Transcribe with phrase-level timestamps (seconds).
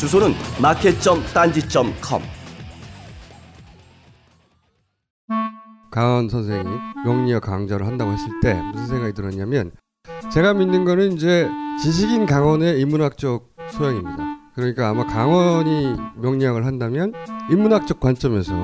[0.00, 2.22] 주소는 마켓.딴지.com.
[5.90, 6.64] 강원 선생이
[7.04, 9.72] 명리학 강좌를 한다고 했을 때 무슨 생각이 들었냐면
[10.32, 11.50] 제가 믿는 거는 이제
[11.82, 14.16] 지식인 강원의 인문학적 소양입니다.
[14.54, 17.12] 그러니까 아마 강원이 명리학을 한다면
[17.50, 18.54] 인문학적 관점에서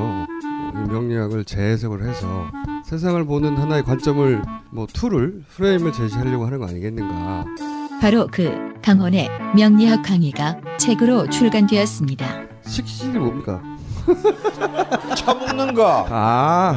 [0.88, 2.46] 명리학을 재해석을 해서
[2.86, 7.75] 세상을 보는 하나의 관점을 뭐 tool을 프레임을 제시하려고 하는 거 아니겠는가.
[8.00, 12.46] 바로 그 강헌의 명리학 강의가 책으로 출간되었습니다.
[12.66, 13.62] 식신이 뭡니까?
[15.16, 16.06] 처먹는 거.
[16.08, 16.76] 아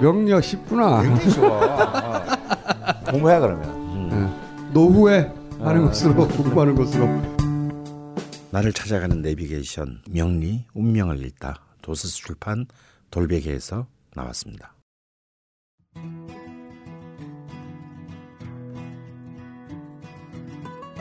[0.00, 1.02] 명리학 쉽구나.
[1.02, 1.48] 굉장히 좋아.
[1.58, 3.10] 어.
[3.10, 3.64] 공부해 그러면.
[4.12, 4.70] 음.
[4.72, 7.06] 노후에 하는 것으로 공부하는 것으로.
[8.50, 12.66] 나를 찾아가는 내비게이션 명리 운명을 읽다 도서스 출판
[13.12, 14.74] 돌베개에서 나왔습니다.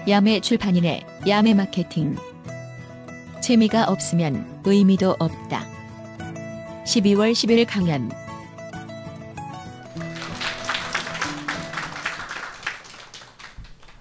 [0.08, 2.16] 야매 출판인의 야매 마케팅.
[3.42, 5.64] 재미가 없으면 의미도 없다.
[6.86, 8.10] 12월 10일 강연.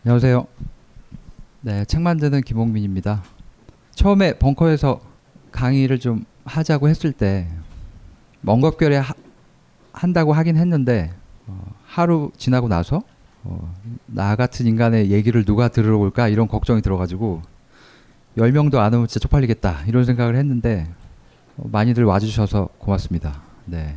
[0.05, 0.47] 안녕하세요.
[1.61, 3.23] 네, 책 만드는 김홍민입니다.
[3.95, 5.01] 처음에 벙커에서
[5.53, 7.49] 강의를 좀 하자고 했을 때
[8.41, 9.15] 먼 겁결에 하,
[9.93, 11.13] 한다고 하긴 했는데
[11.49, 13.03] 어, 하루 지나고 나서
[13.45, 13.75] 어,
[14.07, 17.43] 나 같은 인간의 얘기를 누가 들으러 올까 이런 걱정이 들어가지고
[18.37, 20.89] 10명도 안 오면 진짜 쪽팔리겠다 이런 생각을 했는데
[21.57, 23.43] 어, 많이들 와주셔서 고맙습니다.
[23.65, 23.97] 네.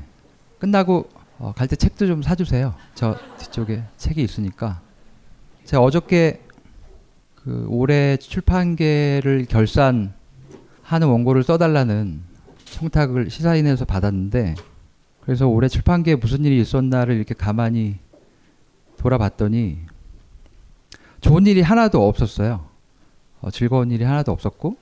[0.59, 1.09] 끝나고
[1.39, 2.75] 어, 갈때 책도 좀 사주세요.
[2.93, 4.81] 저 뒤쪽에 책이 있으니까.
[5.65, 6.41] 제가 어저께
[7.35, 10.11] 그 올해 출판계를 결산하는
[10.91, 12.21] 원고를 써달라는
[12.65, 14.55] 청탁을 시사인에서 받았는데
[15.21, 17.97] 그래서 올해 출판계에 무슨 일이 있었나를 이렇게 가만히
[19.01, 19.79] 돌아봤더니
[21.21, 22.67] 좋은 일이 하나도 없었어요.
[23.41, 24.77] 어, 즐거운 일이 하나도 없었고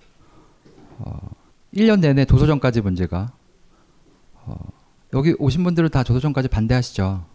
[0.99, 1.29] 어,
[1.73, 3.31] 1년 내내 도서정까지 문제가
[4.45, 4.57] 어,
[5.13, 7.25] 여기 오신 분들은 다 도서정까지 반대하시죠.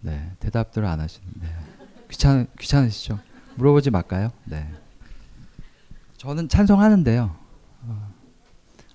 [0.00, 1.48] 네, 대답들을 안 하시는데
[2.10, 3.18] 귀찮 귀찮으시죠?
[3.54, 4.32] 물어보지 말까요?
[4.44, 4.70] 네.
[6.18, 7.34] 저는 찬성하는데요.
[7.86, 8.14] 어,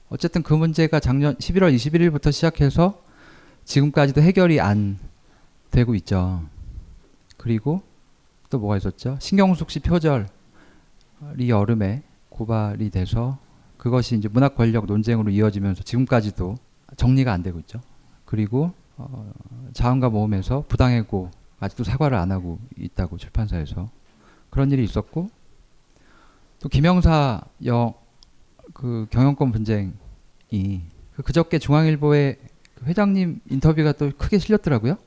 [0.09, 3.01] 어쨌든 그 문제가 작년 11월 21일부터 시작해서
[3.66, 5.00] 지금까지도 해결이 안
[5.72, 6.44] 되고 있죠.
[7.39, 7.81] 그리고
[8.50, 9.17] 또 뭐가 있었죠?
[9.22, 10.27] 신경숙 씨 표절이
[11.47, 13.39] 여름에 고발이 돼서
[13.77, 16.55] 그것이 이제 문학 권력 논쟁으로 이어지면서 지금까지도
[16.97, 17.79] 정리가 안 되고 있죠.
[18.25, 19.31] 그리고 어,
[19.72, 23.89] 자원과 모험에서 부당해고 아직도 사과를 안 하고 있다고 출판사에서
[24.50, 25.29] 그런 일이 있었고
[26.59, 29.94] 또 김영사 영그 경영권 분쟁이
[31.16, 32.38] 그 그저께 중앙일보의
[32.75, 34.97] 그 회장님 인터뷰가 또 크게 실렸더라고요.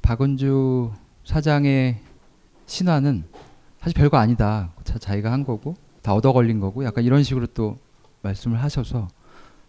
[0.00, 0.92] 박은주
[1.28, 1.98] 사장의
[2.64, 3.24] 신화는
[3.82, 4.70] 사실 별거 아니다.
[4.82, 7.76] 자, 자기가 한 거고 다 얻어 걸린 거고 약간 이런 식으로 또
[8.22, 9.08] 말씀을 하셔서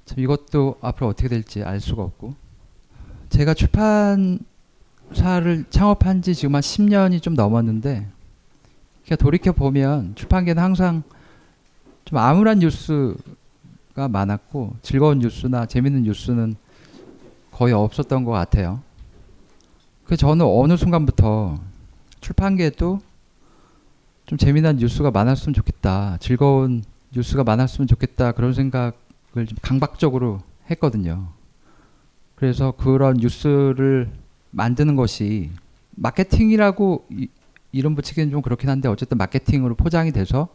[0.06, 2.34] 참 이것도 앞으로 어떻게 될지 알 수가 없고
[3.28, 4.46] 제가 출판사를
[5.70, 8.08] 창업한 지 지금 한 10년이 좀 넘었는데
[9.04, 11.04] 그러니까 돌이켜 보면 출판계는 항상
[12.06, 16.56] 좀 암울한 뉴스가 많았고 즐거운 뉴스나 재밌는 뉴스는
[17.52, 18.82] 거의 없었던 것 같아요.
[20.10, 21.60] 그 저는 어느 순간부터
[22.20, 23.00] 출판계도
[24.26, 26.18] 좀 재미난 뉴스가 많았으면 좋겠다.
[26.20, 26.84] 즐거운
[27.16, 28.32] 뉴스가 많았으면 좋겠다.
[28.32, 28.92] 그런 생각을
[29.48, 30.40] 좀 강박적으로
[30.72, 31.28] 했거든요.
[32.34, 34.10] 그래서 그런 뉴스를
[34.50, 35.52] 만드는 것이
[35.92, 37.28] 마케팅이라고 이,
[37.72, 40.48] 이름 붙이기는 좀 그렇긴 한데 어쨌든 마케팅으로 포장이 돼서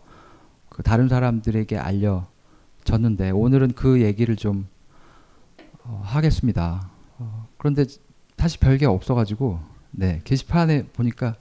[0.69, 4.67] 그 다른 사람들에게 알려졌는데 오늘은 그 얘기를 좀
[5.85, 6.91] 어, 하겠습니다.
[7.19, 7.85] 어, 그런데
[8.39, 9.61] 사실 별게 없어가지고
[9.91, 11.37] 네 게시판에 보니까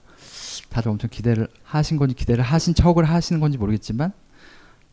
[0.70, 4.12] 다들 엄청 기대를 하신 건지 기대를 하신 척을 하시는 건지 모르겠지만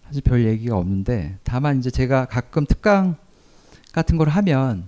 [0.05, 3.15] 사실 별 얘기가 없는데 다만 이제 제가 가끔 특강
[3.93, 4.85] 같은 걸 하면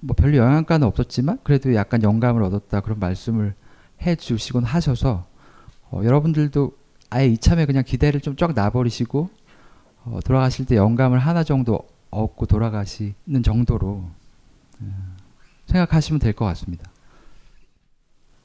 [0.00, 3.54] 뭐 별로 영향가는 없었지만 그래도 약간 영감을 얻었다 그런 말씀을
[4.02, 5.26] 해주시곤 하셔서
[5.90, 6.72] 어, 여러분들도
[7.10, 9.30] 아예 이참에 그냥 기대를 좀 쫙 놔버리시고
[10.04, 11.80] 어, 돌아가실 때 영감을 하나 정도
[12.10, 14.10] 얻고 돌아가시는 정도로
[14.80, 15.15] 어,
[15.66, 16.88] 생각하시면 될 것 같습니다.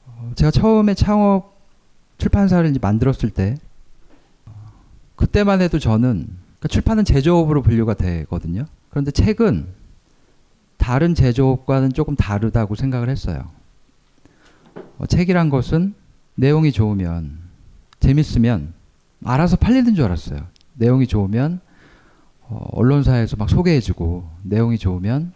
[0.06, 1.52] 어, 제가 처음에 창업
[2.18, 3.56] 출판사를 이제 만들었을 때
[4.46, 4.52] 어,
[5.16, 8.66] 그때만 해도 저는 그러니까 출판은 제조업으로 분류가 되거든요.
[8.90, 9.66] 그런데 책은
[10.76, 13.50] 다른 제조업과는 조금 다르다고 생각을 했어요.
[14.98, 15.94] 어, 책이란 것은
[16.34, 17.38] 내용이 좋으면
[18.00, 18.72] 재밌으면
[19.24, 20.40] 알아서 팔리는 줄 알았어요.
[20.74, 21.60] 내용이 좋으면
[22.42, 25.32] 어, 언론사에서 막 소개해주고 내용이 좋으면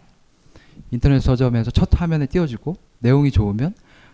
[0.91, 3.73] 인터넷 서점에서 첫 화면에 띄워주고 내용이 좋으면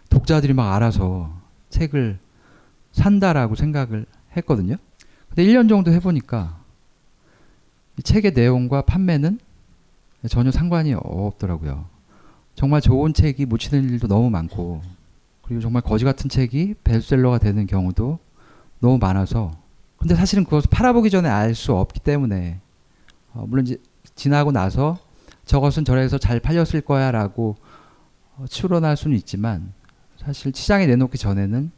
[0.09, 1.31] 독자들이 막 알아서
[1.69, 2.19] 책을
[2.91, 4.05] 산다라고 생각을
[4.37, 4.75] 했거든요.
[5.29, 6.59] 근데 1년 정도 해보니까
[7.97, 9.39] 이 책의 내용과 판매는
[10.29, 11.85] 전혀 상관이 없더라고요.
[12.55, 14.81] 정말 좋은 책이 묻히는 일도 너무 많고
[15.41, 18.19] 그리고 정말 거지 같은 책이 베스트셀러가 되는 경우도
[18.79, 19.51] 너무 많아서
[19.97, 22.59] 근데 사실은 그것을 팔아보기 전에 알 수 없기 때문에
[23.33, 23.77] 어, 물론 이제
[24.15, 24.99] 지나고 나서
[25.45, 27.55] 저것은 저래서 잘 팔렸을 거야 라고
[28.37, 29.73] 어, 추론할 수는 있지만
[30.17, 31.71] 사실 시장에 내놓기 전에는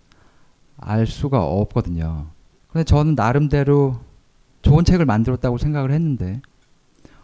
[0.78, 2.28] 알 수가 없거든요.
[2.68, 4.00] 근데 저는 나름대로
[4.62, 6.42] 좋은 책을 만들었다고 생각을 했는데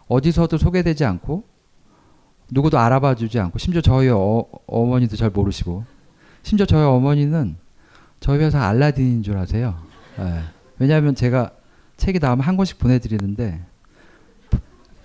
[0.08, 1.44] 어디서도 소개되지 않고
[2.50, 5.84] 누구도 알아봐 주지 않고 심지어 저희 어, 어머니도 잘 모르시고
[6.42, 7.56] 심지어 저희 어머니는
[8.20, 9.76] 저희 회사 알라딘인 줄 아세요.
[10.18, 10.42] 네.
[10.78, 11.50] 왜냐하면 제가
[11.96, 13.64] 책이 나오면 한 권씩 보내드리는데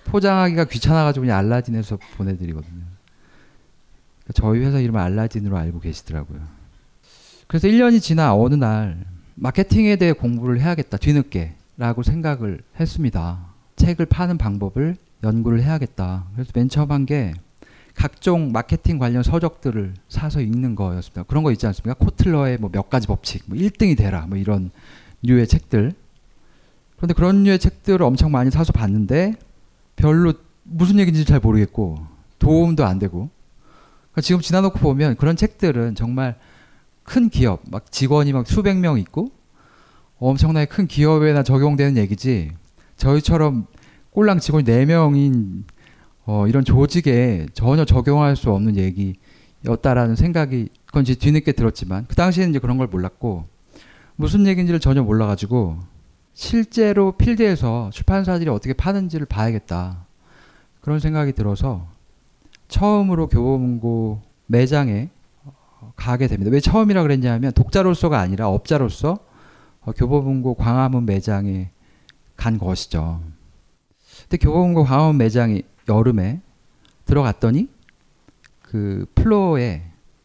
[0.08, 2.82] 포장하기가 귀찮아가지고 그냥 알라딘에서 보내드리거든요.
[4.24, 6.40] 그러니까 저희 회사 이름을 알라딘으로 알고 계시더라고요.
[7.46, 9.04] 그래서 1년이 지나 어느 날
[9.36, 13.38] 마케팅에 대해 공부를 해야겠다 뒤늦게라고 생각을 했습니다.
[13.76, 16.24] 책을 파는 방법을 연구를 해야겠다.
[16.34, 17.32] 그래서 맨 처음 한 게
[17.94, 21.24] 각종 마케팅 관련 서적들을 사서 읽는 거였습니다.
[21.24, 21.94] 그런 거 있지 않습니까?
[21.94, 24.70] 코틀러의 뭐 몇 가지 법칙, 뭐 1등이 되라, 뭐 이런
[25.22, 25.92] 류의 책들.
[26.96, 29.34] 그런데 그런 류의 책들을 엄청 많이 사서 봤는데
[29.98, 31.98] 별로 무슨 얘기인지 잘 모르겠고
[32.38, 33.28] 도움도 안 되고.
[34.12, 36.38] 그러니까 지금 지나놓고 보면 그런 책들은 정말
[37.02, 39.30] 큰 기업 막 직원이 막 수백 명 있고
[40.18, 42.52] 엄청나게 큰 기업에나 적용되는 얘기지.
[42.96, 43.66] 저희처럼
[44.10, 45.64] 꼴랑 직원이 4명인
[46.26, 52.50] 어, 이런 조직에 전혀 적용할 수 없는 얘기였다라는 생각이 그건 이제 뒤늦게 들었지만 그 당시에는
[52.50, 53.46] 이제 그런 걸 몰랐고
[54.16, 55.78] 무슨 얘기인지를 전혀 몰라가지고
[56.42, 60.06] 실제로 필드에서 출판사들이 어떻게 파는지를 봐야겠다
[60.80, 61.88] 그런 생각이 들어서
[62.68, 65.08] 처음으로 교보문고 매장에
[65.96, 66.52] 가게 됩니다.
[66.52, 69.18] 왜 처음이라 그랬냐면 독자로서가 아니라 업자로서
[69.80, 71.70] 어, 교보문고 광화문 매장에
[72.36, 73.20] 간 것이죠.
[74.22, 76.40] 근데 교보문고 광화문 매장이 여름에
[77.04, 77.68] 들어갔더니
[78.62, 79.82] 그 플로어에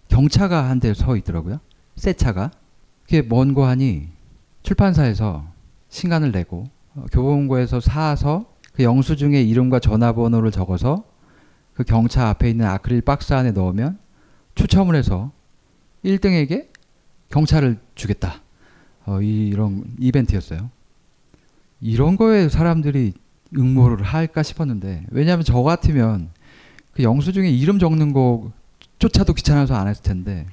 [0.09, 1.59] 경차가 한 대 서 있더라고요.
[1.95, 2.51] 새 차가.
[3.01, 4.09] 그게 뭔고 하니
[4.61, 5.51] 출판사에서
[5.93, 11.03] 신간을 내고 어, 교보문고에서 사서 그 영수증에 이름과 전화번호를 적어서
[11.75, 13.99] 그 경차 앞에 있는 아크릴 박스 안에 넣으면
[14.55, 15.31] 추첨을 해서
[16.03, 16.69] 1등에게
[17.29, 18.41] 경차를 주겠다.
[19.05, 20.71] 어, 이런 이벤트였어요.
[21.79, 23.13] 이런 거에 사람들이
[23.55, 26.29] 응모를 할까 싶었는데 왜냐하면 저 같으면
[26.93, 30.47] 그 영수증에 이름 적는 거조차도 귀찮아서 안 했을 텐데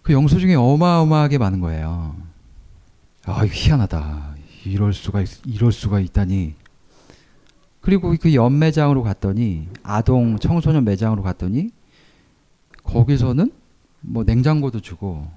[0.00, 2.16] 그 영수증이 어마어마하게 많은 거예요.
[3.24, 4.34] 아 희한하다.
[4.64, 6.54] 이럴 수가 있, 이럴 수가 있다니.
[7.80, 11.70] 그리고 그 연매장으로 갔더니 아동 청소년 매장으로 갔더니
[12.84, 13.52] 거기서는
[14.00, 15.28] 뭐 냉장고도 주고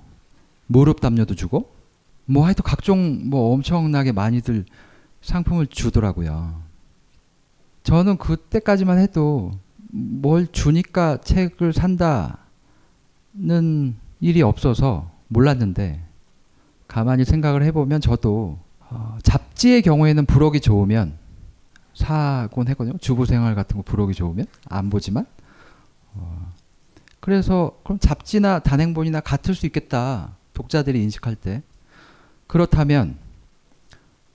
[0.68, 1.72] 무릎 담요도 주고
[2.26, 4.66] 뭐 하여튼 각종 뭐 엄청나게 많이들
[5.22, 6.62] 상품을 주더라고요.
[7.84, 9.52] 저는 그때까지만 해도
[9.92, 12.36] 뭘 주니까 책을 산다는
[14.20, 16.05] 일이 없어서 몰랐는데
[16.96, 21.18] 가만히 생각을 해보면 저도 어, 잡지의 경우에는 부록이 좋으면
[21.94, 22.98] 사곤 했거든요.
[23.00, 25.26] 주부 생활 같은 거 부록이 좋으면 안 보지만
[26.14, 26.54] 어,
[27.20, 30.38] 그래서 그럼 잡지나 단행본이나 같을 수 있겠다.
[30.54, 31.64] 독자들이 인식할 때
[32.48, 33.18] 그렇다면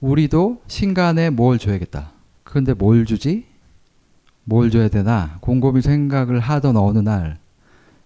[0.03, 2.13] 우리도 신간에 뭘 줘야겠다.
[2.45, 3.47] 그런데 뭘 주지?
[4.45, 7.39] 뭘 줘야 되나 곰곰이 생각을 하던 어느 날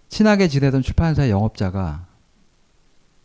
[0.07, 2.04] 친하게 지내던 출판사의 영업자가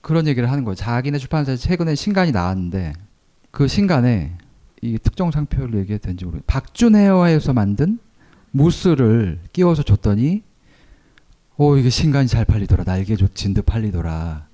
[0.01, 0.75] 그런 얘기를 하는 거예요.
[0.75, 2.93] 자기네 출판사에서 최근에 신간이 나왔는데
[3.51, 4.37] 그 신간에
[4.83, 6.45] 이 특정 상표를 얘기해도 되는지 모르겠어요.
[6.47, 7.99] 박준 헤어에서 만든
[8.51, 10.43] 무스를 끼워서 줬더니
[11.57, 12.85] 오 이게 신간이 잘 팔리더라.
[12.85, 14.47] 날개 좋진 듯 팔리더라.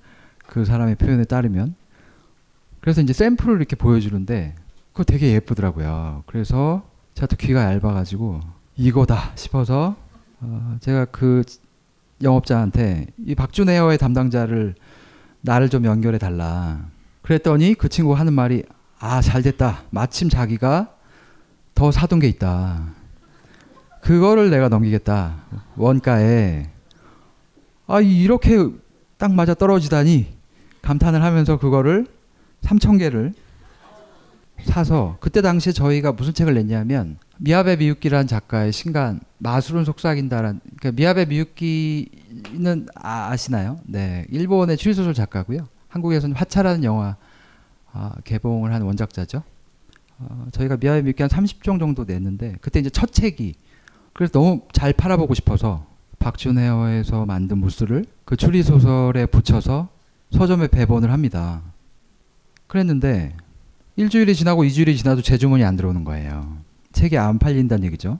[0.45, 1.75] 그 사람의 표현에 따르면
[2.81, 4.55] 그래서 이제 샘플을 이렇게 보여주는데
[4.91, 6.23] 그거 되게 예쁘더라고요.
[6.25, 8.41] 그래서 제가 또 귀가 얇아가지고
[8.75, 9.95] 이거다 싶어서
[10.41, 11.43] 어 제가 그
[12.21, 14.75] 영업자한테 이 박준 헤어의 담당자를
[15.47, 16.81] 나를 좀 연결해 달라.
[17.21, 18.63] 그랬더니 그 친구가 하는 말이
[18.99, 19.83] 아, 잘 됐다.
[19.91, 20.93] 마침 자기가
[21.73, 22.83] 더 사둔 게 있다.
[24.01, 25.35] 그거를 내가 넘기겠다.
[25.77, 26.69] 원가에.
[27.87, 28.57] 아, 이렇게
[29.17, 30.35] 딱 맞아 떨어지다니
[30.81, 32.07] 감탄을 하면서 그거를
[32.63, 33.33] 3천 개를
[34.65, 41.25] 사서 그때 당시에 저희가 무슨 책을 냈냐면 미야베 미유키라는 작가의 신간 마술은 속삭인다라는 그러니까 미야베
[41.25, 43.79] 미유키는 아, 아시나요?
[43.85, 45.67] 네, 일본의 추리소설 작가고요.
[45.89, 47.15] 한국에서는 화차라는 영화
[47.93, 49.43] 아, 개봉을 한 원작자죠.
[50.19, 53.53] 어, 저희가 미야베 미유키 한 30종 정도 냈는데 그때 이제 첫 책이
[54.13, 55.85] 그래서 너무 잘 팔아보고 싶어서
[56.19, 59.89] 박준헤어에서 만든 무스를 그 추리 소설에 붙여서
[60.31, 61.61] 서점에 배본을 합니다.
[62.65, 63.35] 그랬는데
[63.95, 66.66] 일주일이 지나고 이주일이 지나도 제 주문이 안 들어오는 거예요.
[66.97, 68.19] 책이 안 팔린다는 얘기죠.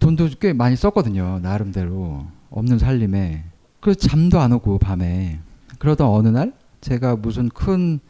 [0.00, 1.40] 돈도 꽤 많이 썼거든요.
[1.42, 3.44] 나름대로 없는 살림에.
[3.80, 5.40] 그래서 잠도 안 오고 밤에.
[5.78, 8.00] 그러던 어느 날 제가 무슨 큰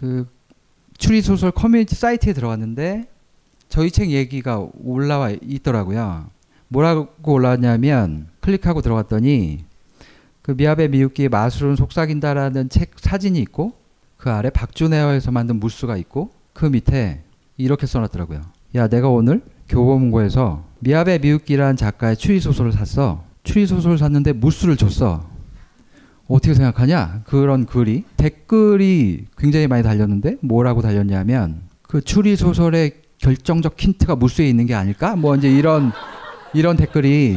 [0.00, 0.26] 그
[0.96, 3.04] 추리 소설 커뮤니티 사이트에 들어갔는데
[3.68, 6.30] 저희 책 얘기가 올라와 있더라고요.
[6.68, 9.66] 뭐라고 올라왔냐면 클릭하고 들어갔더니
[10.40, 13.74] 그 미야베 미유키의 마술은 속삭인다라는 책 사진이 있고
[14.16, 17.22] 그 아래 박준헤어에서 만든 무스가 있고 그 밑에
[17.60, 18.40] 이렇게 써놨더라고요.
[18.76, 23.24] 야 내가 오늘 교보문고에서 미야베 미유키라는 작가의 추리 소설을 샀어.
[23.42, 25.28] 추리 소설을 샀는데 무스를 줬어.
[26.26, 27.22] 어떻게 생각하냐?
[27.24, 34.66] 그런 글이 댓글이 굉장히 많이 달렸는데 뭐라고 달렸냐면 그 추리 소설의 결정적 힌트가 무스에 있는
[34.66, 35.16] 게 아닐까?
[35.16, 35.92] 뭐 이제 이런
[36.54, 37.36] 이런 댓글이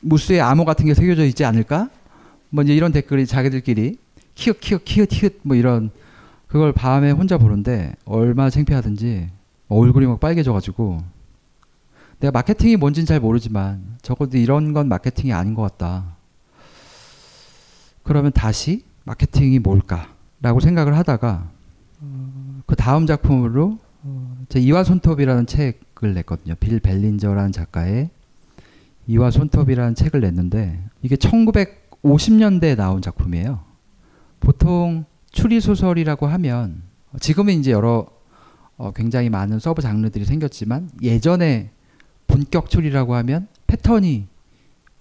[0.00, 1.88] 무스에 암호 같은 게 새겨져 있지 않을까?
[2.50, 3.96] 뭐 이제 이런 댓글이 자기들끼리
[4.34, 5.90] 키읔 키읔 키읔 키읔 뭐 이런
[6.48, 9.30] 그걸 밤에 혼자 보는데 얼마나 창피하든지
[9.78, 11.02] 얼굴이 막 빨개져가지고
[12.20, 16.16] 내가 마케팅이 뭔진 잘 모르지만 적어도 이런 건 마케팅이 아닌 것 같다.
[18.04, 21.50] 그러면 다시 마케팅이 뭘까라고 생각을 하다가
[22.00, 26.54] 어, 그 다음 작품으로 어, 제 이와 손톱이라는 책을 냈거든요.
[26.56, 28.10] 빌 밸린저라는 작가의
[29.06, 33.60] 이와 손톱이라는 책을 냈는데 이게 1950년대에 나온 작품이에요.
[34.40, 36.82] 보통 추리 소설이라고 하면
[37.20, 38.06] 지금은 이제 여러
[38.82, 41.70] 어, 굉장히 많은 sub 장르들이 생겼지만 예전에
[42.26, 44.26] 본격 추리라고 하면 패턴이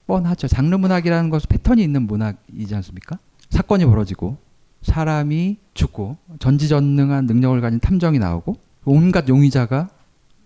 [0.05, 0.47] 뻔하죠.
[0.47, 3.17] 장르 문학이라는 것은 패턴이 있는 문학이지 않습니까?
[3.50, 4.38] 사건이 벌어지고
[4.83, 9.89] 사람이 죽고 전지전능한 능력을 가진 탐정이 나오고 온갖 용의자가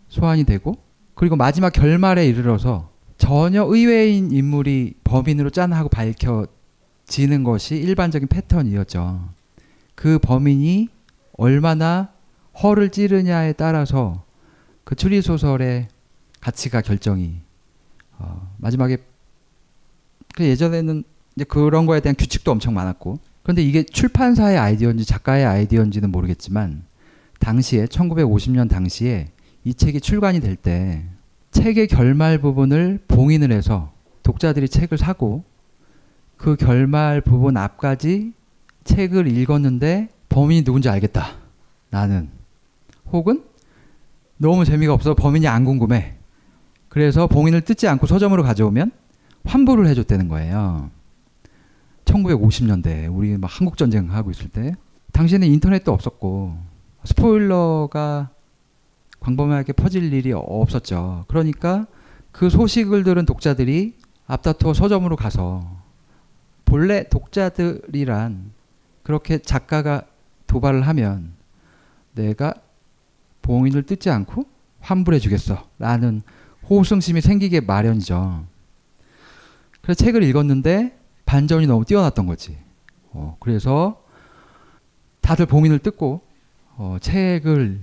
[0.07, 0.77] 소환이 되고
[1.13, 9.27] 그리고 마지막 결말에 이르러서 전혀 의외인 인물이 범인으로 짠하고 밝혀지는 것이 일반적인 패턴이었죠.
[9.93, 10.87] 그 범인이
[11.37, 12.14] 얼마나
[12.61, 14.23] 허를 찌르냐에 따라서
[14.83, 15.87] 그 추리 소설의
[16.39, 17.39] 가치가 결정이
[18.17, 18.97] 어, 마지막에
[20.35, 21.03] 그 예전에는
[21.35, 26.85] 이제 그런 거에 대한 규칙도 엄청 많았고 그런데 이게 출판사의 아이디어인지 작가의 아이디어인지는 모르겠지만
[27.39, 29.31] 당시에 1950년 당시에
[29.63, 31.05] 이 책이 출간이 될 때
[31.55, 33.93] 책의 결말 부분을 봉인을 해서
[34.23, 35.45] 독자들이 책을 사고
[36.35, 38.33] 그 결말 부분 앞까지
[38.83, 41.37] 책을 읽었는데 범인이 누군지 알겠다.
[41.89, 42.29] 나는.
[43.11, 43.43] 혹은
[44.37, 46.15] 너무 재미가 없어 범인이 안 궁금해.
[46.89, 48.91] 그래서 봉인을 뜯지 않고 서점으로 가져오면
[49.45, 50.89] 환불을 해줬다는 거예요.
[52.05, 54.75] 1950년대 우리 막 한국 전쟁 하고 있을 때
[55.11, 56.57] 당시에는 인터넷도 없었고
[57.03, 58.29] 스포일러가
[59.19, 61.25] 광범위하게 퍼질 일이 없었죠.
[61.27, 61.87] 그러니까
[62.31, 63.95] 그 소식을 들은 독자들이
[64.27, 65.83] 앞다투어 서점으로 가서
[66.65, 68.51] 본래 독자들이란
[69.03, 70.03] 그렇게 작가가
[70.47, 71.33] 도발을 하면
[72.13, 72.53] 내가
[73.45, 74.45] 봉인을 뜯지 않고
[74.79, 76.23] 환불해 주겠어 라는
[76.67, 78.43] 호승심이 생기게 마련이죠.
[79.81, 82.57] 그래서 책을 읽었는데 반전이 너무 뛰어났던 거지.
[83.11, 84.03] 어, 그래서
[85.21, 86.21] 다들 봉인을 뜯고
[86.77, 87.79] 어, 책을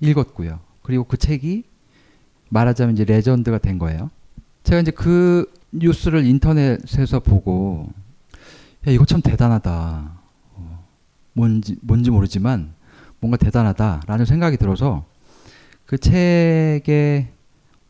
[0.00, 0.60] 읽었고요.
[0.82, 1.64] 그리고 그 책이
[2.48, 4.10] 말하자면 이제 레전드가 된 거예요.
[4.62, 7.92] 제가 이제 그 뉴스를 인터넷에서 보고
[8.86, 10.10] 야 이거 참 대단하다.
[10.54, 10.84] 어,
[11.34, 12.75] 뭔지 뭔지 모르지만
[13.26, 15.04] 뭔가 대단하다라는 생각이 들어서
[15.84, 17.28] 그 책의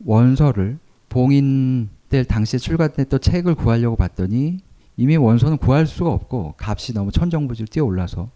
[0.03, 0.79] 원서를
[1.09, 4.61] 봉인될 당시에 출간됐던 책을 구하려고 봤더니
[4.97, 8.29] 이미 원서는 구할 수가 없고 값이 너무 천정부지로 뛰어 올라서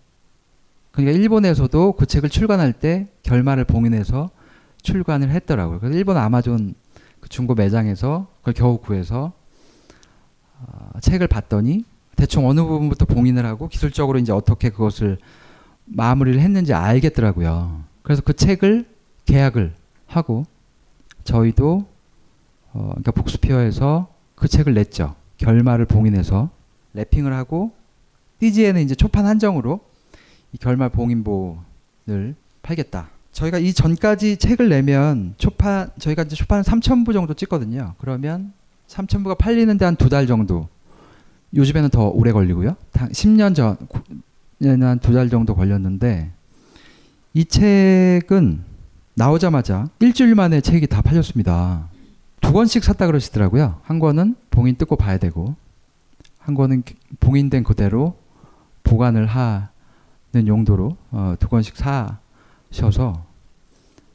[0.91, 4.29] 그러니까 일본에서도 그 책을 출간할 때 결말을 봉인해서
[4.83, 5.79] 출간을 했더라고요.
[5.79, 6.75] 그래서 일본 아마존
[7.19, 9.33] 그 중고 매장에서 그걸 겨우 구해서
[10.59, 15.17] 어, 책을 봤더니 대충 어느 부분부터 봉인을 하고 기술적으로 이제 어떻게 그것을
[15.93, 17.83] 마무리를 했는지 알겠더라고요.
[18.03, 18.85] 그래서 그 책을
[19.25, 19.73] 계약을
[20.07, 20.45] 하고
[21.23, 21.85] 저희도
[22.73, 25.15] 어, 그러니까 북스피어에서 그 책을 냈죠.
[25.37, 26.49] 결말을 봉인해서
[26.95, 27.71] 랩핑을 하고
[28.39, 29.79] 띠지에는 이제 초판 한정으로
[30.53, 33.09] 이 결말 봉인본을 팔겠다.
[33.31, 37.93] 저희가 이 전까지 책을 내면 초판 저희가 이제 초판 3,000부 정도 찍거든요.
[37.97, 38.51] 그러면
[38.87, 40.67] 3,000부가 팔리는데 한 두 달 정도.
[41.53, 42.75] 요즘에는 더 오래 걸리고요.
[42.93, 43.77] 10년 전에는
[44.63, 46.31] 한 두 달 정도 걸렸는데
[47.33, 48.63] 이 책은
[49.15, 51.87] 나오자마자 일주일 만에 책이 다 팔렸습니다.
[52.41, 53.79] 두 권씩 샀다 그러시더라고요.
[53.83, 55.55] 한 권은 봉인 뜯고 봐야 되고
[56.39, 56.83] 한 권은
[57.19, 58.15] 봉인된 그대로
[58.83, 59.67] 보관을 하는
[60.47, 61.75] 용도로 어, 두 권씩
[62.71, 63.25] 사셔서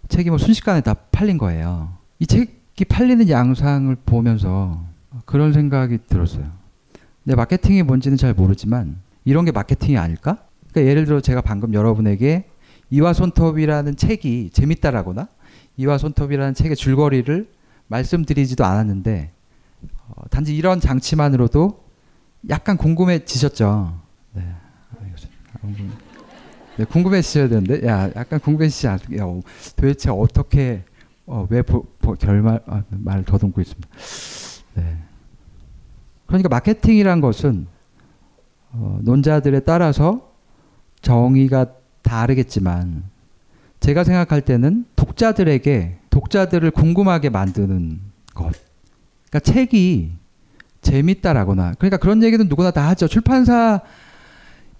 [0.09, 1.93] 책이 뭐 순식간에 다 팔린 거예요.
[2.19, 4.85] 이 책이 팔리는 양상을 보면서
[5.25, 6.51] 그런 생각이 들었어요.
[7.25, 10.39] 내 마케팅이 뭔지는 잘 모르지만 이런 게 마케팅이 아닐까?
[10.71, 12.49] 그러니까 예를 들어 제가 방금 여러분에게
[12.89, 15.29] 이와 손톱이라는 책이 재밌다라거나
[15.77, 17.47] 이와 손톱이라는 책의 줄거리를
[17.89, 19.33] 말씀드리지도 않았는데
[20.09, 21.85] 어, 단지 이런 장치만으로도
[22.49, 24.01] 약간 궁금해지셨죠.
[24.33, 24.43] 네.
[26.77, 29.27] 네, 궁금해지셔야 되는데, 야, 약간 궁금해지지 않습니까?
[29.27, 29.41] 야,
[29.77, 30.85] 도대체 어떻게,
[31.25, 33.89] 어, 왜 보, 보, 결말, 아, 말 더듬고 있습니다.
[34.75, 34.99] 네.
[36.27, 37.67] 그러니까 마케팅이란 것은,
[38.79, 40.33] 어, 논자들에 따라서
[41.03, 41.67] 정의가
[42.03, 43.05] 다르겠지만,
[43.81, 48.01] 제가 생각할 때는 독자들에게, 독자들을 궁금하게 만드는
[48.35, 48.53] 것.
[49.29, 50.13] 그러니까 책이
[50.83, 53.09] 재밌다라거나, 그러니까 그런 얘기는 누구나 다 하죠.
[53.09, 53.81] 출판사,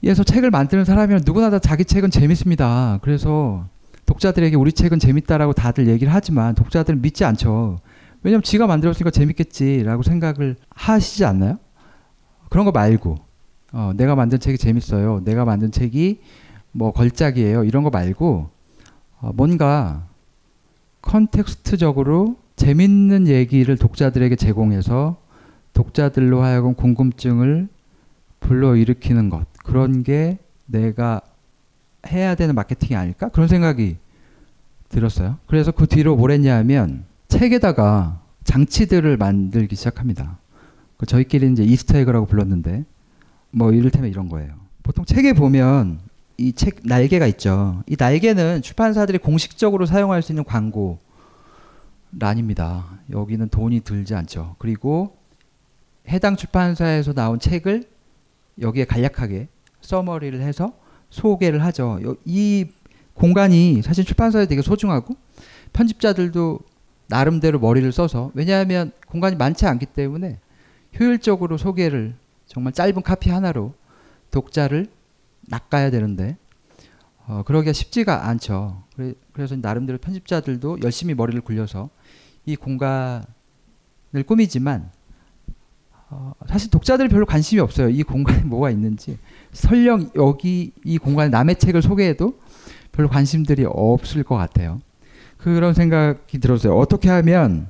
[0.05, 2.99] 에서 책을 만드는 사람이면 누구나 다 자기 책은 재밌습니다.
[3.03, 3.67] 그래서
[4.05, 7.79] 독자들에게 우리 책은 재밌다라고 다들 얘기를 하지만 독자들은 믿지 않죠.
[8.23, 11.59] 왜냐면 지가 만들었으니까 재밌겠지라고 생각을 하시지 않나요?
[12.51, 13.17] 그런 거 말고
[13.77, 15.21] 어, 내가 만든 책이 재밌어요.
[15.23, 16.21] 내가 만든 책이
[16.73, 17.65] 뭐 걸작이에요.
[17.65, 18.49] 이런 거 말고
[19.21, 20.07] 어, 뭔가
[21.03, 25.19] 컨텍스트적으로 재밌는 얘기를 독자들에게 제공해서
[25.75, 27.69] 독자들로 하여금 궁금증을
[28.41, 31.21] 불러일으키는 것 그런 게 내가
[32.09, 33.99] 해야 되는 마케팅이 아닐까 그런 생각이
[34.89, 35.37] 들었어요.
[35.47, 40.39] 그래서 그 뒤로 뭘 했냐면 책에다가 장치들을 만들기 시작합니다.
[40.97, 42.87] 그 저희끼리 이제 Easter egg라고 불렀는데
[43.51, 44.55] 뭐 이를테면 이런 거예요.
[44.83, 46.01] 보통 책에 보면
[46.39, 47.83] 이 책 날개가 있죠.
[47.87, 50.99] 이 날개는 출판사들이 공식적으로 사용할 수 있는 광고
[52.19, 52.87] 란입니다.
[53.11, 54.57] 여기는 돈이 들지 않죠.
[54.59, 55.17] 그리고
[56.09, 57.85] 해당 출판사에서 나온 책을
[58.61, 59.49] 여기에 간략하게
[59.81, 60.73] 서머리를 해서
[61.11, 61.99] 소개를 하죠.
[62.25, 62.67] 이
[63.15, 65.17] 공간이 사실 출판사에 되게 소중하고
[65.73, 66.61] 편집자들도
[67.09, 70.39] 나름대로 머리를 써서 왜냐하면 공간이 많지 않기 때문에
[70.99, 72.15] 효율적으로 소개를
[72.47, 73.75] 정말 짧은 카피 하나로
[74.31, 74.87] 독자를
[75.43, 76.37] 낚아야 되는데
[77.27, 78.85] 어, 그러기가 쉽지가 않죠.
[78.95, 81.91] 그래, 서 나름대로 편집자들도 열심히 머리를 굴려서
[82.45, 83.25] 이 공간을
[84.27, 84.91] 꾸미지만
[86.09, 87.89] 어, 사실 독자들 별로 관심이 없어요.
[87.89, 89.19] 이 공간에 뭐가 있는지.
[89.53, 92.39] 설령 여기 이 공간에 남의 책을 소개해도
[92.93, 94.81] 별로 관심들이 없을 것 같아요.
[95.37, 96.77] 그런 생각이 들었어요.
[96.77, 97.69] 어떻게 하면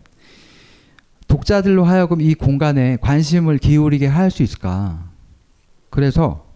[1.37, 5.05] 독자들로 하여금 이 공간에 관심을 기울이게 할 수 있을까?
[5.91, 6.47] 그래서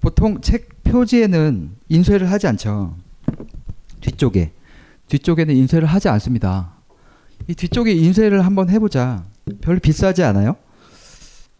[0.00, 2.94] 보통 책 표지에는 인쇄를 하지 않죠.
[4.00, 4.52] 뒤쪽에.
[5.08, 6.72] 뒤쪽에는 인쇄를 하지 않습니다.
[7.46, 9.22] 이 뒤쪽에 인쇄를 한번 해보자.
[9.60, 10.56] 별로 비싸지 않아요?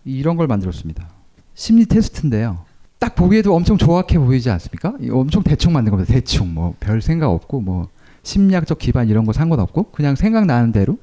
[0.06, 1.08] 이런 걸 만들었습니다.
[1.54, 2.64] 심리 테스트인데요.
[2.98, 4.94] 딱 보기에도 엄청 조악해 보이지 않습니까?
[5.12, 6.10] 엄청 대충 만든 겁니다.
[6.12, 7.88] 대충 뭐 별 생각 없고 뭐
[8.22, 10.96] 심리학적 기반 이런 거 상관없고 그냥 생각나는 대로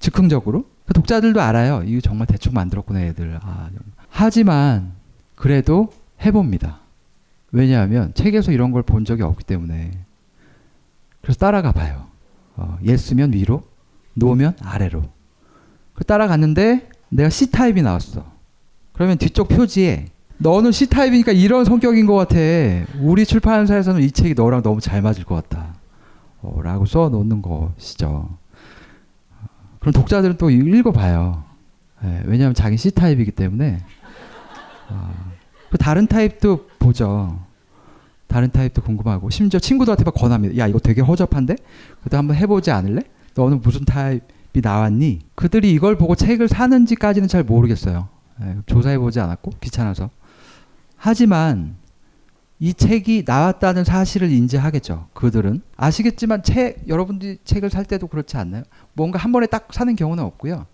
[0.00, 1.82] 즉흥적으로 그 독자들도 알아요.
[1.86, 3.38] 이거 정말 대충 만들었구나 애들.
[3.42, 3.68] 아,
[4.08, 4.92] 하지만
[5.34, 5.92] 그래도
[6.24, 6.80] 해봅니다.
[7.52, 9.92] 왜냐하면 책에서 이런 걸 본 적이 없기 때문에
[11.22, 12.06] 그래서 따라가 봐요.
[12.56, 13.62] 어, 예스면 위로,
[14.14, 15.02] 노면 아래로.
[15.94, 18.24] 그 따라갔는데 내가 C 타입이 나왔어.
[18.92, 20.06] 그러면 뒤쪽 표지에
[20.38, 22.36] 너는 C타입이니까 이런 성격인 것 같아.
[23.00, 25.74] 우리 출판사에서는 이 책이 너랑 너무 잘 맞을 것 같다.
[26.42, 28.28] 어, 라고 써 놓는 것이죠.
[29.88, 31.44] 그럼 독자들은 또 읽어봐요.
[32.02, 33.82] 네, 왜냐하면 자기 C타입이기 때문에.
[34.90, 35.14] 어,
[35.78, 37.38] 다른 타입도 보죠.
[38.26, 40.58] 다른 타입도 궁금하고 심지어 친구들한테 막 권합니다.
[40.58, 41.56] 야 이거 되게 허접한데?
[42.00, 43.00] 그래도 한번 해보지 않을래?
[43.34, 44.22] 너는 무슨 타입
[44.52, 45.20] 나왔니?
[45.34, 48.08] 그들이 이걸 보고 책을 사는지까지는 잘 모르겠어요.
[48.42, 50.10] 예, 조사해 보지 않았고 귀찮아서.
[50.96, 51.76] 하지만
[52.60, 55.08] 이 책이 나왔다는 사실을 인지하겠죠.
[55.14, 58.64] 그들은 아시겠지만 책 여러분들이 책을 살 때도 그렇지 않나요?
[58.94, 60.66] 뭔가 한 번에 딱 사는 경우는 없고요.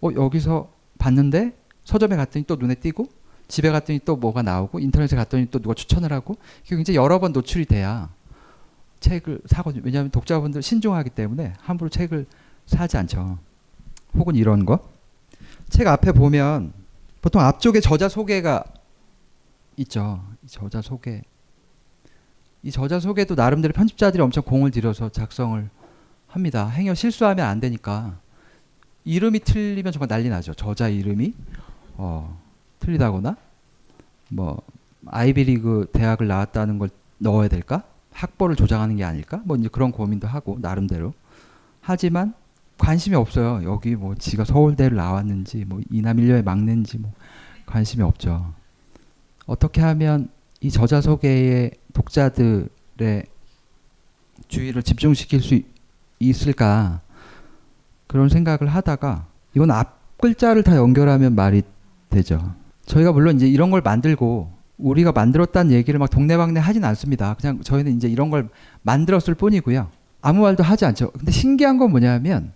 [0.00, 1.52] 어 여기서 봤는데
[1.84, 3.08] 서점에 갔더니 또 눈에 띄고
[3.48, 6.36] 집에 갔더니 또 뭐가 나오고 인터넷에 갔더니 또 누가 추천을 하고
[6.70, 8.10] 이게 여러 번 노출이 돼야
[9.00, 9.82] 책을 사거든요.
[9.84, 12.26] 왜냐하면 독자분들 신중하기 때문에 함부로 책을
[12.66, 13.38] 사지 않죠.
[14.14, 14.80] 혹은 이런 거.
[15.68, 16.72] 책 앞에 보면
[17.20, 18.64] 보통 앞쪽에 저자 소개가
[19.76, 20.22] 있죠.
[20.48, 21.22] 저자 소개.
[22.62, 25.68] 이 저자 소개도 나름대로 편집자들이 엄청 공을 들여서 작성을
[26.26, 26.68] 합니다.
[26.68, 28.18] 행여 실수하면 안 되니까
[29.04, 30.54] 이름이 틀리면 정말 난리 나죠.
[30.54, 31.34] 저자 이름이
[31.96, 32.40] 어,
[32.80, 33.36] 틀리다거나
[34.30, 34.60] 뭐
[35.06, 37.84] 아이비리그 대학을 나왔다는 걸 넣어야 될까?
[38.12, 39.40] 학벌을 조장하는 게 아닐까?
[39.44, 41.14] 뭐 이제 그런 고민도 하고 나름대로
[41.80, 42.34] 하지만
[42.76, 43.62] 관심이 없어요.
[43.64, 47.12] 여기 뭐 지가 서울대를 나왔는지 뭐 이남일녀의 막내인지 뭐
[47.66, 48.52] 관심이 없죠.
[49.46, 50.28] 어떻게 하면
[50.60, 52.68] 이 저자 소개의 독자들의
[54.48, 55.60] 주의를 집중시킬 수
[56.18, 57.00] 있을까
[58.06, 61.62] 그런 생각을 하다가 이건 앞 글자를 다 연결하면 말이
[62.10, 62.54] 되죠.
[62.86, 67.34] 저희가 물론 이제 이런 걸 만들고 우리가 만들었다는 얘기를 막 동네방네 하진 않습니다.
[67.34, 68.48] 그냥 저희는 이제 이런 걸
[68.82, 69.88] 만들었을 뿐이고요.
[70.20, 71.10] 아무 말도 하지 않죠.
[71.12, 72.52] 근데 신기한 건 뭐냐면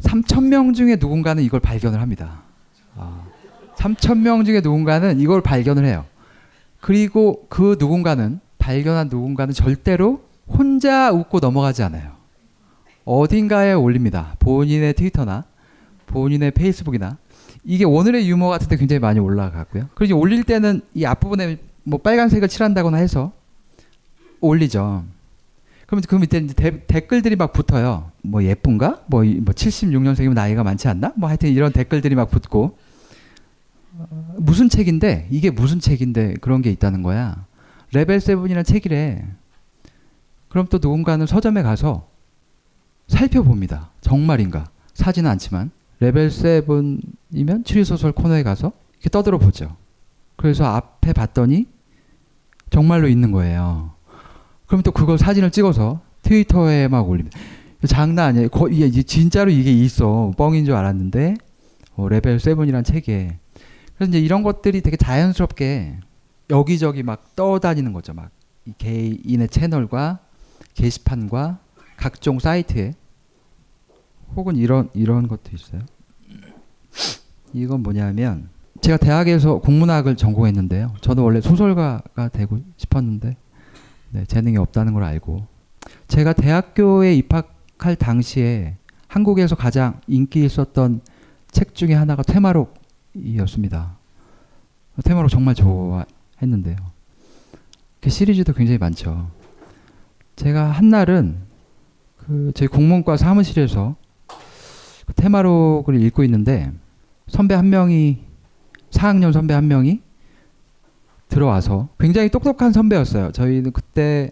[0.00, 2.42] 3천 명 중에 누군가는 이걸 발견을 합니다.
[2.96, 3.24] 아,
[3.76, 6.04] 3천 명 중에 누군가는 이걸 발견을 해요.
[6.86, 12.12] 그리고 그 누군가는 발견한 누군가는 절대로 혼자 웃고 넘어가지 않아요.
[13.04, 14.36] 어딘가에 올립니다.
[14.38, 15.46] 본인의 트위터나
[16.06, 17.18] 본인의 페이스북이나
[17.64, 19.88] 이게 오늘의 유머 같은데 굉장히 많이 올라가고요.
[19.96, 23.32] 그리고 올릴 때는 이 앞부분에 뭐 빨간색을 칠한다거나 해서
[24.40, 25.02] 올리죠.
[25.86, 28.12] 그럼 그 밑에 이제 대, 댓글들이 막 붙어요.
[28.22, 29.06] 뭐 예쁜가?
[29.08, 31.14] 뭐, 뭐 76년생이면 나이가 많지 않나?
[31.16, 32.76] 뭐 하여튼 이런 댓글들이 막 붙고 어,
[34.36, 37.46] 무슨 책인데 이게 무슨 책인데 그런 게 있다는 거야.
[37.92, 39.24] 레벨 7이라는 책이래.
[40.48, 42.08] 그럼 또 누군가는 서점에 가서
[43.08, 43.90] 살펴봅니다.
[44.00, 44.68] 정말인가?
[44.94, 49.76] 사지는 않지만 레벨 7이면 추리소설 코너에 가서 이렇게 떠들어 보죠.
[50.36, 51.66] 그래서 앞에 봤더니
[52.70, 53.92] 정말로 있는 거예요.
[54.66, 57.38] 그럼 또 그걸 사진을 찍어서 트위터에 막 올립니다.
[57.86, 58.48] 장난 아니에요.
[58.48, 60.32] 거, 이게 진짜로 이게 있어.
[60.36, 61.36] 뻥인 줄 알았는데
[61.94, 63.38] 어, 레벨 7이란 책에
[63.96, 65.98] 그래서 이제 이런 것들이 되게 자연스럽게
[66.50, 68.12] 여기저기 막 떠다니는 거죠.
[68.12, 68.30] 막
[68.78, 70.20] 개인의 채널과
[70.74, 71.58] 게시판과
[71.96, 72.92] 각종 사이트에
[74.34, 75.80] 혹은 이런 이런 것도 있어요.
[77.52, 78.48] 이건 뭐냐면
[78.80, 80.94] 제가 대학에서 국문학을 전공했는데요.
[81.00, 83.36] 저는 원래 소설가가 되고 싶었는데
[84.10, 85.46] 네, 재능이 없다는 걸 알고
[86.08, 88.76] 제가 대학교에 입학할 당시에
[89.08, 91.00] 한국에서 가장 인기 있었던
[91.50, 92.74] 책 중에 하나가 테마록
[93.22, 93.96] 이었습니다.
[95.04, 96.76] 테마록 정말 좋아했는데요.
[98.00, 99.30] 그 시리즈도 굉장히 많죠.
[100.36, 101.38] 제가 한날은
[102.16, 103.96] 그 저희 국문과 사무실에서
[105.06, 106.72] 그 테마록을 읽고 있는데
[107.28, 108.24] 선배 한 명이
[108.90, 110.02] 4학년 선배 한 명이
[111.28, 113.32] 들어와서 굉장히 똑똑한 선배였어요.
[113.32, 114.30] 저희는 그때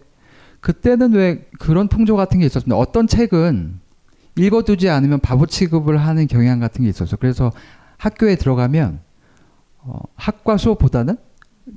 [0.61, 2.75] 그때는 왜 그런 풍조 같은 게 있었습니다.
[2.75, 3.79] 어떤 책은
[4.37, 7.17] 읽어두지 않으면 바보 취급을 하는 경향 같은 게 있었어요.
[7.19, 7.51] 그래서
[7.97, 9.01] 학교에 들어가면
[9.79, 11.17] 어, 학과 수업보다는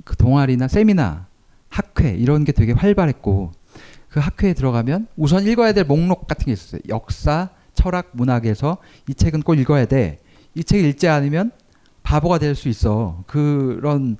[0.03, 1.27] 그 동아리나 세미나,
[1.69, 3.51] 학회 이런 게 되게 활발했고
[4.09, 6.81] 그 학회에 들어가면 우선 읽어야 될 목록 같은 게 있었어요.
[6.89, 8.77] 역사, 철학, 문학에서
[9.07, 10.19] 이 책은 꼭 읽어야 돼.
[10.55, 11.51] 이 책 읽지 않으면
[12.03, 13.23] 바보가 될 수 있어.
[13.27, 14.17] 그런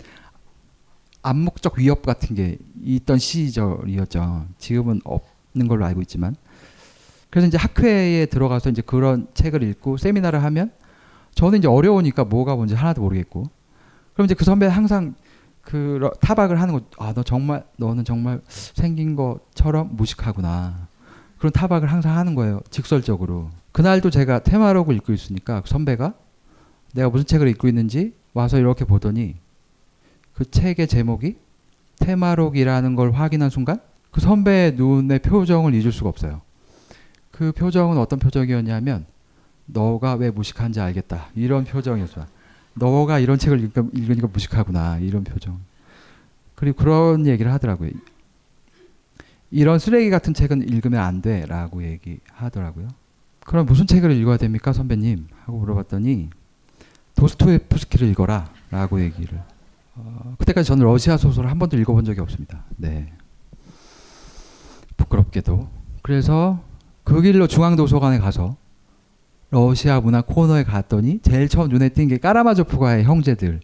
[1.21, 4.45] 암묵적 위협 같은 게 있던 시절이었죠.
[4.57, 6.35] 지금은 없는 걸로 알고 있지만.
[7.29, 10.71] 그래서 이제 학회에 들어가서 이제 그런 책을 읽고 세미나를 하면
[11.39, 13.45] 저는 이제 어려우니까 뭐가 뭔지 하나도 모르겠고.
[14.11, 15.15] 그럼 이제 그 선배 항상
[15.61, 20.89] 그 타박을 하는 거, 아, 너 정말, 너는 정말 생긴 것처럼 무식하구나.
[21.37, 22.59] 그런 타박을 항상 하는 거예요.
[22.69, 23.51] 직설적으로.
[23.71, 26.13] 그날도 제가 테마록을 읽고 있으니까 선배가
[26.93, 29.37] 내가 무슨 책을 읽고 있는지 와서 이렇게 보더니
[30.33, 31.37] 그 책의 제목이
[31.99, 33.79] 테마록이라는 걸 확인한 순간
[34.11, 36.41] 그 선배의 눈의 표정을 잊을 수가 없어요.
[37.31, 39.05] 그 표정은 어떤 표정이었냐면
[39.71, 41.27] 너가 왜 무식한지 알겠다.
[41.35, 42.25] 이런 표정이었어요.
[42.73, 43.59] 너가 이런 책을
[43.93, 44.99] 읽으니까 무식하구나.
[44.99, 45.59] 이런 표정.
[46.55, 47.91] 그리고 그런 얘기를 하더라고요.
[49.51, 51.45] 이런 쓰레기 같은 책은 읽으면 안 돼.
[51.47, 52.87] 라고 얘기하더라고요.
[53.45, 55.27] 그럼 무슨 책을 읽어야 됩니까, 선배님?
[55.45, 56.29] 하고 물어봤더니
[57.15, 58.49] 도스토옙스키를 읽어라.
[58.71, 59.41] 라고 얘기를
[59.95, 62.63] 어, 그때까지 저는 러시아 소설을 한 번도 읽어본 적이 없습니다.
[62.77, 63.11] 네.
[64.97, 65.67] 부끄럽게도.
[66.01, 66.63] 그래서
[67.03, 68.55] 그 길로 중앙도서관에 가서
[69.51, 73.59] 러시아 문화 코너에 갔더니 제일 처음 눈에 띈 게 까라마조프가의 형제들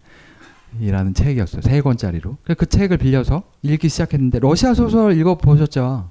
[0.80, 1.62] 이라는 책이었어요.
[1.62, 2.38] 세 권짜리로.
[2.58, 6.10] 그 책을 빌려서 읽기 시작했는데 러시아 소설 읽어 보셨죠?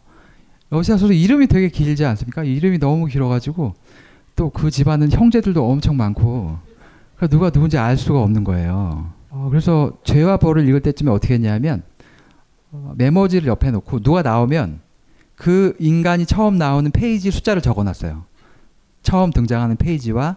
[0.71, 2.45] 러시아 소설 이름이 되게 길지 않습니까?
[2.45, 3.75] 이름이 너무 길어가지고
[4.37, 6.57] 또 그 집안은 형제들도 엄청 많고
[7.31, 9.13] 누가 누군지 알 수가 없는 거예요.
[9.31, 11.83] 어, 그래서 죄와 벌을 읽을 때쯤에 어떻게 했냐면
[12.73, 14.81] 어, 메모지를 옆에 놓고 누가 나오면
[15.37, 18.25] 그 인간이 처음 나오는 페이지 숫자를 적어놨어요.
[19.05, 20.37] 처음 등장하는 페이지와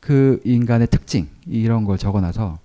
[0.00, 2.58] 그 인간의 특징 이런 걸 적어놔서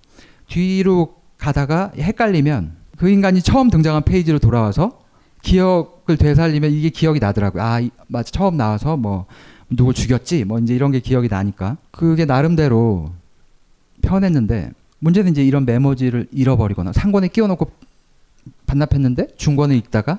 [0.48, 5.00] 뒤로 가다가 헷갈리면 그 인간이 처음 등장한 페이지로 돌아와서
[5.42, 7.62] 기억을 되살리면 이게 기억이 나더라고요.
[7.62, 8.30] 아, 이- 맞아.
[8.30, 9.26] 처음 나와서 뭐
[9.70, 10.44] 누굴 죽였지?
[10.44, 13.10] 뭐 이제 이런 게 기억이 나니까 그게 나름대로
[14.02, 17.70] 편했는데 문제는 이제 이런 메모지를 잃어버리거나 상권에 끼워놓고
[18.66, 20.18] 반납했는데 중권에 읽다가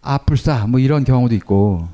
[0.00, 1.88] 아 불사 뭐 이런 경우도 있고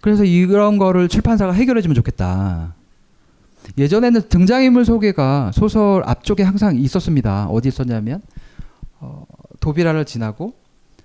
[0.00, 2.74] 그래서 이런 거를 출판사가 해결해 주면 좋겠다.
[3.76, 7.46] 예전에는 등장인물 소개가 소설 앞쪽에 항상 있었습니다.
[7.48, 8.22] 어디 있었냐면
[9.00, 9.24] 어,
[9.60, 10.54] 도비라를 지나고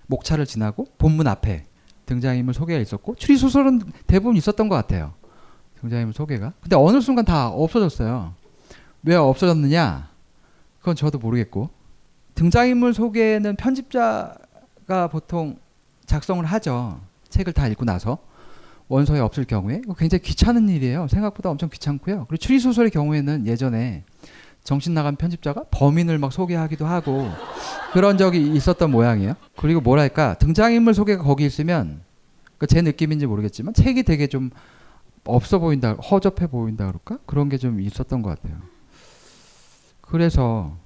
[0.07, 1.65] 목차를 지나고 본문 앞에
[2.05, 5.13] 등장인물 소개가 있었고 추리 소설은 대부분 있었던 것 같아요.
[5.81, 6.53] 등장인물 소개가.
[6.61, 8.33] 근데 어느 순간 다 없어졌어요.
[9.03, 10.09] 왜 없어졌느냐?
[10.79, 11.69] 그건 저도 모르겠고
[12.35, 15.57] 등장인물 소개는 편집자가 보통
[16.05, 16.99] 작성을 하죠.
[17.29, 18.19] 책을 다 읽고 나서
[18.93, 21.07] 원서에 없을 경우에 굉장히 귀찮은 일이에요.
[21.07, 22.25] 생각보다 엄청 귀찮고요.
[22.29, 24.03] 그리고 추리 소설의 경우에는 예전에
[24.63, 27.27] 정신 나간 편집자가 범인을 막 소개하기도 하고
[27.91, 29.33] 그런 적이 있었던 모양이에요.
[29.57, 32.01] 그리고 뭐랄까 등장인물 소개가 거기 있으면
[32.59, 34.51] 그제 느낌인지 모르겠지만 책이 되게 좀
[35.25, 38.57] 없어 보인다, 허접해 보인다 그럴까 그런 게 좀 있었던 것 같아요.
[40.01, 40.77] 그래서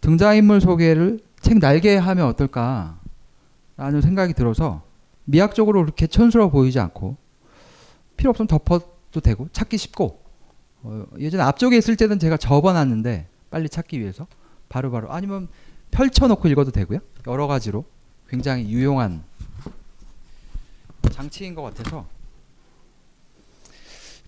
[0.00, 4.82] 등장인물 소개를 책 날개에 하면 어떨까라는 생각이 들어서
[5.28, 7.16] 미학적으로 그렇게 촌스러워 보이지 않고
[8.16, 10.22] 필요 없으면 덮어도 되고 찾기 쉽고
[10.82, 14.26] 어, 예전에 앞쪽에 있을 때는 제가 접어놨는데 빨리 찾기 위해서
[14.70, 15.48] 바로 바로 아니면
[15.90, 17.84] 펼쳐놓고 읽어도 되고요 여러 가지로
[18.28, 19.22] 굉장히 유용한
[21.10, 22.06] 장치인 것 같아서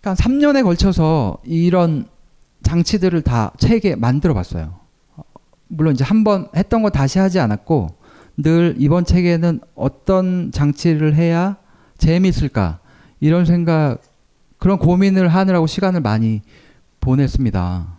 [0.01, 2.09] 그러니까 3년에 걸쳐서 이런
[2.63, 4.79] 장치들을 다 책에 만들어 봤어요.
[5.17, 5.23] 어,
[5.69, 7.89] 물론 이제 한 번 했던 거 다시 하지 않았고
[8.43, 11.57] 늘 이번 책에는 어떤 장치를 해야
[11.99, 12.81] 재미있을까
[13.21, 14.01] 이런 생각
[14.59, 16.43] 그런 고민을 하느라고 시간을 많이
[17.01, 17.99] 보냈습니다.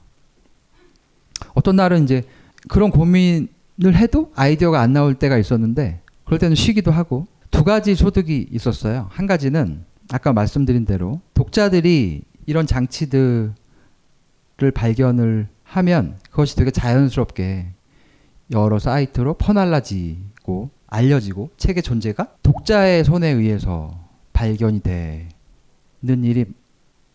[1.54, 2.24] 어떤 날은 이제
[2.70, 8.48] 그런 고민을 해도 아이디어가 안 나올 때가 있었는데 그럴 때는 쉬기도 하고 두 가지 소득이
[8.52, 9.08] 있었어요.
[9.10, 13.54] 한 가지는 아까 말씀드린 대로 독자들이 이런 장치들을
[14.74, 17.74] 발견을 하면 그것이 되게 자연스럽게
[18.52, 20.20] 여러 사이트로 퍼날라지
[20.52, 23.98] 고 알려지고 책의 존재가 독자의 손에 의해서
[24.34, 25.30] 발견이 되는
[26.24, 26.46] 일이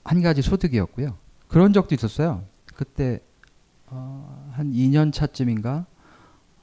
[0.04, 1.16] 한 가지 소득이었고요.
[1.48, 2.42] 그런 적도 있었어요.
[2.74, 3.20] 그때
[3.88, 5.84] 어, 한 2년 차쯤인가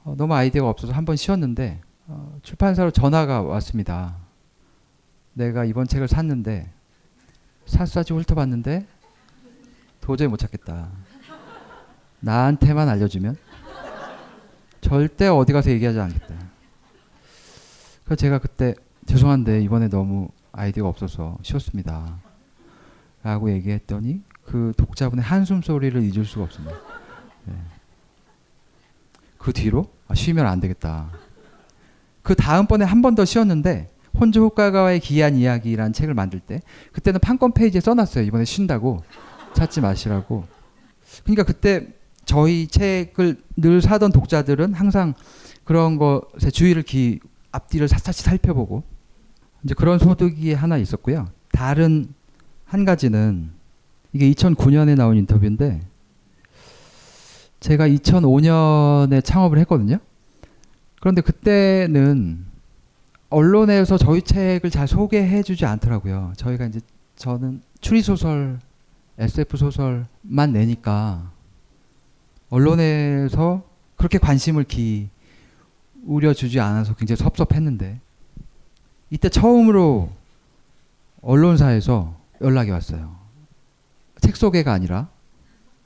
[0.04, 4.16] 어, 너무 아이디어가 없어서 한 번 쉬었는데 어, 출판사로 전화가 왔습니다.
[5.34, 6.70] 내가 이번 책을 샀는데
[7.66, 8.86] 샅샅이 훑어봤는데
[10.00, 10.88] 도저히 못 찾겠다.
[12.20, 13.36] 나한테만 알려주면
[14.80, 16.53] 절대 어디 가서 얘기하지 않겠다.
[18.04, 18.74] 그래서 제가 그때
[19.06, 22.18] 죄송한데 이번에 너무 아이디어가 없어서 쉬었습니다.
[23.22, 26.76] 라고 얘기했더니 그 독자분의 한숨 소리를 잊을 수가 없습니다.
[27.46, 27.54] 네.
[29.38, 31.10] 그 뒤로 아, 쉬면 안 되겠다.
[32.22, 36.60] 그 다음번에 한 번 더 쉬었는데 혼주 호가가와의 기이한 이야기라는 책을 만들 때
[36.92, 38.24] 그때는 판권 페이지에 써놨어요.
[38.24, 39.02] 이번에 쉰다고
[39.54, 40.44] 찾지 마시라고.
[41.24, 41.88] 그러니까 그때
[42.24, 45.14] 저희 책을 늘 사던 독자들은 항상
[45.64, 47.20] 그런 것에 주의를 기
[47.54, 48.82] 앞뒤를 샅샅이 살펴보고
[49.62, 51.26] 이제 그런 소득이 하나 있었고요.
[51.52, 52.12] 다른
[52.64, 53.52] 한 가지는
[54.12, 55.80] 이게 2009년에 나온 인터뷰인데
[57.60, 59.98] 제가 2005년에 창업을 했거든요.
[61.00, 62.44] 그런데 그때는
[63.30, 66.32] 언론에서 저희 책을 잘 소개해 주지 않더라고요.
[66.36, 66.80] 저희가 이제
[67.16, 68.58] 저는 추리 소설,
[69.18, 71.30] SF 소설만 내니까
[72.50, 73.62] 언론에서
[73.96, 75.08] 그렇게 관심을 기
[76.06, 78.00] 울여주지 않아서 굉장히 섭섭했는데
[79.10, 80.10] 이때 처음으로
[81.22, 83.16] 언론사에서 연락이 왔어요.
[84.20, 85.08] 책 소개가 아니라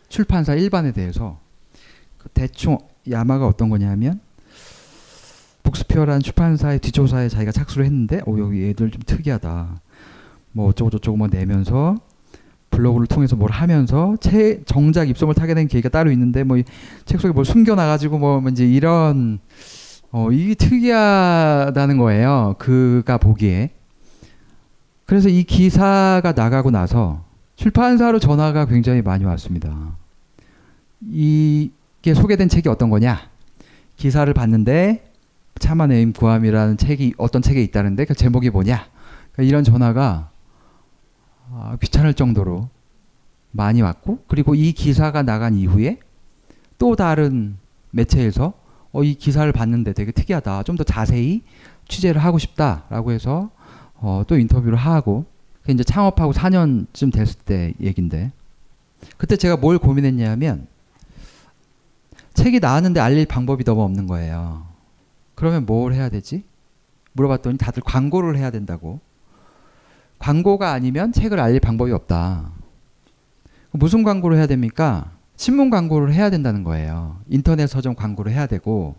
[0.08, 1.38] 출판사 일반에 대해서
[2.16, 2.78] 그 대충
[3.08, 4.20] 야마가 어떤 거냐면
[5.62, 9.80] 북스피어라는 출판사의 뒷조사에 자기가 착수를 했는데 어 여기 애들 좀 특이하다.
[10.52, 11.96] 뭐 어쩌고 저쩌고 뭐 내면서
[12.70, 16.58] 블로그를 통해서 뭘 하면서 책 정작 입소문을 타게 된 계기가 따로 있는데 뭐
[17.04, 19.38] 책 속에 뭘 숨겨 놔 가지고 뭐 이제 이런
[20.10, 22.54] 어 이게 특이하다는 거예요.
[22.58, 23.70] 그가 보기에.
[25.04, 27.24] 그래서 이 기사가 나가고 나서
[27.56, 29.96] 출판사로 전화가 굉장히 많이 왔습니다.
[31.10, 33.28] 이게 소개된 책이 어떤 거냐?
[33.96, 35.10] 기사를 봤는데
[35.58, 38.86] 차마네임 구함이라는 책이 어떤 책에 있다는데 그 제목이 뭐냐?
[39.32, 40.30] 그러니까 이런 전화가
[41.50, 42.68] 아, 귀찮을 정도로
[43.50, 45.98] 많이 왔고 그리고 이 기사가 나간 이후에
[46.78, 47.56] 또 다른
[47.90, 48.52] 매체에서
[48.98, 50.64] 어, 이 기사를 봤는데 되게 특이하다.
[50.64, 51.42] 좀 더 자세히
[51.86, 53.50] 취재를 하고 싶다라고 해서
[53.94, 55.24] 어, 또 인터뷰를 하고
[55.68, 58.32] 이제 창업하고 4년쯤 됐을 때 얘긴데
[59.16, 60.66] 그때 제가 뭘 고민했냐면
[62.34, 64.66] 책이 나왔는데 알릴 방법이 너무 없는 거예요.
[65.34, 66.44] 그러면 뭘 해야 되지?
[67.12, 69.00] 물어봤더니 다들 광고를 해야 된다고.
[70.18, 72.50] 광고가 아니면 책을 알릴 방법이 없다.
[73.70, 75.12] 무슨 광고를 해야 됩니까?
[75.38, 77.16] 신문 광고를 해야 된다는 거예요.
[77.28, 78.96] 인터넷 서점 광고를 해야 되고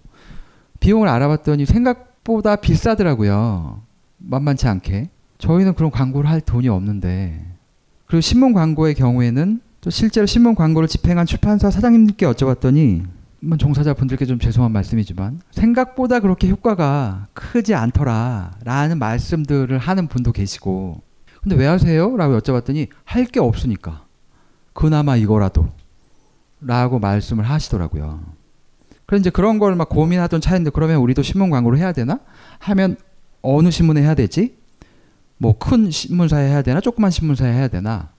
[0.79, 3.81] 비용을 알아봤더니 생각보다 비싸더라고요.
[4.17, 5.09] 만만치 않게.
[5.37, 7.45] 저희는 그런 광고를 할 돈이 없는데
[8.07, 13.03] 그리고 신문 광고의 경우에는 또 실제로 신문 광고를 집행한 출판사 사장님께 여쭤봤더니
[13.41, 21.01] 뭐 종사자분들께 좀 죄송한 말씀이지만 생각보다 그렇게 효과가 크지 않더라라는 말씀들을 하는 분도 계시고
[21.41, 22.15] 근데 왜 하세요?
[22.17, 24.05] 라고 여쭤봤더니 할 게 없으니까
[24.73, 25.69] 그나마 이거라도
[26.61, 28.19] 라고 말씀을 하시더라고요.
[29.05, 32.19] 그래서 이제 그런 걸 막 고민하던 차인데 그러면 우리도 신문 광고를 해야 되나?
[32.59, 32.97] 하면
[33.41, 34.57] 어느 신문에 해야 되지?
[35.37, 36.81] 뭐 큰 신문사에 해야 되나?
[36.81, 38.09] 조그만 신문사에 해야 되나?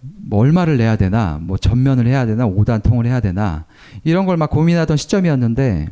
[0.00, 1.38] 뭐 얼마를 내야 되나?
[1.42, 2.46] 뭐 전면을 해야 되나?
[2.46, 3.66] 오단통을 해야 되나?
[4.02, 5.88] 이런 걸 막 고민하던 시점이었는데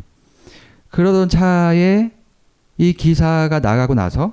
[0.90, 2.10] 그러던 차에
[2.78, 4.32] 이 기사가 나가고 나서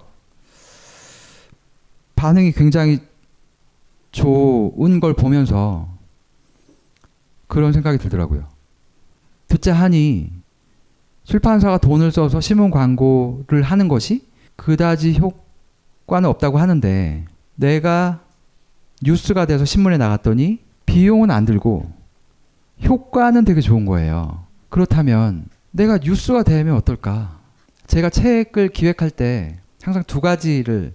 [2.16, 3.00] 반응이 굉장히
[4.12, 5.90] 좋은 걸 보면서
[7.56, 8.44] 그런 생각이 들더라고요.
[9.48, 10.30] 듣자 하니
[11.24, 17.24] 출판사가 돈을 써서 신문 광고를 하는 것이 그다지 효과는 없다고 하는데
[17.56, 18.20] 내가
[19.02, 21.90] 뉴스가 돼서 신문에 나갔더니 비용은 안 들고
[22.84, 24.44] 효과는 되게 좋은 거예요.
[24.68, 27.40] 그렇다면 내가 뉴스가 되면 어떨까?
[27.88, 30.94] 제가 책을 기획할 때 항상 두 가지를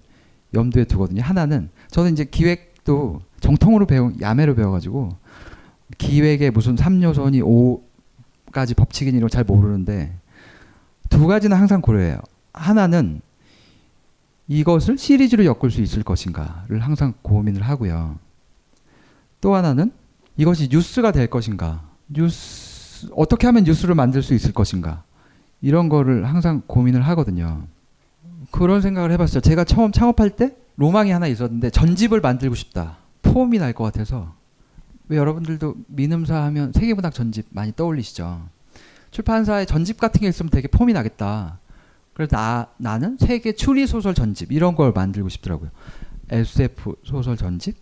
[0.53, 1.23] 염두에 두거든요.
[1.23, 5.20] 하나는 저는 이제 기획도 정통으로 배운 야매로 배워가지고
[5.97, 7.41] 기획의 무슨 3요선이
[8.51, 10.15] 5가지 법칙인 이런 잘 모르는데
[11.09, 12.17] 두 가지는 항상 고려해요.
[12.53, 13.21] 하나는
[14.47, 18.17] 이것을 시리즈로 엮을 수 있을 것인가를 항상 고민을 하고요.
[19.39, 19.91] 또 하나는
[20.37, 25.03] 이것이 뉴스가 될 것인가, 뉴스 어떻게 하면 뉴스를 만들 수 있을 것인가
[25.61, 27.63] 이런 거를 항상 고민을 하거든요.
[28.51, 29.41] 그런 생각을 해봤어요.
[29.41, 32.97] 제가 처음 창업할 때 로망이 하나 있었는데 전집을 만들고 싶다.
[33.21, 34.33] 폼이 날 것 같아서
[35.11, 38.47] 왜 여러분들도 민음사 하면 세계문학 전집 많이 떠올리시죠?
[39.11, 41.59] 출판사에 전집 같은 게 있으면 되게 폼이 나겠다.
[42.13, 45.69] 그래서 나, 나는 세계 추리 소설 전집 이런 걸 만들고 싶더라고요.
[46.29, 47.75] SF 소설 전집.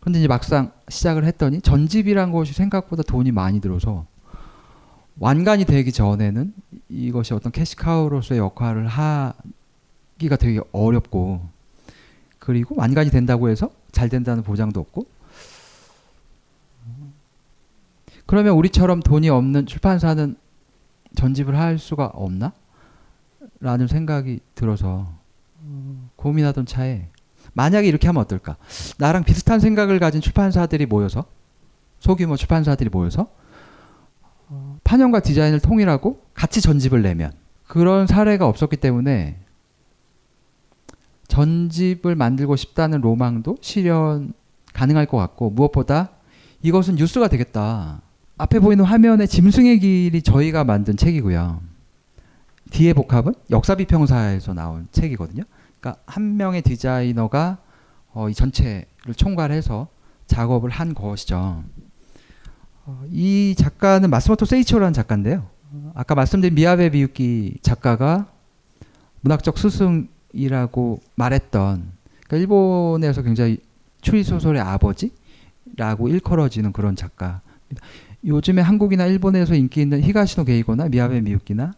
[0.00, 4.04] 근데 이제 막상 시작을 했더니 전집이란 것이 생각보다 돈이 많이 들어서
[5.18, 6.52] 완간이 되기 전에는
[6.90, 11.48] 이것이 어떤 캐시카우로서의 역할을 하기가 되게 어렵고
[12.38, 15.19] 그리고 완간이 된다고 해서 잘 된다는 보장도 없고
[18.30, 20.36] 그러면 우리처럼 돈이 없는 출판사는
[21.16, 22.52] 전집을 할 수가 없나?
[23.58, 25.12] 라는 생각이 들어서
[26.14, 27.08] 고민하던 차에
[27.54, 28.56] 만약에 이렇게 하면 어떨까?
[28.98, 31.24] 나랑 비슷한 생각을 가진 출판사들이 모여서
[31.98, 33.26] 소규모 출판사들이 모여서
[34.84, 37.32] 판형과 디자인을 통일하고 같이 전집을 내면
[37.66, 39.40] 그런 사례가 없었기 때문에
[41.26, 44.34] 전집을 만들고 싶다는 로망도 실현
[44.72, 46.10] 가능할 것 같고 무엇보다
[46.62, 48.02] 이것은 뉴스가 되겠다.
[48.40, 51.60] 앞에 보이는 화면에 짐승의 길이 저희가 만든 책이고요.
[52.70, 55.42] 뒤에 복합은 역사비평사에서 나온 책이거든요.
[55.78, 57.58] 그러니까 한 명의 디자이너가
[58.12, 59.88] 어, 이 전체를 총괄해서
[60.26, 61.62] 작업을 한 것이죠.
[62.86, 65.46] 어, 이 작가는 마스모토 세이치오라는 작가인데요.
[65.94, 68.26] 아까 말씀드린 미야베 미유키 작가가
[69.20, 71.92] 문학적 스승이라고 말했던
[72.26, 73.58] 그러니까 일본에서 굉장히
[74.00, 77.42] 추리 소설의 아버지라고 일컬어지는 그런 작가.
[78.24, 81.72] 요즘에 한국이나 일본에서 인기 있는 히가시노 게이거나 미야베 미유키나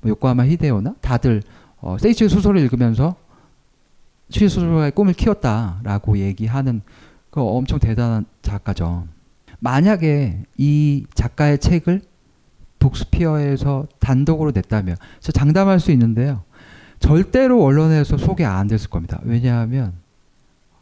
[0.00, 1.42] 뭐 요코하마 히데오나 다들
[1.80, 3.16] 어, 세이치의 소설을 읽으면서
[4.28, 6.82] 추리 소설가의 꿈을 키웠다라고 얘기하는
[7.30, 9.06] 그 엄청 대단한 작가죠.
[9.58, 12.02] 만약에 이 작가의 책을
[12.78, 16.42] 북스피어에서 단독으로 냈다면 저 장담할 수 있는데요.
[16.98, 19.20] 절대로 언론에서 소개 안 됐을 겁니다.
[19.22, 19.94] 왜냐하면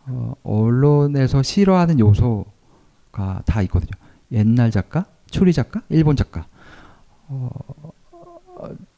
[0.07, 4.04] 어, 언론에서 싫어하는 요소가 다 있거든요.
[4.33, 6.47] 옛날 작가, 추리 작가, 일본 작가.
[7.29, 7.51] 어,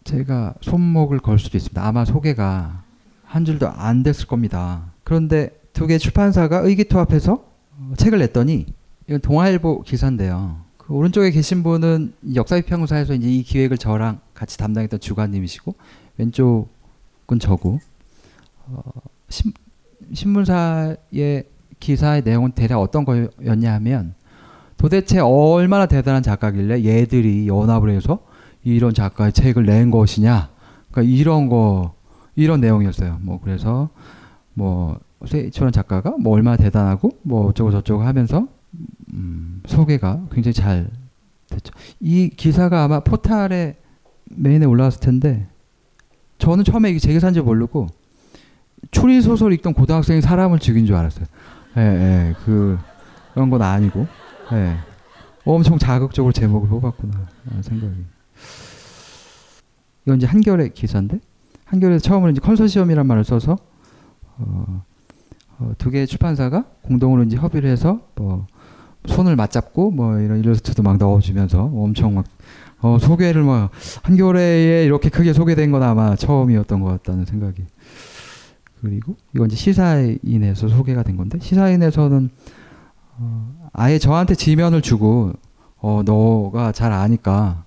[0.04, 1.84] 제가 손목을 걸 수도 있습니다.
[1.84, 2.82] 아마 소개가
[3.24, 4.92] 한 줄도 안 됐을 겁니다.
[5.04, 7.44] 그런데 두 개 출판사가 의기투합해서
[7.78, 8.66] 어, 책을 냈더니
[9.08, 10.60] 이건 동아일보 기사인데요.
[10.78, 15.74] 그 오른쪽에 계신 분은 역사비평사에서 이제 이 기획을 저랑 같이 담당했던 주관님이시고
[16.18, 17.80] 왼쪽은 저고
[18.66, 18.82] 어,
[19.28, 19.52] 신,
[20.12, 21.44] 신문사의
[21.80, 24.14] 기사의 내용은 대략 어떤 거였냐 하면
[24.76, 28.20] 도대체 얼마나 대단한 작가길래 얘들이 연합을 해서
[28.64, 30.50] 이런 작가의 책을 낸 것이냐.
[30.90, 31.94] 그러니까 이런 거
[32.34, 33.18] 이런 내용이었어요.
[33.22, 33.88] 뭐 그래서
[34.54, 38.46] 뭐 세이철원 작가가 뭐 얼마나 대단하고 뭐 어쩌고 저쩌고 하면서
[39.12, 40.88] 음, 소개가 굉장히 잘
[41.48, 41.72] 됐죠.
[42.00, 43.76] 이 기사가 아마 포탈에
[44.26, 45.46] 메인에 올라왔을 텐데
[46.38, 47.86] 저는 처음에 이게 제 기사인지 모르고
[48.90, 51.26] 추리 소설 읽던 고등학생이 사람을 죽인 줄 알았어요.
[51.76, 52.78] 예, 예, 그
[53.34, 54.06] 그런 건 아니고,
[54.52, 54.76] 예,
[55.44, 58.04] 엄청 자극적으로 제목을 뽑았구나 라는 생각이.
[60.04, 61.20] 이건 이제 한결의 기사인데?
[61.64, 63.58] 한결에서 처음으로 이제 컨소시엄이란 말을 써서
[64.38, 64.84] 어,
[65.58, 68.46] 어, 두 개의 출판사가 공동으로 이제 협의를 해서 뭐
[69.06, 72.24] 손을 맞잡고 뭐 이런 일러스트도 막 넣어주면서 엄청 막
[72.80, 73.70] 어, 소개를 막
[74.02, 77.64] 한겨레에 이렇게 크게 소개된 건 아마 처음이었던 것 같다는 생각이.
[78.80, 82.30] 그리고 이건 이제 시사인에서 소개가 된 건데 시사인에서는
[83.18, 85.32] 어, 아예 저한테 지면을 주고
[85.76, 87.64] 어, 너가 잘 아니까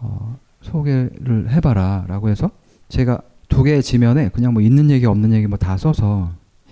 [0.00, 2.50] 어, 소개를 해봐라라고 해서
[2.88, 6.30] 제가 두 개의 지면에 그냥 뭐 있는 얘기 없는 얘기 뭐 다 써서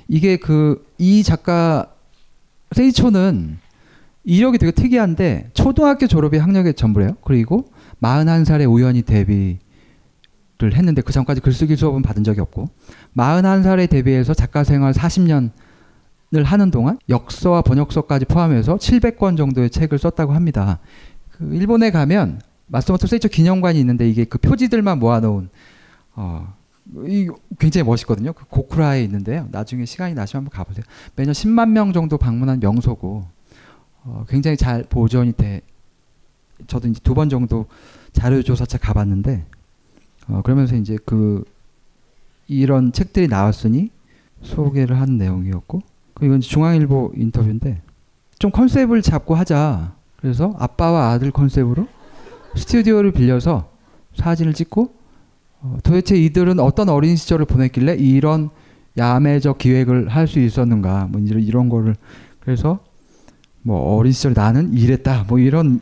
[0.08, 1.86] 이게 그 이 작가
[2.72, 3.58] 세이초는
[4.24, 7.10] 이력이 되게 특이한데 초등학교 졸업이 학력의 전부래요.
[7.22, 7.66] 그리고
[8.02, 9.58] 41살에 우연히 데뷔를
[10.62, 12.68] 했는데 그 전까지 글쓰기 수업은 받은 적이 없고
[13.16, 15.50] 41살에 데뷔해서 작가 생활 40년을
[16.42, 20.80] 하는 동안 역서와 번역서까지 포함해서 700권 정도의 책을 썼다고 합니다.
[21.30, 25.48] 그 일본에 가면 마스모토 세이초 기념관이 있는데 이게 그 표지들만 모아놓은
[26.16, 26.54] 어,
[27.06, 27.28] 이
[27.58, 28.32] 굉장히 멋있거든요.
[28.32, 29.48] 그 고쿠라에 있는데요.
[29.50, 30.84] 나중에 시간이 나시면 한번 가보세요.
[31.14, 33.24] 매년 10만 명 정도 방문한 명소고
[34.04, 35.60] 어, 굉장히 잘 보존이 돼.
[36.66, 37.66] 저도 이제 두 번 정도
[38.12, 39.44] 자료조사차 가봤는데
[40.28, 41.44] 어, 그러면서 이제 그
[42.46, 43.90] 이런 책들이 나왔으니
[44.42, 45.82] 소개를 하는 내용이었고
[46.22, 47.80] 이제 중앙일보 인터뷰인데
[48.38, 49.94] 좀 컨셉을 잡고 하자.
[50.16, 51.86] 그래서 아빠와 아들 컨셉으로
[52.56, 53.70] 스튜디오를 빌려서
[54.16, 54.94] 사진을 찍고
[55.60, 58.50] 어, 도대체 이들은 어떤 어린 시절을 보냈길래 이런
[58.96, 61.96] 야매적 기획을 할 수 있었는가 뭐 이런 거를
[62.40, 62.78] 그래서
[63.62, 65.80] 뭐 어린 시절 나는 이랬다 뭐 이런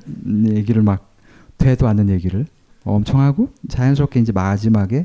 [0.48, 1.10] 얘기를 막
[1.58, 2.46] 되도 않는 얘기를
[2.84, 5.04] 엄청 하고 자연스럽게 이제 마지막에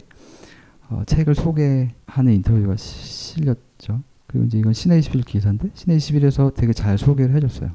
[0.90, 4.02] 어, 책을 소개하는 인터뷰가 시, 실렸죠.
[4.28, 7.72] 그리고 이제 이건 시내 21 기사인데 시내 21에서 되게 잘 소개를 해줬어요.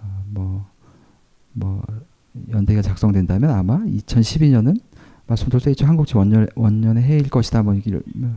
[0.00, 0.66] 어, 뭐,
[1.52, 1.82] 뭐
[2.50, 4.80] 연대가 작성된다면 아마 2012년은
[5.26, 7.74] 마스모토 세이치 한국지 원년, 원년의 해일 것이다 뭐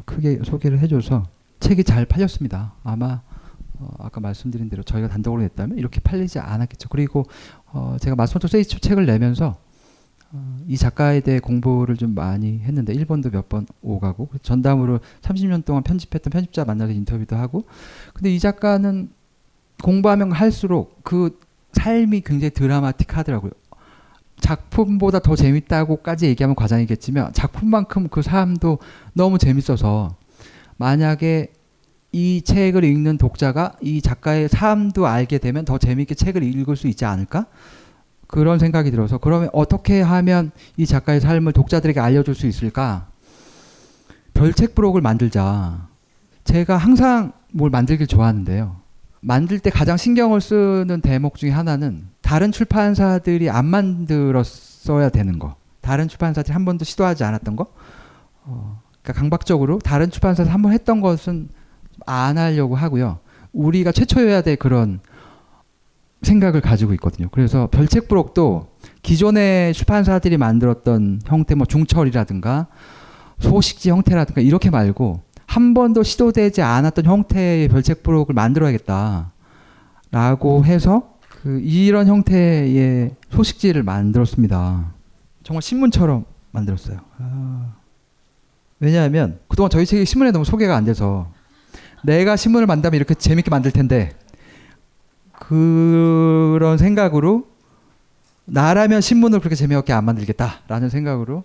[0.05, 1.23] 크게 소개를 해줘서
[1.59, 2.73] 책이 잘 팔렸습니다.
[2.83, 3.21] 아마
[3.79, 6.89] 어, 아까 말씀드린 대로 저희가 단독으로 냈다면 이렇게 팔리지 않았겠죠.
[6.89, 7.25] 그리고
[7.71, 9.57] 어, 제가 마스모토 세이치 책을 내면서
[10.31, 15.83] 어, 이 작가에 대해 공부를 좀 많이 했는데 일본도 몇 번 오가고 전담으로 30년 동안
[15.83, 17.65] 편집했던 편집자 만나서 인터뷰도 하고
[18.13, 19.09] 근데 이 작가는
[19.83, 21.37] 공부하면 할수록 그
[21.73, 23.51] 삶이 굉장히 드라마틱하더라고요.
[24.39, 28.79] 작품보다 더 재밌다고까지 얘기하면 과장이겠지만 작품만큼 그 삶도
[29.13, 30.15] 너무 재밌어서
[30.77, 31.51] 만약에
[32.11, 37.05] 이 책을 읽는 독자가 이 작가의 삶도 알게 되면 더 재밌게 책을 읽을 수 있지
[37.05, 37.47] 않을까?
[38.27, 43.07] 그런 생각이 들어서 그러면 어떻게 하면 이 작가의 삶을 독자들에게 알려줄 수 있을까?
[44.33, 45.87] 별책 브록을 만들자.
[46.43, 48.77] 제가 항상 뭘 만들길 좋아하는데요.
[49.21, 55.55] 만들 때 가장 신경을 쓰는 대목 중에 하나는 다른 출판사들이 안 만들었어야 되는 거.
[55.81, 57.67] 다른 출판사들이 한 번도 시도하지 않았던 거.
[58.43, 61.49] 어, 그러니까 강박적으로 다른 출판사에서 한 번 했던 것은
[62.05, 63.19] 안 하려고 하고요.
[63.53, 64.99] 우리가 최초여야 될 그런
[66.21, 67.27] 생각을 가지고 있거든요.
[67.31, 68.67] 그래서 별책 부록도
[69.03, 72.67] 기존의 출판사들이 만들었던 형태, 뭐 중철이라든가
[73.39, 79.31] 소식지 형태라든가 이렇게 말고 한 번도 시도되지 않았던 형태의 별책 부록을 만들어야겠다.
[80.11, 84.93] 라고 해서 그 이런 형태의 소식지를 만들었습니다.
[85.43, 86.99] 정말 신문처럼 만들었어요.
[87.19, 87.73] 아.
[88.79, 91.31] 왜냐하면 그동안 저희 책이 신문에 너무 소개가 안 돼서
[92.03, 94.11] 내가 신문을 만들면 이렇게 재밌게 만들 텐데
[95.39, 97.47] 그런 생각으로
[98.45, 101.43] 나라면 신문을 그렇게 재미없게 안 만들겠다라는 생각으로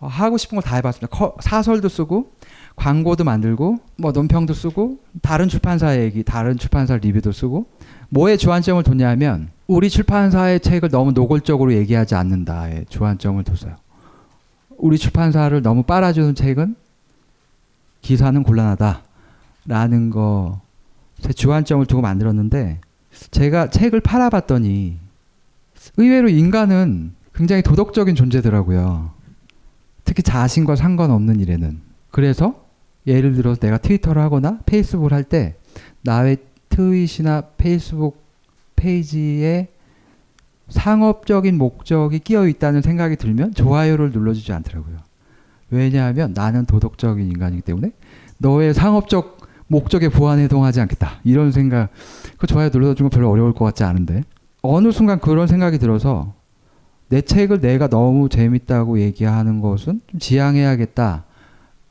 [0.00, 1.16] 하고 싶은 걸 다 해봤습니다.
[1.40, 2.32] 사설도 쓰고
[2.76, 7.66] 광고도 만들고 뭐 논평도 쓰고 다른 출판사 얘기, 다른 출판사 리뷰도 쓰고
[8.10, 13.76] 뭐에 주안점을 뒀냐면 우리 출판사의 책을 너무 노골적으로 얘기하지 않는다에 주안점을 뒀어요.
[14.76, 16.76] 우리 출판사를 너무 빨아주는 책은
[18.02, 22.80] 기사는 곤란하다라는 거제 주안점을 두고 만들었는데
[23.30, 24.98] 제가 책을 팔아봤더니
[25.96, 29.12] 의외로 인간은 굉장히 도덕적인 존재더라고요.
[30.04, 31.80] 특히 자신과 상관없는 일에는.
[32.10, 32.64] 그래서
[33.06, 35.56] 예를 들어서 내가 트위터를 하거나 페이스북을 할 때
[36.02, 36.38] 나의
[36.68, 38.22] 트윗이나 페이스북
[38.76, 39.68] 페이지에
[40.68, 44.96] 상업적인 목적이 끼어 있다는 생각이 들면 좋아요를 눌러주지 않더라고요.
[45.70, 47.92] 왜냐하면 나는 도덕적인 인간이기 때문에
[48.38, 49.33] 너의 상업적
[49.66, 51.20] 목적에 부안해동하지 않겠다.
[51.24, 51.90] 이런 생각,
[52.38, 54.22] 그 좋아요 눌러주는 건 별로 어려울 것 같지 않은데
[54.62, 56.34] 어느 순간 그런 생각이 들어서
[57.08, 61.24] 내 책을 내가 너무 재밌다고 얘기하는 것은 좀 지양해야겠다.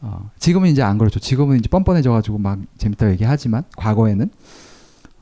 [0.02, 1.20] 어, 지금은 이제 안 그렇죠.
[1.20, 4.30] 지금은 이제 뻔뻔해져가지고 막 재밌다고 얘기하지만 과거에는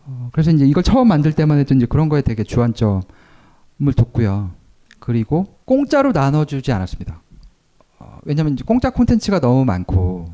[0.06, 3.04] 어, 그래서 이제 이걸 처음 만들 때만 해도 이제 그런 거에 되게 주안점을
[3.96, 4.52] 뒀고요.
[5.00, 7.22] 그리고 공짜로 나눠주지 않았습니다.
[8.00, 10.34] 어, 왜냐면 이제 공짜 콘텐츠가 너무 많고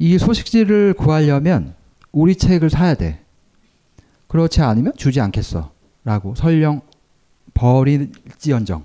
[0.00, 1.74] 이 소식지를 구하려면
[2.10, 3.20] 우리 책을 사야 돼.
[4.28, 5.70] 그렇지 않으면 주지 않겠어.
[6.04, 6.80] 라고 설령
[7.52, 8.82] 버릴지언정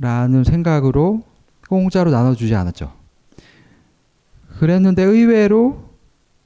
[0.00, 1.22] 라는 생각으로
[1.68, 2.92] 공짜로 나눠주지 않았죠.
[4.58, 5.88] 그랬는데 의외로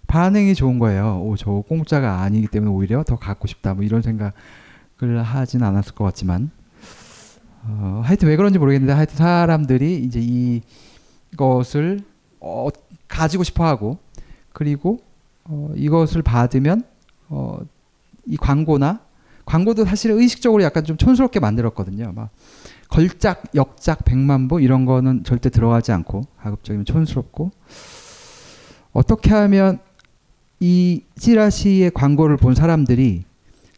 [0.06, 1.22] 반응이 좋은 거예요.
[1.24, 3.72] 오, 저 공짜가 아니기 때문에 오히려 더 갖고 싶다.
[3.72, 6.50] 뭐 이런 생각을 하진 않았을 것 같지만
[7.62, 10.60] 어, 하여튼 왜 그런지 모르겠는데 하여튼 사람들이 이제
[11.32, 12.00] 이것을
[12.40, 12.68] 어,
[13.10, 13.98] 가지고 싶어 하고
[14.52, 15.00] 그리고
[15.44, 16.84] 어, 이것을 받으면
[17.28, 17.58] 어,
[18.26, 19.00] 이 광고나
[19.44, 22.12] 광고도 사실 의식적으로 약간 좀 촌스럽게 만들었거든요.
[22.12, 22.30] 막
[22.88, 27.50] 걸작, 역작, 백만부 이런 거는 절대 들어가지 않고 가급적이면 촌스럽고
[28.92, 29.78] 어떻게 하면
[30.60, 33.24] 이 찌라시의 광고를 본 사람들이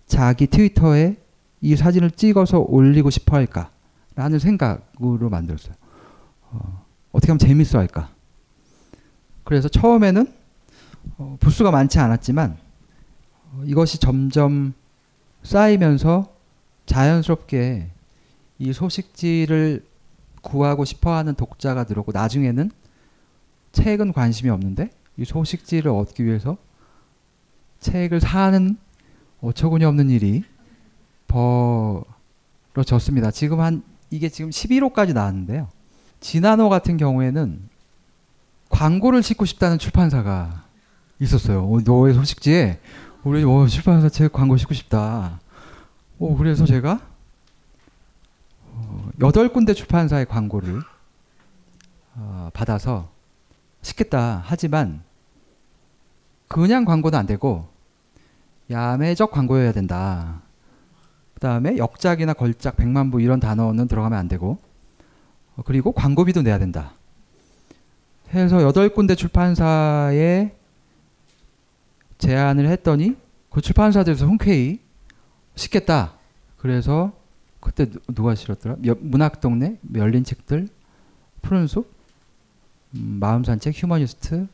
[0.07, 1.17] 자기 트위터에
[1.61, 5.75] 이 사진을 찍어서 올리고 싶어 할까라는 생각으로 만들었어요.
[6.51, 8.11] 어, 어떻게 하면 재밌어 할까?
[9.45, 10.33] 그래서 처음에는
[11.19, 12.57] 어, 부수가 많지 않았지만
[13.53, 14.75] 어, 이것이 점점
[15.43, 16.33] 쌓이면서
[16.87, 17.91] 자연스럽게
[18.59, 19.85] 이 소식지를
[20.41, 22.71] 구하고 싶어하는 독자가 늘었고 나중에는
[23.73, 26.57] 책은 관심이 없는데 이 소식지를 얻기 위해서
[27.81, 28.77] 책을 사는
[29.41, 30.45] 어처구니 없는 일이
[32.75, 33.31] 벌어졌습니다.
[33.31, 35.69] 지금 한 이게 지금 11호까지 나왔는데요.
[36.21, 37.72] 지난호 같은 경우에는
[38.83, 40.65] 광고를 싣고 싶다는 출판사가
[41.21, 41.63] 있었어요.
[41.63, 42.81] 어, 너의 소식지에
[43.23, 45.39] 우리 어, 출판사 책 광고 싣고 싶다.
[46.19, 47.01] 어, 그래서 제가
[48.67, 50.83] 어, 여덟 군데 출판사의 광고를
[52.17, 53.09] 어, 받아서
[53.83, 55.05] 싣겠다 하지만
[56.49, 57.69] 그냥 광고는 안 되고
[58.69, 60.43] 야매적 광고여야 된다.
[61.35, 64.59] 그 다음에 역작이나 걸작, 백만부 이런 단어는 들어가면 안 되고
[65.55, 66.95] 어, 그리고 광고비도 내야 된다.
[68.35, 70.53] 해서 여덟 군데 출판사에
[72.19, 73.17] 제안을 했더니
[73.51, 74.81] 그 출판사들에서 흔쾌히
[75.55, 76.15] 쉽겠다.
[76.57, 77.13] 그래서
[77.61, 78.77] 그때 누가 싫었더라?
[79.01, 80.69] 문학동네, 열린 책들,
[81.43, 81.93] 푸른 숲,
[82.95, 84.47] 음, 마음산책, 휴머니스트,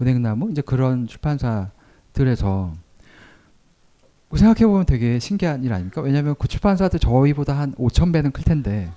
[0.00, 0.50] 은행나무?
[0.50, 2.72] 이제 그런 출판사들에서.
[4.34, 6.02] 생각해 보면 되게 신기한 일 아닙니까?
[6.02, 8.90] 왜냐하면 그 출판사들 저희보다 한 5천 배는 클 텐데.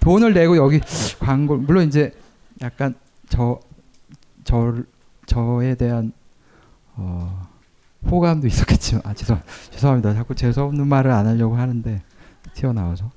[0.00, 0.80] 돈을 내고 여기
[1.18, 2.12] 광고 물론 이제
[2.60, 2.94] 약간
[3.28, 3.60] 저,
[4.44, 4.74] 저
[5.26, 6.12] 저에 대한
[6.94, 7.48] 어,
[8.08, 9.40] 호감도 있었겠지만 아 죄송
[9.70, 10.14] 죄송합니다.
[10.14, 12.02] 자꾸 재수 없는 말을 안 하려고 하는데
[12.54, 13.10] 튀어나와서.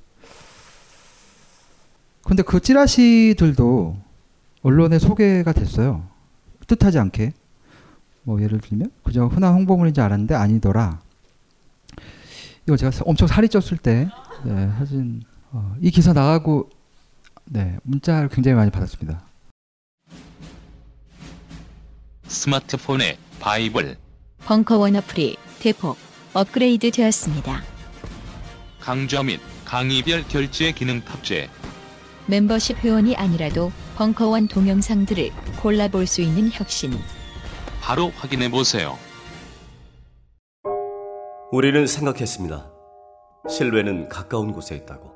[2.24, 3.98] 근데 그 찌라시들도
[4.62, 6.08] 언론에 소개가 됐어요.
[6.68, 7.34] 뜻하지 않게.
[8.24, 11.00] 뭐 예를 들면 그저 흔한 홍보물인지 알았는데 아니더라.
[12.68, 14.10] 이거 제가 엄청 살이 쪘을 때
[14.44, 16.70] 네, 사진 어, 이 기사 나가고
[17.46, 19.29] 네 문자를 굉장히 많이 받았습니다
[22.30, 23.98] 스마트폰에 바이블
[24.46, 25.98] 벙커원 어플이 대폭
[26.34, 27.64] 업그레이드 되었습니다.
[28.80, 31.50] 강좌 및 강의별 결제 기능 탑재.
[32.28, 36.94] 멤버십 회원이 아니라도 벙커원 동영상들을 골라볼 수 있는 혁신.
[37.82, 38.98] 바로 확인해 보세요.
[41.52, 42.72] 우리는 생각했습니다.
[43.50, 45.12] 실외는 가까운 곳에 있다고.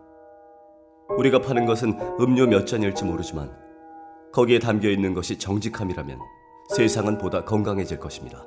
[1.18, 3.56] 우리가 파는 것은 음료 몇 잔일지 모르지만
[4.34, 6.18] 거기에 담겨 있는 것이 정직함이라면
[6.70, 8.44] 세상은 보다 건강해질 것입니다.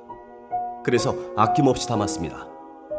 [0.83, 2.47] 그래서 아낌없이 담았습니다.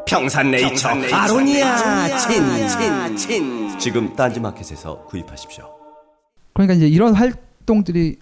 [0.06, 2.42] 평산네이처, 아로니아 친
[2.78, 5.68] 친 친 지금 딴지마켓에서 구입하십시오.
[6.54, 8.18] 그러니까 이제 이런 활동들이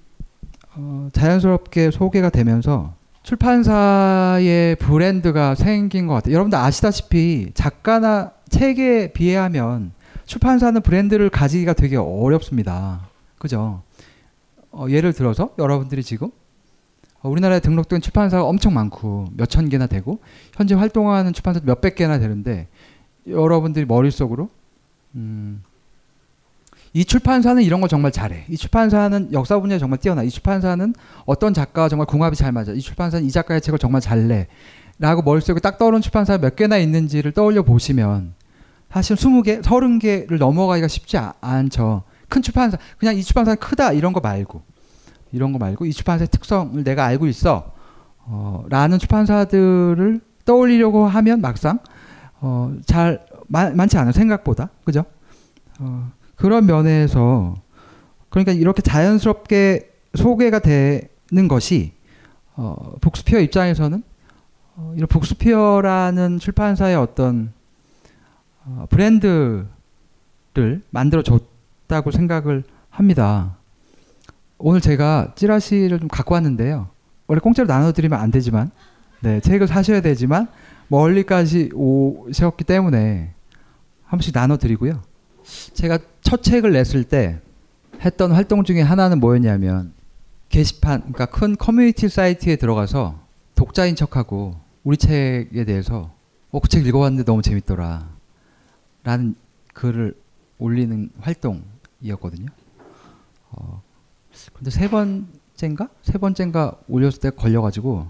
[0.75, 6.35] 어, 자연스럽게 소개가 되면서 출판사의 브랜드가 생긴 것 같아요.
[6.35, 9.93] 여러분들 아시다시피 작가나 책에 비하면
[10.27, 13.09] 출판사는 브랜드를 가지기가 되게 어렵습니다.
[13.39, 13.83] 그죠?
[14.73, 16.31] 어, 예를 들어서 여러분들이 지금 어,
[17.29, 20.21] 우리나라에 등록된 출판사가 엄청 많고 몇 천 개나 되고
[20.55, 22.69] 현재 활동하는 출판사 몇백 개나 되는데
[23.29, 24.49] 여러분들이 머릿속으로
[25.15, 25.63] 음,
[26.93, 28.47] 이 출판사는 이런 거 정말 잘해.
[28.49, 30.23] 이 출판사는 역사 분야에 정말 뛰어나.
[30.23, 30.95] 이 출판사는
[31.27, 32.73] 어떤 작가와 정말 궁합이 잘 맞아.
[32.73, 34.47] 이 출판사는 이 작가의 책을 정말 잘 내.
[34.99, 38.33] 라고 머릿속에 딱 떠오르는 출판사가 몇 개나 있는지를 떠올려 보시면
[38.91, 42.03] 사실 20개, 30개를 넘어가기가 쉽지 아- 않죠.
[42.31, 44.63] 큰 출판사, 그냥 이 출판사는 크다 이런 거 말고
[45.33, 47.73] 이런 거 말고 이 출판사의 특성을 내가 알고 있어.
[48.19, 51.79] 어, 라는 출판사들을 떠올리려고 하면 막상
[52.41, 54.13] 어, 잘 많, 많지 않아요.
[54.13, 54.71] 생각보다.
[54.85, 55.05] 그죠?
[55.79, 57.55] 어, 그런 면에서
[58.29, 61.93] 그러니까 이렇게 자연스럽게 소개가 되는 것이
[62.55, 64.03] 어, 북스피어 입장에서는
[64.77, 67.53] 어, 이런 북스피어라는 출판사의 어떤
[68.65, 69.67] 어, 브랜드를
[70.91, 73.56] 만들어 줬다고 생각을 합니다.
[74.59, 76.89] 오늘 제가 찌라시를 좀 갖고 왔는데요.
[77.27, 78.71] 원래 공짜로 나눠드리면 안 되지만,
[79.21, 80.49] 네, 책을 사셔야 되지만,
[80.89, 83.33] 멀리까지 오셨기 때문에
[84.05, 85.03] 한 번씩 나눠드리고요.
[85.75, 87.41] 제가 첫 책을 냈을 때
[88.01, 89.93] 했던 활동 중에 하나는 뭐였냐면,
[90.49, 93.21] 게시판, 그러니까 큰 커뮤니티 사이트에 들어가서
[93.57, 94.55] 독자인 척하고
[94.85, 96.15] 우리 책에 대해서
[96.53, 98.09] 어, 그 책 읽어봤는데 너무 재밌더라.
[99.03, 99.35] 라는
[99.75, 100.15] 글을
[100.59, 102.47] 올리는 활동이었거든요.
[103.51, 103.83] 어,
[104.57, 105.91] 근데 세 번째인가?
[106.03, 108.07] 세 번째인가 올렸을 때 걸려가지고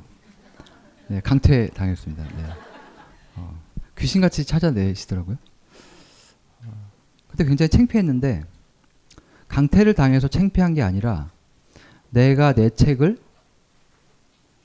[1.09, 2.23] 네, 강퇴 당했습니다.
[2.23, 2.45] 네.
[3.35, 3.61] 어,
[3.99, 5.37] 귀신같이 찾아내시더라고요.
[6.65, 6.91] 어,
[7.29, 8.45] 그때 굉장히 창피했는데
[9.49, 11.31] 강퇴를 당해서 창피한 게 아니라
[12.11, 13.19] 내가 내 책을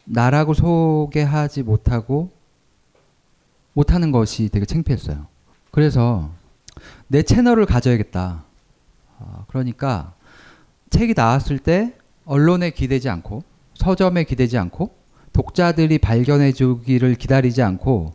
[0.06, 2.32] 나라고 소개하지 못하고
[3.74, 5.26] 못하는 것이 되게 창피했어요.
[5.72, 6.32] 그래서
[7.08, 8.44] 내 채널을 가져야겠다.
[9.18, 10.14] 어, 그러니까
[10.92, 11.94] 책이 나왔을 때
[12.26, 14.94] 언론에 기대지 않고 서점에 기대지 않고
[15.34, 18.14] 독자들이 발견해 주기를 기다리지 않고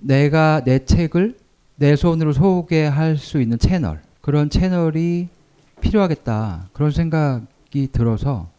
[0.00, 1.38] 내가 내 책을
[1.76, 5.28] 내 손으로 소개할 수 있는 채널 그런 채널이
[5.80, 8.50] 필요하겠다 그런 생각이 들어서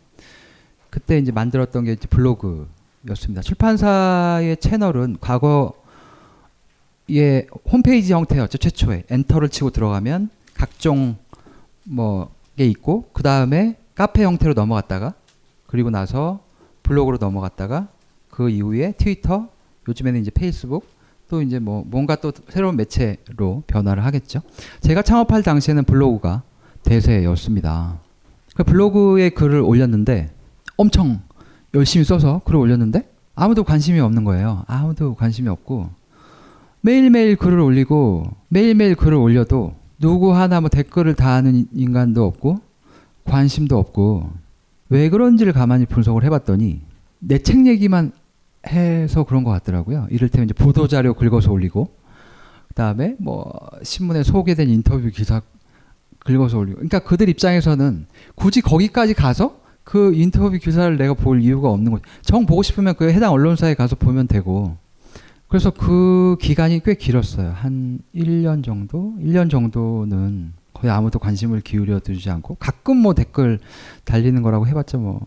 [0.89, 3.41] 그때 이제 만들었던 게 이제 블로그였습니다.
[3.41, 5.71] 출판사의 채널은 과거에
[7.71, 11.17] 홈페이지 형태였죠 최초에 엔터를 치고 들어가면 각종
[11.83, 15.13] 뭐 게 있고 그 다음에 카페 형태로 넘어갔다가
[15.67, 16.41] 그리고 나서
[16.83, 17.87] 블로그로 넘어갔다가
[18.29, 19.49] 그 이후에 트위터
[19.87, 20.85] 요즘에는 이제 페이스북
[21.29, 24.41] 또 이제 뭐 뭔가 또 새로운 매체로 변화를 하겠죠.
[24.81, 26.43] 제가 창업할 당시에는 블로그가
[26.83, 27.99] 대세였습니다.
[28.55, 30.29] 그 블로그에 글을 올렸는데
[30.75, 31.21] 엄청
[31.73, 34.65] 열심히 써서 글을 올렸는데 아무도 관심이 없는 거예요.
[34.67, 35.89] 아무도 관심이 없고
[36.81, 42.59] 매일매일 글을 올리고 매일매일 글을 올려도 누구 하나 뭐 댓글을 다하는 인간도 없고
[43.23, 44.29] 관심도 없고
[44.89, 46.81] 왜 그런지를 가만히 분석을 해봤더니
[47.19, 48.11] 내 책 얘기만
[48.67, 50.07] 해서 그런 것 같더라고요.
[50.11, 51.89] 이를테면 이제 보도 자료 긁어서 올리고
[52.69, 53.51] 그다음에 뭐
[53.83, 55.41] 신문에 소개된 인터뷰 기사
[56.19, 61.91] 긁어서 올리고 그러니까 그들 입장에서는 굳이 거기까지 가서 그 인터뷰 기사를 내가 볼 이유가 없는
[61.91, 62.03] 거죠.
[62.21, 64.77] 정 보고 싶으면 그 해당 언론사에 가서 보면 되고
[65.51, 67.51] 그래서 그 기간이 꽤 길었어요.
[67.51, 69.13] 한 1년 정도?
[69.19, 73.59] 1년 정도는 거의 아무도 관심을 기울여 두지 않고 가끔 뭐 댓글
[74.05, 75.19] 달리는 거라고 해봤자 뭐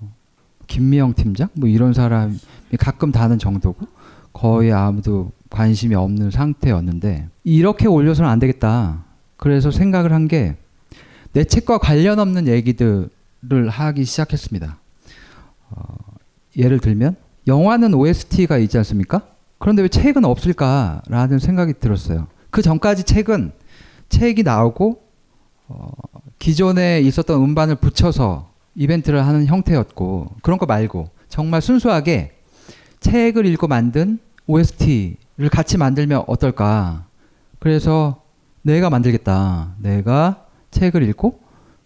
[0.67, 2.39] 김미영 팀장 뭐 이런 사람이
[2.81, 3.87] 가끔 다는 정도고
[4.33, 9.05] 거의 아무도 관심이 없는 상태였는데 이렇게 올려서는 안 되겠다.
[9.37, 10.57] 그래서 생각을 한 게
[11.35, 14.79] 내 책과 관련 없는 얘기들을 하기 시작했습니다.
[15.71, 15.83] 어,
[16.57, 17.17] 예를 들면
[17.49, 19.27] 영화는 OST가 있지 않습니까?
[19.59, 22.27] 그런데 왜 책은 없을까라는 생각이 들었어요.
[22.51, 23.53] 그 전까지 책은
[24.09, 25.03] 책이 나오고
[25.69, 25.91] 어,
[26.39, 32.33] 기존에 있었던 음반을 붙여서 이벤트를 하는 형태였고 그런 거 말고 정말 순수하게
[33.01, 37.07] 책을 읽고 만든 OST를 같이 만들면 어떨까.
[37.59, 38.23] 그래서
[38.63, 39.75] 내가 만들겠다.
[39.79, 41.41] 내가 책을 읽고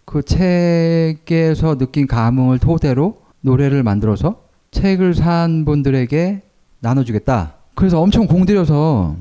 [0.05, 4.41] 그 책에서 느낀 감흥을 토대로 노래를 만들어서
[4.71, 6.41] 책을 산 분들에게
[6.79, 7.58] 나눠주겠다.
[7.79, 9.15] 그래서 엄청 공들여서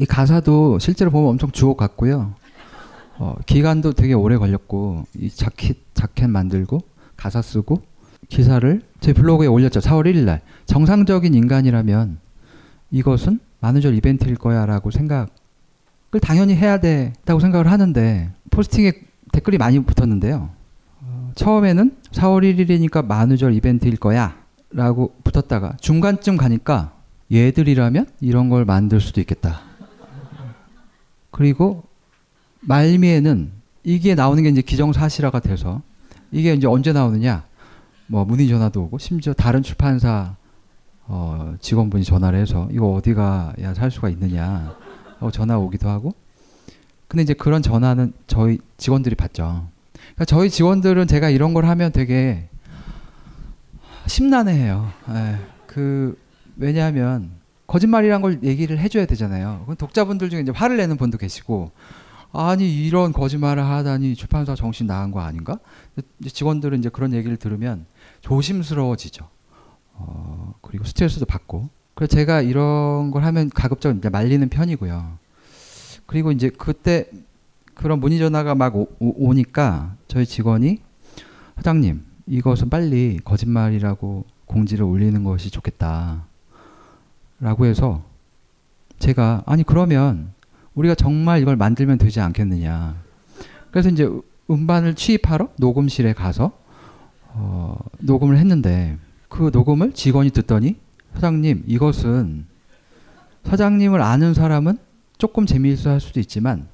[0.00, 2.34] 이 가사도 실제로 보면 엄청 주옥 같고요.
[3.18, 6.80] 어, 기간도 되게 오래 걸렸고 이 자켓 자켓 만들고
[7.16, 7.80] 가사 쓰고
[8.28, 9.78] 기사를 제 블로그에 올렸죠.
[9.78, 10.40] 4월 1일 날.
[10.66, 12.18] 정상적인 인간이라면
[12.90, 15.28] 이것은 만우절 이벤트일 거야라고 생각을
[16.20, 18.92] 당연히 해야 된다고 생각을 하는데 포스팅에
[19.30, 20.50] 댓글이 많이 붙었는데요.
[21.00, 24.36] 어, 처음에는 4월 1일이니까 만우절 이벤트일 거야
[24.72, 27.01] 라고 붙었다가 중간쯤 가니까
[27.32, 29.60] 얘들이라면 이런 걸 만들 수도 있겠다.
[31.30, 31.84] 그리고
[32.60, 33.50] 말미에는
[33.84, 35.82] 이게 나오는 게 이제 기정사실화가 돼서
[36.30, 37.44] 이게 이제 언제 나오느냐?
[38.06, 40.36] 뭐 문의 전화도 오고 심지어 다른 출판사
[41.06, 44.74] 어, 직원분이 전화를 해서 이거 어디 가 야 살 수가 있느냐
[45.20, 46.14] 어, 전화 오기도 하고
[47.08, 49.66] 근데 이제 그런 전화는 저희 직원들이 받죠.
[49.94, 52.48] 그러니까 저희 직원들은 제가 이런 걸 하면 되게
[54.06, 54.90] 심란해해요.
[55.10, 56.18] 예, 그
[56.56, 57.30] 왜냐하면
[57.66, 59.60] 거짓말이란 걸 얘기를 해줘야 되잖아요.
[59.60, 61.70] 그건 독자분들 중에 이제 화를 내는 분도 계시고
[62.32, 65.58] 아니 이런 거짓말을 하다니 출판사 정신 나간 거 아닌가?
[66.26, 67.86] 직원들은 이제 그런 얘기를 들으면
[68.20, 69.28] 조심스러워지죠.
[69.94, 71.68] 어, 그리고 스트레스도 받고.
[71.94, 75.18] 그래서 제가 이런 걸 하면 가급적 이제 말리는 편이고요.
[76.06, 77.08] 그리고 이제 그때
[77.74, 80.78] 그런 문의 전화가 막 오, 오, 니까 저희 직원이
[81.56, 86.26] 사장님 이것은 빨리 거짓말이라고 공지를 올리는 것이 좋겠다.
[87.42, 88.04] 라고 해서
[89.00, 90.32] 제가 아니 그러면
[90.74, 92.94] 우리가 정말 이걸 만들면 되지 않겠느냐.
[93.72, 94.08] 그래서 이제
[94.48, 96.52] 음반을 취입하러 녹음실에 가서
[97.34, 98.96] 어, 녹음을 했는데
[99.28, 100.76] 그 녹음을 직원이 듣더니
[101.14, 102.46] 사장님 이것은
[103.44, 104.78] 사장님을 아는 사람은
[105.18, 106.68] 조금 재미있어 할 수도 있지만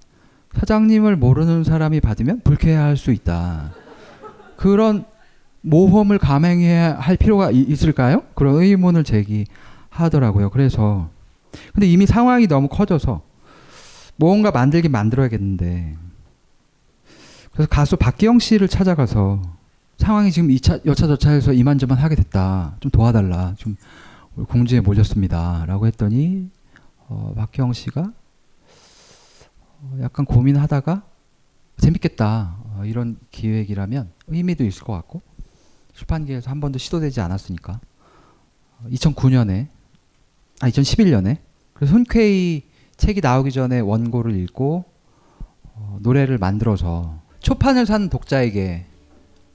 [0.53, 3.73] 사장님을 모르는 사람이 받으면 불쾌할 수 있다.
[4.57, 5.07] 그런
[5.63, 8.23] 모험을 감행해야 할 필요가 이, 있을까요?
[8.35, 9.47] 그런 의문을 제기
[10.05, 10.51] 하더라고요.
[10.51, 11.11] 그래서
[11.73, 13.23] 근데 이미 상황이 너무 커져서
[14.17, 15.97] 뭔가 만들긴 만들어야겠는데
[17.53, 19.43] 그래서 가수 박기영 씨를 찾아가서
[19.99, 22.77] 상황이 지금 2차, 여차저차해서 이만저만 하게 됐다.
[22.81, 23.55] 좀 도와달라.
[23.57, 23.77] 좀
[24.49, 25.65] 공지에 몰렸습니다.
[25.67, 26.51] 라고 했더니
[27.09, 28.13] 어, 박기영 씨가
[29.81, 31.03] 어, 약간 고민하다가
[31.79, 32.57] 재밌겠다.
[32.63, 35.23] 어, 이런 기획이라면 의미도 있을 것 같고
[35.95, 37.81] 출판계에서 한 번도 시도되지 않았으니까
[38.87, 39.67] 2009년에
[40.61, 41.37] 아 2011년에
[41.73, 42.65] 그래서 흔쾌히
[42.97, 44.85] 책이 나오기 전에 원고를 읽고
[45.75, 48.87] 어, 노래를 만들어서 초판을 산 독자에게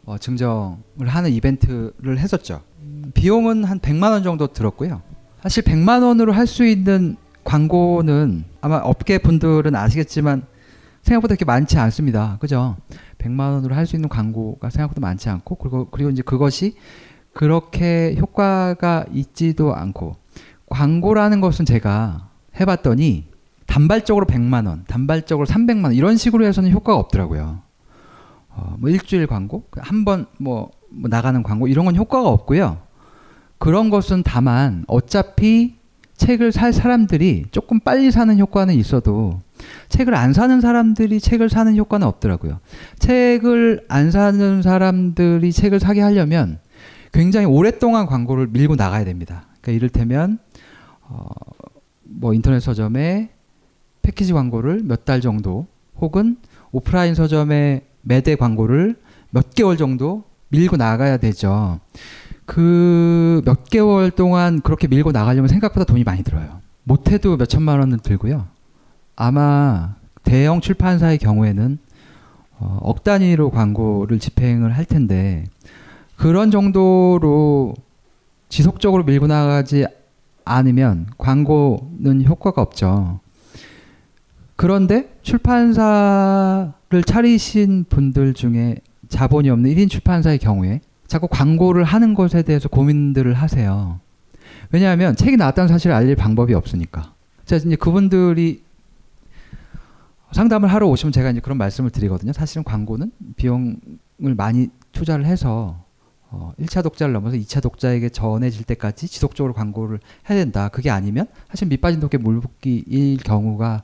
[0.05, 2.61] 어, 증정을 하는 이벤트를 했었죠.
[2.81, 5.01] 음, 비용은 한 100만 원 정도 들었고요.
[5.41, 10.45] 사실 100만 원으로 할 수 있는 광고는 아마 업계 분들은 아시겠지만
[11.01, 12.37] 생각보다 그렇게 많지 않습니다.
[12.39, 12.77] 그죠?
[13.17, 16.75] 100만 원으로 할 수 있는 광고가 생각보다 많지 않고 그리고 그리고 이제 그것이
[17.33, 20.15] 그렇게 효과가 있지도 않고
[20.73, 23.27] 광고라는 것은 제가 해봤더니
[23.67, 27.61] 단발적으로 100만 원, 단발적으로 300만 원 이런 식으로 해서는 효과가 없더라고요.
[28.49, 32.79] 어, 뭐 일주일 광고, 한번 뭐, 뭐 나가는 광고 이런 건 효과가 없고요.
[33.59, 35.75] 그런 것은 다만 어차피
[36.17, 39.39] 책을 살 사람들이 조금 빨리 사는 효과는 있어도
[39.89, 42.59] 책을 안 사는 사람들이 책을 사는 효과는 없더라고요.
[42.99, 46.59] 책을 안 사는 사람들이 책을 사게 하려면
[47.11, 49.45] 굉장히 오랫동안 광고를 밀고 나가야 됩니다.
[49.61, 50.39] 그러니까 이를테면
[51.13, 51.27] 어,
[52.03, 53.29] 뭐 인터넷 서점에
[54.01, 55.67] 패키지 광고를 몇 달 정도
[56.01, 56.37] 혹은
[56.71, 58.95] 오프라인 서점에 매대 광고를
[59.29, 61.79] 몇 개월 정도 밀고 나가야 되죠.
[62.45, 66.59] 그 몇 개월 동안 그렇게 밀고 나가려면 생각보다 돈이 많이 들어요.
[66.83, 68.45] 못해도 몇 천만 원은 들고요.
[69.15, 71.77] 아마 대형 출판사의 경우에는
[72.59, 75.45] 어, 억 단위로 광고를 집행을 할 텐데
[76.17, 77.73] 그런 정도로
[78.49, 79.85] 지속적으로 밀고 나가지
[80.45, 83.19] 않으면 광고는 효과가 없죠.
[84.55, 86.73] 그런데 출판사를
[87.05, 88.77] 차리신 분들 중에
[89.09, 93.99] 자본이 없는 1인 출판사의 경우에 자꾸 광고를 하는 것에 대해서 고민들을 하세요.
[94.71, 97.13] 왜냐하면 책이 나왔다는 사실을 알릴 방법이 없으니까.
[97.45, 98.63] 자, 이제 그분들이
[100.31, 102.33] 상담을 하러 오시면 제가 이제 그런 말씀을 드리거든요.
[102.33, 103.77] 사실은 광고는 비용을
[104.35, 105.82] 많이 투자를 해서
[106.35, 110.67] 어, 1차 독자를 넘어서 2차 독자에게 전해질 때까지 지속적으로 광고를 해야 된다.
[110.69, 113.83] 그게 아니면 사실 밑빠진 독에 물붓기일 경우가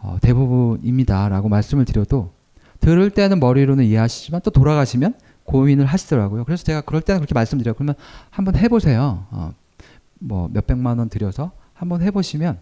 [0.00, 2.32] 어, 대부분입니다라고 말씀을 드려도
[2.78, 5.14] 들을 때는 머리로는 이해하시지만 또 돌아가시면
[5.44, 6.44] 고민을 하시더라고요.
[6.44, 7.74] 그래서 제가 그럴 때는 그렇게 말씀드려요.
[7.74, 7.96] 그러면
[8.30, 9.26] 한번 해보세요.
[9.32, 9.52] 어,
[10.20, 12.60] 뭐 몇백만 원 들여서 한번 해보시면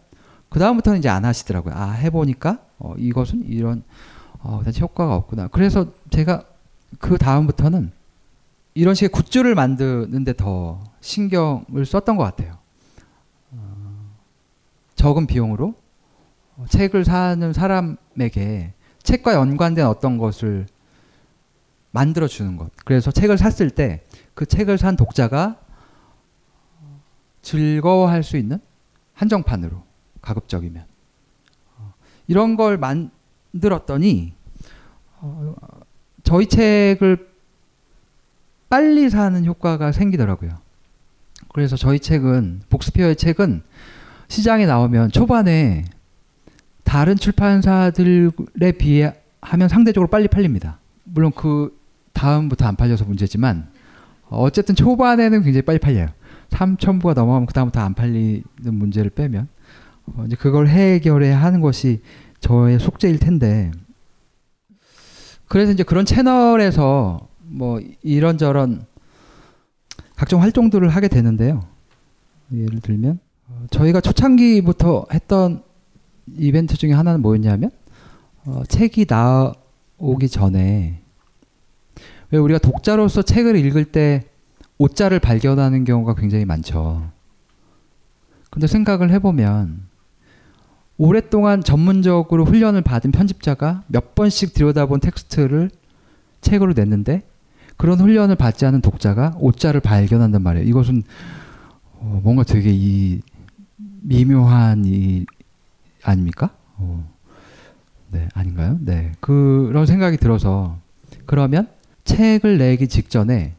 [0.49, 1.75] 그 다음부터는 이제 안 하시더라고요.
[1.75, 3.83] 아 해보니까 어, 이것은 이런
[4.41, 5.49] 어, 효과가 없구나.
[5.49, 6.45] 그래서 제가
[6.99, 7.93] 그 다음부터는
[8.79, 12.59] 이런 식의 굿즈를 만드는데 더 신경을 썼던 것 같아요.
[13.51, 14.15] 어,
[14.95, 15.75] 적은 비용으로
[16.69, 18.73] 책을 사는 사람에게
[19.03, 20.67] 책과 연관된 어떤 것을
[21.91, 22.71] 만들어 주는 것.
[22.85, 24.05] 그래서 책을 샀을 때
[24.39, 25.61] 그 책을 산 독자가
[27.43, 28.61] 즐거워할 수 있는
[29.15, 29.83] 한정판으로
[30.23, 30.87] 가급적이면
[31.77, 31.93] 어,
[32.29, 34.35] 이런 걸 만들었더니
[35.17, 35.57] 어,
[36.23, 37.28] 저희 책을
[38.69, 40.51] 빨리 사는 효과가 생기더라고요.
[41.53, 43.63] 그래서 저희 책은 복스피어의 책은
[44.29, 45.85] 시장에 나오면 초반에
[46.85, 50.79] 다른 출판사들에 비하면 상대적으로 빨리 팔립니다.
[51.05, 51.79] 물론 그
[52.13, 53.69] 다음부터 안 팔려서 문제지만
[54.29, 56.09] 어쨌든 초반에는 굉장히 빨리 팔려요.
[56.51, 59.49] 3천 부가 넘어가면 그 다음부터 안 팔리는 문제를 빼면
[60.07, 62.03] 어, 이제 그걸 해결해야 하는 것이
[62.41, 63.71] 저의 속죄일 텐데
[65.47, 68.87] 그래서 이제 그런 채널에서 뭐 이런저런
[70.17, 71.63] 각종 활동들을 하게 되는데요.
[72.53, 73.19] 예를 들면
[73.49, 75.63] 어, 저희가 초창기부터 했던
[76.37, 77.71] 이벤트 중에 하나는 뭐였냐면
[78.45, 81.03] 어, 책이 나오기 전에
[82.31, 84.25] 왜 우리가 독자로서 책을 읽을 때
[84.79, 87.11] 오자를 발견하는 경우가 굉장히 많죠.
[88.51, 89.89] 근데 생각을 해보면
[90.97, 95.71] 오랫동안 전문적으로 훈련을 받은 편집자가 몇 번씩 들여다본 텍스트를
[96.41, 97.23] 책으로 냈는데
[97.79, 100.69] 그런 훈련을 받지 않은 독자가 오자를 발견한단 말이에요.
[100.69, 101.05] 이것은
[101.95, 103.23] 어, 뭔가 되게 이
[104.03, 105.25] 미묘한 이
[106.03, 106.51] 아닙니까?
[106.77, 107.09] 어,
[108.11, 108.79] 네 아닌가요?
[108.81, 110.77] 네 그런 생각이 들어서
[111.25, 111.69] 그러면
[112.05, 113.55] 책을 내기 직전에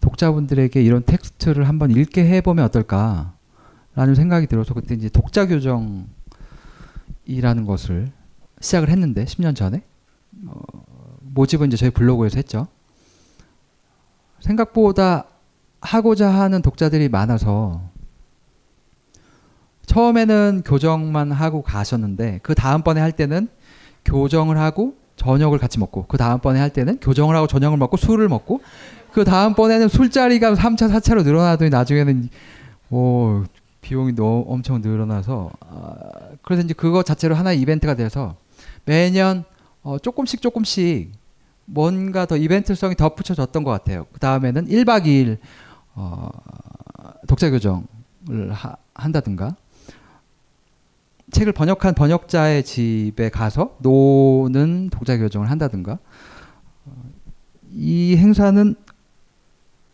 [0.00, 6.06] 독자분들에게 이런 텍스트를 한번 읽게 해보면 어떨까라는 생각이 들어서 그때 이제 독자 교정이라는
[7.66, 8.10] 것을
[8.60, 9.82] 시작을 했는데 10년 전에
[10.46, 10.60] 어,
[11.20, 12.68] 모집은 이제 저희 블로그에서 했죠.
[14.42, 15.24] 생각보다
[15.80, 17.82] 하고자 하는 독자들이 많아서
[19.86, 23.48] 처음에는 교정만 하고 가셨는데 그 다음번에 할 때는
[24.04, 28.60] 교정을 하고 저녁을 같이 먹고 그 다음번에 할 때는 교정을 하고 저녁을 먹고 술을 먹고
[29.12, 32.28] 그 다음번에는 술자리가 3차, 4차로 늘어나더니 나중에는
[32.88, 33.44] 뭐
[33.82, 35.94] 비용이 너무 엄청 늘어나서 아,
[36.42, 38.36] 그래서 이제 그거 자체로 하나의 이벤트가 돼서
[38.84, 39.44] 매년
[39.82, 41.12] 어, 조금씩 조금씩
[41.64, 44.06] 뭔가 더 이벤트성이 덧붙여졌던 것 같아요.
[44.12, 45.38] 그 다음에는 1박 2일
[45.94, 46.30] 어,
[47.28, 49.56] 독자 교정을 하, 한다든가
[51.30, 55.98] 책을 번역한 번역자의 집에 가서 노는 독자 교정을 한다든가
[57.72, 58.74] 이 행사는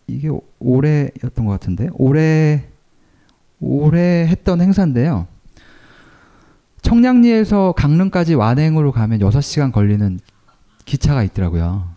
[0.08, 2.64] 이게 올해였던 것 같은데 올해
[3.60, 5.26] 올해 했던 행사인데요.
[6.82, 10.20] 청량리에서 강릉까지 완행으로 가면 6시간 걸리는
[10.88, 11.88] 기차가 있더라고요.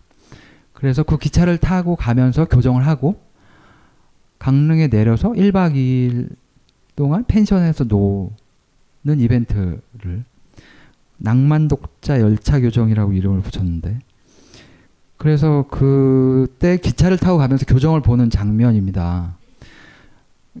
[0.72, 3.20] 그래서 그 기차를 타고 가면서 교정을 하고
[4.38, 6.28] 강릉에 내려서 1박 2일
[6.96, 10.24] 동안 펜션에서 노는 이벤트를
[11.16, 14.00] 낭만 독자 열차 교정이라고 이름을 붙였는데
[15.16, 19.36] 그래서 그때 기차를 타고 가면서 교정을 보는 장면입니다.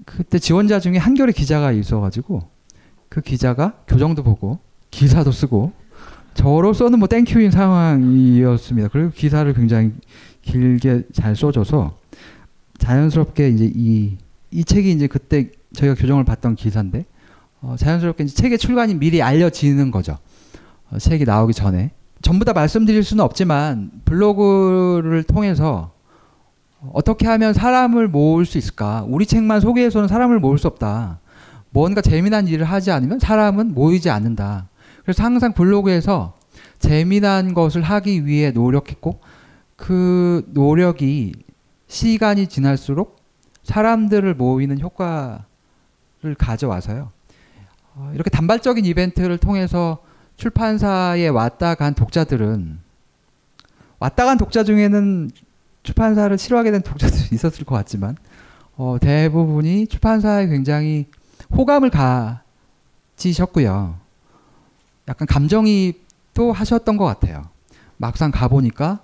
[0.06, 2.48] 그때 지원자 중에 한겨레 기자가 있어가지고
[3.08, 4.60] 그 기자가 교정도 보고
[4.90, 5.72] 기사도 쓰고
[6.34, 8.88] 저로서는 뭐 thank you인 상황이었습니다.
[8.88, 9.92] 그리고 기사를 굉장히
[10.42, 11.98] 길게 잘 써줘서
[12.78, 14.16] 자연스럽게 이제 이,
[14.50, 17.04] 이 책이 이제 그때 저희가 교정을 봤던 기사인데
[17.60, 20.18] 어, 자연스럽게 이제 책의 출간이 미리 알려지는 거죠.
[20.90, 21.92] 어, 책이 나오기 전에.
[22.20, 25.92] 전부 다 말씀드릴 수는 없지만 블로그를 통해서
[26.92, 29.04] 어떻게 하면 사람을 모을 수 있을까?
[29.08, 31.20] 우리 책만 소개해서는 사람을 모을 수 없다.
[31.70, 34.68] 뭔가 재미난 일을 하지 않으면 사람은 모이지 않는다.
[35.02, 36.38] 그래서 항상 블로그에서
[36.78, 39.20] 재미난 것을 하기 위해 노력했고
[39.76, 41.34] 그 노력이
[41.86, 43.20] 시간이 지날수록
[43.64, 47.10] 사람들을 모이는 효과를 가져와서요.
[47.94, 49.98] 어, 이렇게 단발적인 이벤트를 통해서
[50.36, 52.78] 출판사에 왔다 간 독자들은
[53.98, 55.30] 왔다 간 독자 중에는
[55.82, 58.16] 출판사를 싫어하게 된 독자들이 있었을 것 같지만
[58.76, 61.06] 어, 대부분이 출판사에 굉장히
[61.56, 61.90] 호감을
[63.16, 64.01] 가지셨고요.
[65.08, 67.42] 약간 감정이입도 하셨던 것 같아요.
[67.96, 69.00] 막상 가보니까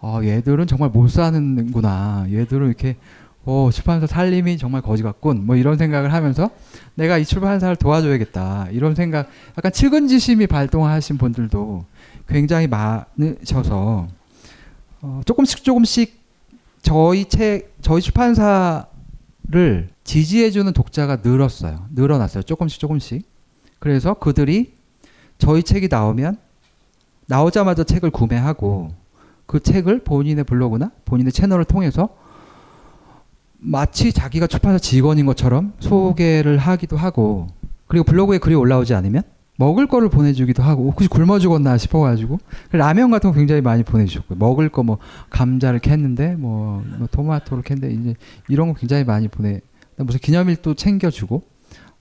[0.00, 2.26] 어, 얘들은 정말 못 사는구나.
[2.30, 2.96] 얘들은 이렇게
[3.44, 5.46] 오, 출판사 살림이 정말 거지 같군.
[5.46, 6.50] 뭐 이런 생각을 하면서
[6.96, 8.68] 내가 이 출판사를 도와줘야겠다.
[8.72, 11.84] 이런 생각, 약간 측은지심이 발동하신 분들도
[12.28, 14.08] 굉장히 많으셔서
[15.00, 16.20] 어, 조금씩 조금씩
[16.82, 18.86] 저희 책, 저희 출판사를
[20.02, 21.86] 지지해주는 독자가 늘었어요.
[21.94, 22.42] 늘어났어요.
[22.42, 23.24] 조금씩 조금씩.
[23.78, 24.75] 그래서 그들이
[25.38, 26.38] 저희 책이 나오면
[27.26, 28.90] 나오자마자 책을 구매하고
[29.46, 32.08] 그 책을 본인의 블로그나 본인의 채널을 통해서
[33.58, 37.46] 마치 자기가 출판사 직원인 것처럼 소개를 하기도 하고
[37.86, 39.22] 그리고 블로그에 글이 올라오지 않으면
[39.58, 42.38] 먹을 거를 보내주기도 하고 혹시 굶어 죽었나 싶어가지고
[42.72, 44.98] 라면 같은 거 굉장히 많이 보내주셨고 먹을 거 뭐
[45.30, 48.14] 감자를 캤는데 뭐, 뭐 토마토를 캤는데 이제
[48.48, 49.60] 이런 거 굉장히 많이 보내
[49.96, 51.42] 무슨 기념일도 챙겨주고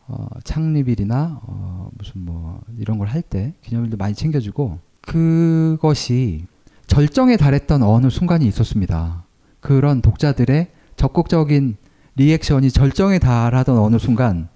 [0.08, 6.46] 어, 창립일이나 어, 무슨 뭐 이런 걸 할 때 기념일도 많이 챙겨주고 그것이
[6.88, 9.24] 절정에 달했던 어느 순간이 있었습니다.
[9.60, 11.78] 그런 독자들의 적극적인
[12.16, 14.48] 리액션이 절정에 달하던 어느 순간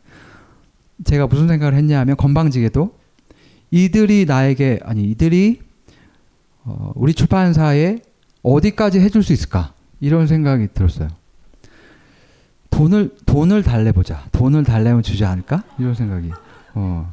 [1.04, 2.94] 제가 무슨 생각을 했냐 하면 건방지게도
[3.72, 5.62] 이들이 나에게 아니 이들이
[6.64, 8.00] 어, 우리 출판사에
[8.44, 11.10] 어디까지 해줄 수 있을까 이런 생각이 들었어요.
[12.70, 14.24] 돈을 돈을 달래보자.
[14.32, 16.32] 돈을 달래면 주지 않을까 이런 생각이.
[16.76, 17.12] 어,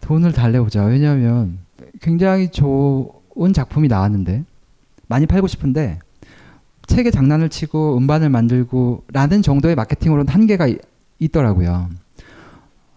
[0.00, 0.84] 돈을 달래보자.
[0.84, 1.58] 왜냐하면
[2.00, 4.44] 굉장히 좋은 작품이 나왔는데
[5.06, 5.98] 많이 팔고 싶은데
[6.86, 10.78] 책에 장난을 치고 음반을 만들고 라는 정도의 마케팅으로는 한계가 이-
[11.18, 11.88] 있더라고요.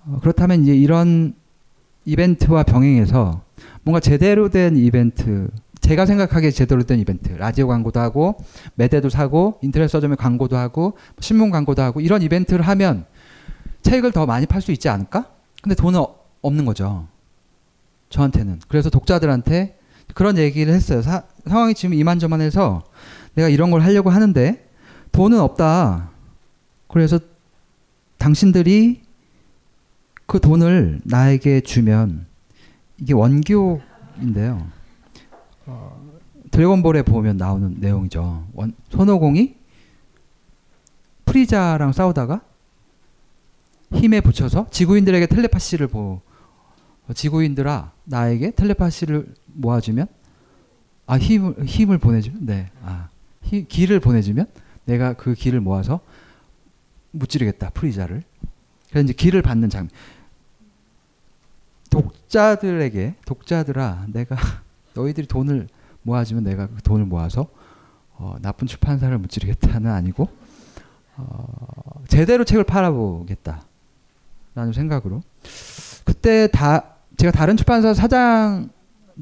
[0.05, 1.33] 어, 그렇다면 이제 이런
[2.05, 3.41] 이벤트와 병행해서
[3.83, 5.49] 뭔가 제대로 된 이벤트,
[5.87, 8.35] 제가 생각하기에 제대로 된 이벤트, 라디오 광고도 하고
[8.75, 13.05] 매대도 사고 인터넷 서점에 광고도 하고 신문 광고도 하고 이런 이벤트를 하면
[13.83, 15.31] 책을 더 많이 팔 수 있지 않을까?
[15.61, 17.07] 근데 돈은 어- 없는 거죠.
[18.09, 18.59] 저한테는.
[18.67, 19.77] 그래서 독자들한테
[20.13, 21.01] 그런 얘기를 했어요.
[21.01, 22.83] 사- 상황이 지금 이만저만해서
[23.35, 24.67] 내가 이런 걸 하려고 하는데
[25.13, 26.09] 돈은 없다.
[26.89, 27.17] 그래서
[28.17, 29.03] 당신들이
[30.25, 32.25] 그 돈을 나에게 주면
[32.99, 34.67] 이게 원교인데요.
[35.67, 36.09] 어,
[36.49, 38.47] 드래곤볼에 보면 나오는 내용이죠.
[38.53, 39.55] 원, 손오공이
[41.25, 42.41] 프리자랑 싸우다가
[43.91, 46.21] 힘에 붙여서 지구인들에게 텔레파시를 보
[47.07, 50.07] 어, 지구인들아 나에게 텔레파시를 모아주면
[51.05, 53.09] 아 힘을 힘을 보내주면 네아
[53.67, 54.47] 기를 보내주면
[54.85, 55.99] 내가 그 기를 모아서
[57.11, 58.23] 무찌르겠다 프리자를
[58.89, 59.89] 그래서 이제 기를 받는 장면
[61.89, 64.37] 독자들에게 독자들아 내가
[64.97, 65.67] 너희들이 돈을
[66.01, 67.47] 모아주면 내가 그 돈을 모아서
[68.15, 70.27] 어, 나쁜 출판사를 무찌르겠다는 아니고
[71.17, 73.61] 어, 제대로 책을 팔아보겠다라는
[74.73, 75.21] 생각으로
[76.03, 78.69] 그때 다 제가 다른 출판사 사장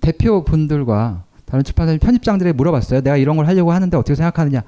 [0.01, 3.01] 대표 분들과 다른 출판사 편집장들에게 물어봤어요.
[3.01, 4.63] 내가 이런 걸 하려고 하는데 어떻게 생각하느냐.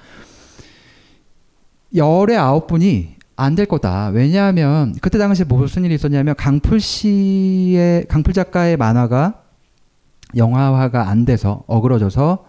[1.95, 4.07] 열의 아홉 분이 안 될 거다.
[4.09, 9.43] 왜냐하면 그때 당시에 무슨 일이 있었냐면 강풀 씨의 강풀 작가의 만화가
[10.35, 12.45] 영화화가 안 돼서 어그러져서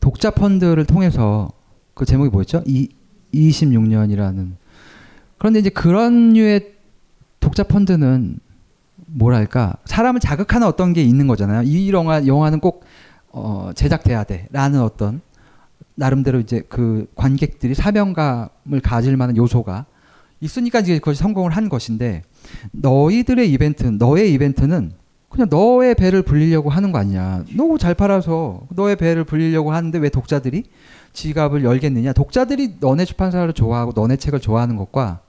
[0.00, 1.50] 독자 펀드를 통해서
[1.94, 2.62] 그 제목이 뭐였죠?
[2.66, 2.88] 이
[3.34, 4.52] 26년이라는
[5.38, 6.72] 그런데 이제 그런 류의
[7.38, 8.38] 독자 펀드는
[9.06, 11.62] 뭐랄까 사람을 자극하는 어떤 게 있는 거잖아요.
[11.62, 12.84] 이 영화 영화는 꼭
[13.32, 15.20] 어, 제작돼야 돼라는 어떤
[15.94, 19.86] 나름대로 이제 그 관객들이 사명감을 가질 만한 요소가
[20.40, 22.22] 있으니까 이제 그것이 성공을 한 것인데
[22.72, 24.92] 너희들의 이벤트, 너의 이벤트는
[25.30, 27.44] 그냥 너의 배를 불리려고 하는 거 아니냐.
[27.56, 30.64] 너무 잘 팔아서 너의 배를 불리려고 하는데 왜 독자들이
[31.12, 32.12] 지갑을 열겠느냐.
[32.12, 35.20] 독자들이 너네 출판사를 좋아하고 너네 책을 좋아하는 것과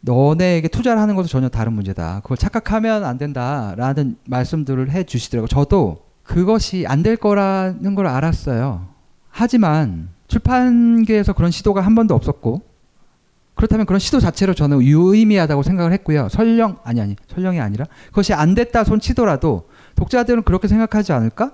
[0.00, 2.20] 너네에게 투자를 하는 것은 전혀 다른 문제다.
[2.22, 5.48] 그걸 착각하면 안 된다라는 말씀들을 해 주시더라고요.
[5.48, 8.88] 저도 그것이 안 될 거라는 걸 알았어요.
[9.30, 12.60] 하지만 출판계에서 그런 시도가 한 번도 없었고
[13.62, 16.28] 그렇다면 그런 시도 자체로 저는 유의미하다고 생각을 했고요.
[16.30, 21.52] 설령 아니 아니 설령이 아니라 그것이 안 됐다 손 치더라도 독자들은 그렇게 생각하지 않을까?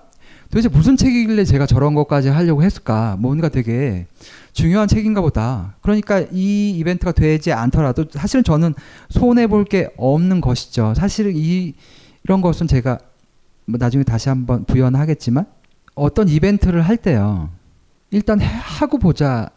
[0.50, 3.16] 도대체 무슨 책이길래 제가 저런 것까지 하려고 했을까?
[3.18, 4.06] 뭔가 되게
[4.54, 5.74] 중요한 책인가 보다.
[5.82, 8.72] 그러니까 이 이벤트가 되지 않더라도 사실은 저는
[9.11, 10.94] 손해 볼 게 없는 것이죠.
[10.96, 11.74] 사실 이
[12.24, 12.98] 이런 것은 제가
[13.66, 15.44] 뭐 나중에 다시 한번 부연하겠지만
[15.94, 17.50] 어떤 이벤트를 할 때요.
[18.11, 19.50] 일단 해- 하고 보자는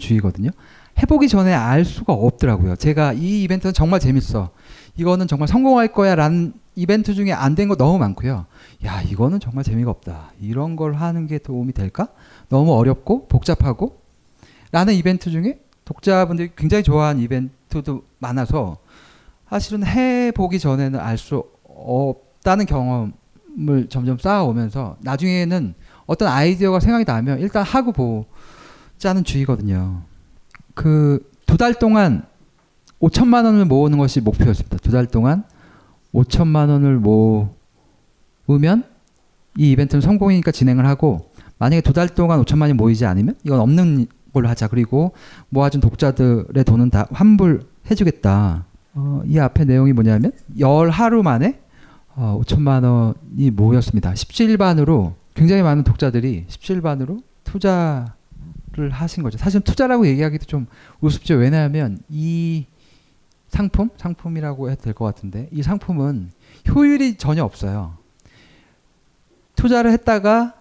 [0.00, 0.50] 주의거든요.
[1.02, 2.76] 해보기 전에 알 수가 없더라고요.
[2.76, 4.50] 제가 이 이벤트는 정말 재밌어.
[4.96, 8.46] 이거는 정말 성공할 거야 라는 이벤트 중에 안 된 거 너무 많고요.
[8.84, 10.32] 야, 이거는 정말 재미가 없다.
[10.40, 12.08] 이런 걸 하는 게 도움이 될까?
[12.48, 14.00] 너무 어렵고 복잡하고
[14.72, 18.78] 라는 이벤트 중에 독자분들이 굉장히 좋아하는 이벤트도 많아서
[19.48, 25.74] 사실은 해보기 전에는 알 수 없다는 경험을 점점 쌓아오면서 나중에는
[26.06, 30.02] 어떤 아이디어가 생각이 나면 일단 하고 보자는 주의거든요.
[30.76, 32.22] 그 두 달 동안
[33.00, 34.78] 5천만 원을 모으는 것이 목표였습니다.
[34.78, 35.44] 두 달 동안
[36.14, 38.84] 5천만 원을 모으면
[39.58, 44.06] 이 이벤트는 성공이니까 진행을 하고 만약에 두 달 동안 5천만 원이 모이지 않으면 이건 없는
[44.32, 44.68] 걸로 하자.
[44.68, 45.12] 그리고
[45.48, 48.64] 모아준 독자들의 돈은 다 환불해주겠다.
[48.94, 51.60] 어, 이 앞에 내용이 뭐냐면 열 하루 만에
[52.16, 54.12] 어, 5천만 원이 모였습니다.
[54.12, 58.15] 17반으로 굉장히 많은 독자들이 17반으로 투자
[58.76, 59.38] 를 하신 거죠.
[59.38, 60.66] 사실 투자라고 얘기하기도 좀
[61.00, 61.34] 우습죠.
[61.34, 62.66] 왜냐하면 이
[63.48, 66.30] 상품, 상품이라고 해도 될 것 같은데 이 상품은
[66.68, 67.96] 효율이 전혀 없어요.
[69.54, 70.54] 투자를 했다가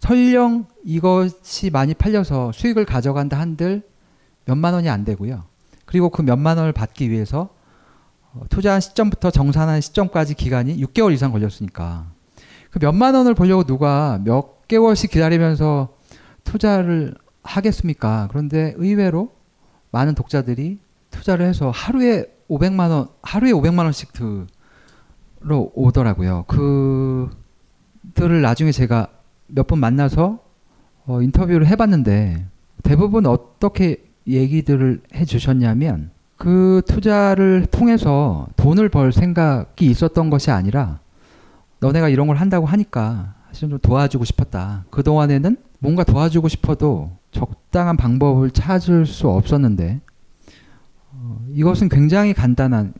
[0.00, 3.82] 설령 이것이 많이 팔려서 수익을 가져간다 한들
[4.44, 5.44] 몇만 원이 안 되고요.
[5.86, 7.48] 그리고 그 몇만 원을 받기 위해서
[8.34, 12.06] 어, 투자한 시점부터 정산한 시점까지 기간이 6개월 이상 걸렸으니까
[12.70, 15.94] 그 몇만 원을 벌려고 누가 몇 개월씩 기다리면서
[16.42, 18.28] 투자를 하겠습니까?
[18.30, 19.30] 그런데 의외로
[19.92, 20.78] 많은 독자들이
[21.10, 26.44] 투자를 해서 하루에 500만 원, 하루에 500만 원씩 들어 오더라고요.
[26.48, 29.08] 그들을 나중에 제가
[29.46, 30.38] 몇 번 만나서
[31.06, 32.46] 어, 인터뷰를 해봤는데
[32.82, 40.98] 대부분 어떻게 얘기들을 해주셨냐면 그 투자를 통해서 돈을 벌 생각이 있었던 것이 아니라
[41.80, 44.84] 너네가 이런 걸 한다고 하니까 사실 좀 도와주고 싶었다.
[44.90, 50.00] 그동안에는 뭔가 도와주고 싶어도 적당한 방법을 찾을 수 없었는데
[51.10, 52.94] 어, 이것은 굉장히 간단한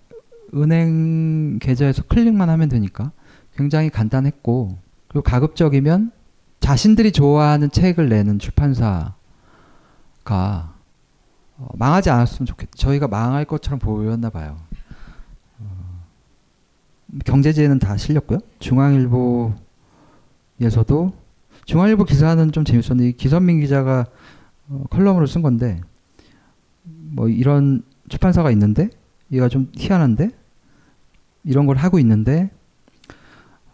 [0.54, 3.12] 은행 계좌에서 클릭만 하면 되니까
[3.56, 4.76] 굉장히 간단했고
[5.08, 6.12] 그리고 가급적이면
[6.60, 9.14] 자신들이 좋아하는 책을 내는 출판사가
[11.56, 12.70] 어, 망하지 않았으면 좋겠.
[12.74, 14.56] 저희가 망할 것처럼 보였나 봐요.
[15.60, 16.00] 어,
[17.24, 18.40] 경제지에는 다 실렸고요.
[18.58, 19.54] 중앙일보에서도
[21.64, 24.06] 중앙일보 기사는 좀 재밌었는데 기선민 기자가
[24.68, 25.80] 어, 컬럼으로 쓴 건데
[26.82, 28.90] 뭐 이런 출판사가 있는데
[29.32, 30.30] 얘가 좀 희한한데
[31.44, 32.50] 이런 걸 하고 있는데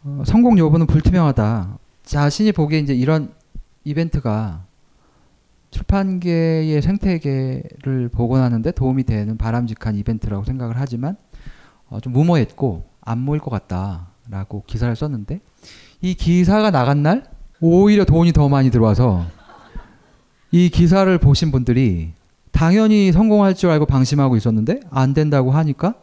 [0.02, 1.78] 어, 성공 여부는 불투명하다.
[2.02, 3.32] 자신이 보기에 이제 이런
[3.84, 4.64] 이벤트가
[5.70, 11.16] 출판계의 생태계를 복원하는데 도움이 되는 바람직한 이벤트라고 생각을 하지만
[11.88, 15.40] 어, 좀 무모했고 안 모일 것 같다라고 기사를 썼는데
[16.00, 17.24] 이 기사가 나간 날
[17.60, 19.26] 오히려 돈이 더 많이 들어와서
[20.52, 22.12] 이 기사를 보신 분들이
[22.50, 25.94] 당연히 성공할 줄 알고 방심하고 있었는데 안 된다고 하니까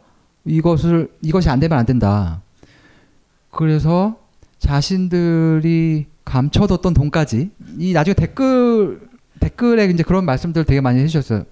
[0.44, 2.42] 이것을 이것이 안 되면 안 된다.
[3.50, 4.16] 그래서
[4.58, 9.08] 자신들이 감춰뒀던 돈까지 이 나중에 댓글
[9.40, 11.44] 댓글에 이제 그런 말씀들 되게 많이 해주셨어요.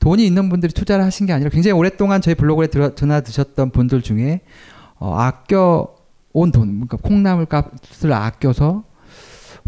[0.00, 4.40] 돈이 있는 분들이 투자를 하신 게 아니라 굉장히 오랫동안 저희 블로그에 들어, 드나드셨던 분들 중에
[4.98, 5.94] 어, 아껴
[6.32, 8.84] 온 돈, 그러니까 콩나물 값을 아껴서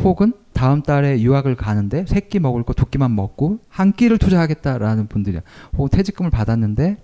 [0.00, 5.06] 혹은 다음 달에 유학을 가는데 세 끼 먹을 거 두 끼만 먹고 한 끼를 투자하겠다라는
[5.08, 5.40] 분들이야.
[5.76, 6.96] 혹은 퇴직금을 받았는데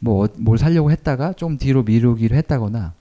[0.00, 2.92] 뭐 뭘 살려고 했다가 좀 뒤로 미루기로 했다거나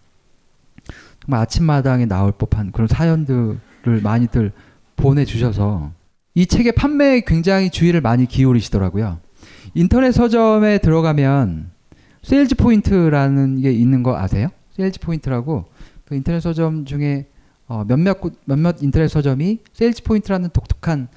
[1.21, 3.59] 정말 아침마당에 나올 법한 그런 사연들을
[4.03, 4.51] 많이들
[4.95, 5.91] 보내주셔서
[6.35, 9.19] 이 책의 판매에 굉장히 주의를 많이 기울이시더라고요.
[9.73, 11.71] 인터넷 서점에 들어가면
[12.23, 14.49] sales point라는 게 있는 거 아세요?
[14.75, 15.65] sales point라고
[16.05, 17.27] 그 인터넷 서점 중에
[17.67, 21.09] 어 몇몇 몇몇 인터넷 서점이 sales point라는 독특한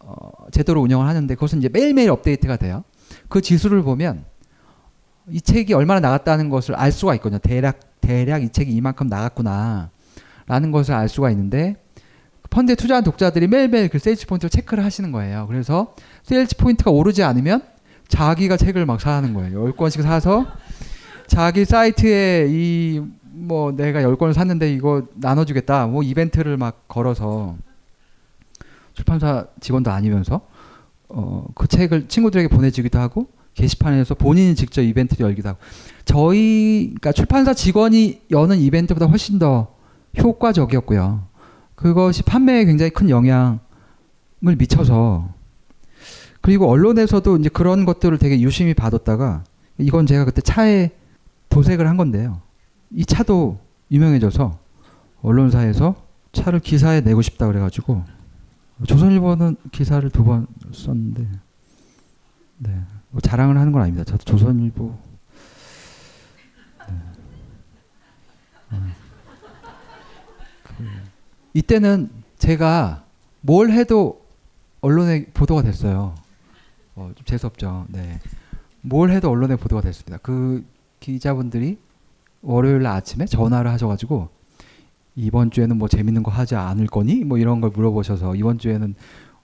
[0.00, 2.84] 어 제도를 운영을 하는데 그것은 이제 매일매일 업데이트가 돼요.
[3.28, 4.24] 그 지수를 보면
[5.30, 7.38] 이 책이 얼마나 나갔다는 것을 알 수가 있거든요.
[7.38, 9.90] 대략 대략 이 책이 이만큼 나갔구나라는
[10.72, 11.76] 것을 알 수가 있는데
[12.50, 15.46] 펀드에 투자한 독자들이 매일매일 그 sales point를 체크를 하시는 거예요.
[15.48, 17.62] 그래서 sales point가 오르지 않으면
[18.08, 19.72] 자기가 책을 막 사는 거예요.
[19.72, 20.46] 10권씩 사서
[21.26, 23.02] 자기 사이트에 이
[23.34, 25.86] 뭐 내가 10권을 샀는데 이거 나눠주겠다.
[25.86, 27.56] 뭐 이벤트를 막 걸어서
[28.94, 30.40] 출판사 직원도 아니면서
[31.08, 35.58] 어, 그 책을 친구들에게 보내주기도 하고 게시판에서 본인이 직접 이벤트를 열기도 하고
[36.04, 39.74] 저희 그러니까 출판사 직원이 여는 이벤트보다 훨씬 더
[40.18, 41.26] 효과적이었고요.
[41.74, 43.58] 그것이 판매에 굉장히 큰 영향을
[44.58, 45.28] 미쳐서
[46.40, 49.44] 그리고 언론에서도 이제 그런 것들을 되게 유심히 받았다가
[49.78, 50.90] 이건 제가 그때 차에
[51.48, 52.42] 도색을 한 건데요.
[52.90, 53.58] 이 차도
[53.90, 54.58] 유명해져서
[55.22, 55.94] 언론사에서
[56.32, 58.04] 차를 기사에 내고 싶다 그래가지고
[58.86, 61.28] 조선일보는 기사를 두 번 썼는데
[62.58, 62.82] 네.
[63.10, 64.04] 뭐 자랑을 하는 건 아닙니다.
[64.04, 64.98] 저도 조선일보
[66.88, 66.94] 네.
[68.72, 68.86] 어.
[70.64, 70.84] 그
[71.54, 73.04] 이때는 제가
[73.40, 74.24] 뭘 해도
[74.80, 76.14] 언론에 보도가 됐어요.
[76.96, 77.86] 어, 좀 재수없죠.
[77.88, 78.20] 네.
[78.80, 80.18] 뭘 해도 언론에 보도가 됐습니다.
[80.18, 80.64] 그
[81.00, 81.78] 기자분들이
[82.44, 84.28] 월요일 날 아침에 전화를 하셔가지고
[85.16, 87.24] 이번 주에는 뭐 재밌는 거 하지 않을 거니?
[87.24, 88.94] 뭐 이런 걸 물어보셔서 이번 주에는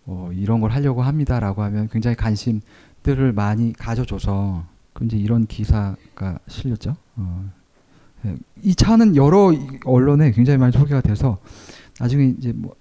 [0.07, 4.65] 어, 이런 걸 하려고 합니다라고 하면 굉장히 관심들을 많이 가져줘서
[5.03, 6.97] 이제 이런 기사가 실렸죠.
[7.17, 7.51] 어.
[8.23, 8.37] 네.
[8.63, 9.53] 이 차는 여러
[9.85, 11.39] 언론에 굉장히 많이 소개가 돼서
[11.99, 12.81] 나중에 이제 뭐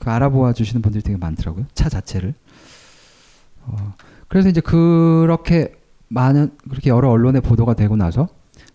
[0.00, 1.66] 그 알아보아 주시는 분들이 되게 많더라고요.
[1.74, 2.34] 차 자체를.
[3.66, 3.94] 어,
[4.28, 5.74] 그래서 이제 그렇게
[6.08, 8.28] 많은 그렇게 여러 언론에 보도가 되고 나서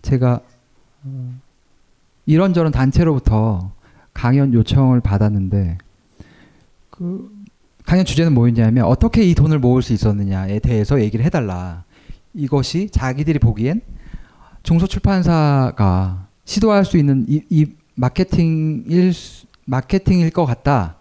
[0.04, 0.40] 제가 어,
[2.26, 3.72] 이런저런 단체로부터
[4.14, 5.78] 강연 요청을 받았는데
[6.90, 7.32] 그
[7.86, 11.84] 강연 주제는 뭐였냐면 어떻게 이 돈을 모을 수 있었느냐에 대해서 얘기를 해달라.
[12.34, 13.82] 이것이 자기들이 보기엔
[14.64, 19.14] 중소출판사가 시도할 수 있는 이, 이 마케팅일
[19.66, 20.96] 마케팅일 것 같다.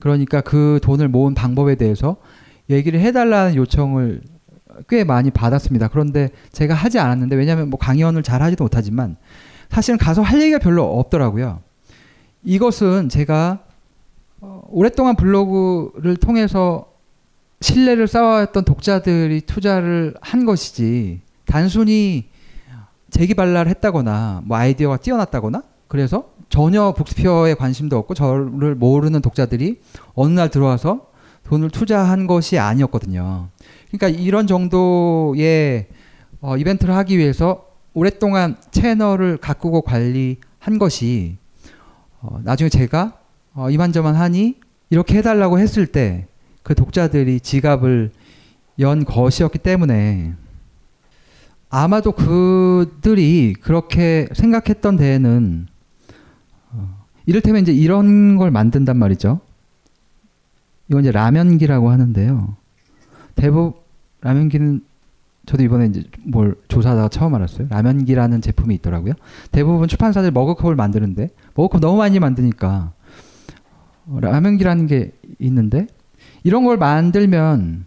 [0.00, 2.16] 그러니까 그 돈을 모은 방법에 대해서
[2.68, 4.22] 얘기를 해달라는 요청을
[4.88, 5.88] 꽤 많이 받았습니다.
[5.88, 9.16] 그런데 제가 하지 않았는데 왜냐하면 뭐 강연을 잘 하지도 못하지만
[9.70, 11.60] 사실은 가서 할 얘기가 별로 없더라고요.
[12.42, 13.60] 이것은 제가
[14.40, 16.92] 어, 오랫동안 블로그를 통해서
[17.60, 22.28] 신뢰를 쌓아왔던 독자들이 투자를 한 것이지 단순히
[23.10, 29.80] 재기발랄 했다거나 뭐 아이디어가 뛰어났다거나 그래서 전혀 북스피어에 관심도 없고 저를 모르는 독자들이
[30.14, 31.06] 어느 날 들어와서
[31.44, 33.48] 돈을 투자한 것이 아니었거든요.
[33.96, 35.88] 그러니까 이런 정도의
[36.40, 41.36] 어, 이벤트를 하기 위해서 오랫동안 채널을 가꾸고 관리한 것이
[42.20, 43.18] 어, 나중에 제가
[43.54, 44.56] 어, 이만저만 하니
[44.90, 46.26] 이렇게 해달라고 했을 때
[46.64, 48.10] 그 독자들이 지갑을
[48.80, 50.34] 연 것이었기 때문에
[51.68, 55.66] 아마도 그들이 그렇게 생각했던 데에는
[56.72, 59.40] 어, 이를테면 이제 이런 걸 만든단 말이죠.
[60.88, 62.56] 이건 이제 라면기라고 하는데요.
[63.34, 63.74] 대부분
[64.24, 64.80] 라면기는
[65.46, 67.68] 저도 이번에 이제 뭘 조사하다가 처음 알았어요.
[67.68, 69.12] 라면기라는 제품이 있더라고요.
[69.52, 72.92] 대부분 출판사들 머그컵을 만드는데 머그컵 너무 많이 만드니까
[74.06, 75.86] 어, 라면기라는 게 있는데
[76.42, 77.84] 이런 걸 만들면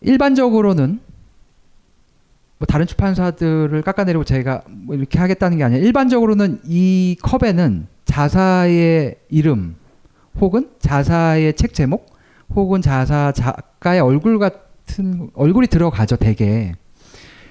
[0.00, 1.00] 일반적으로는
[2.58, 9.74] 뭐 다른 출판사들을 깎아내리고 제가 뭐 이렇게 하겠다는 게 아니라 일반적으로는 이 컵에는 자사의 이름
[10.40, 12.06] 혹은 자사의 책 제목
[12.54, 14.69] 혹은 자사 작가의 얼굴 같은
[15.34, 16.74] 얼굴이 들어가죠 대개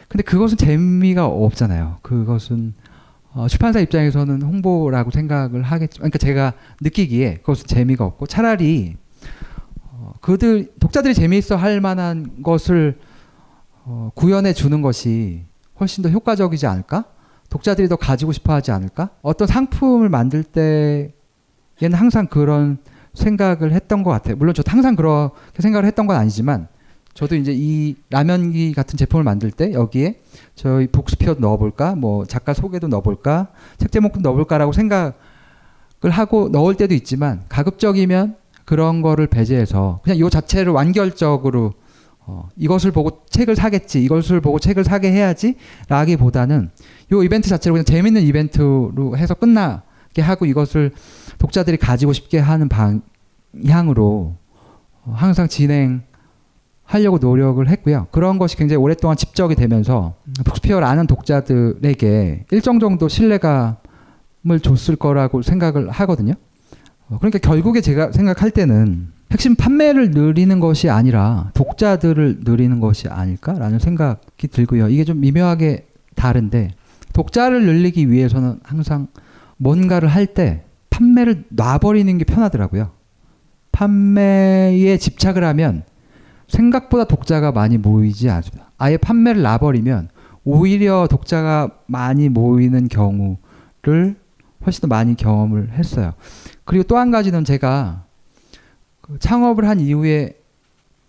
[0.07, 2.73] 근데 그것은 재미가 없잖아요 그것은
[3.33, 8.95] 어, 출판사 입장에서는 홍보라고 생각을 하겠지만 그러니까 제가 느끼기에 그것은 재미가 없고 차라리
[9.83, 12.97] 어, 그들 독자들이 재미있어 할 만한 것을
[13.85, 15.45] 어, 구현해 주는 것이
[15.79, 17.05] 훨씬 더 효과적이지 않을까?
[17.49, 19.09] 독자들이 더 가지고 싶어 하지 않을까?
[19.21, 21.11] 어떤 상품을 만들 때에는
[21.93, 22.77] 항상 그런
[23.13, 24.35] 생각을 했던 것 같아요.
[24.35, 26.67] 물론 저도 항상 그렇게 생각을 했던 건 아니지만
[27.13, 30.21] 저도 이제 이 라면기 같은 제품을 만들 때 여기에
[30.55, 35.13] 저희 북스피어 넣어볼까, 뭐 작가 소개도 넣어볼까, 책 제목도 넣어볼까라고 생각을
[36.03, 41.73] 하고 넣을 때도 있지만 가급적이면 그런 거를 배제해서 그냥 이 자체를 완결적으로
[42.19, 45.55] 어, 이것을 보고 책을 사겠지, 이것을 보고 책을 사게 해야지,
[45.87, 46.69] 라기보다는
[47.11, 50.91] 이 이벤트 자체로 그냥 재밌는 이벤트로 해서 끝나게 하고 이것을
[51.39, 54.35] 독자들이 가지고 싶게 하는 방향으로
[55.01, 56.03] 어, 항상 진행
[56.89, 58.07] 하려고 노력을 했고요.
[58.09, 65.91] 그런 것이 굉장히 오랫동안 집적이 되면서 북스피어를 아는 독자들에게 일정 정도 신뢰감을 줬을 거라고 생각을
[65.91, 66.33] 하거든요.
[67.07, 73.77] 어, 그러니까 결국에 제가 생각할 때는 핵심 판매를 늘리는 것이 아니라 독자들을 늘리는 것이 아닐까라는
[73.77, 74.89] 생각이 들고요.
[74.89, 75.85] 이게 좀 미묘하게
[76.15, 76.71] 다른데
[77.13, 79.07] 독자를 늘리기 위해서는 항상
[79.57, 82.89] 뭔가를 할 때 판매를 놔버리는 게 편하더라고요.
[83.71, 85.83] 판매에 집착을 하면
[86.49, 88.71] 생각보다 독자가 많이 모이지 않습니다.
[88.77, 90.09] 아예 판매를 놔버리면
[90.43, 94.15] 오히려 독자가 많이 모이는 경우를
[94.65, 96.13] 훨씬 더 많이 경험을 했어요.
[96.65, 98.03] 그리고 또 한 가지는 제가
[99.01, 100.37] 그 창업을 한 이후에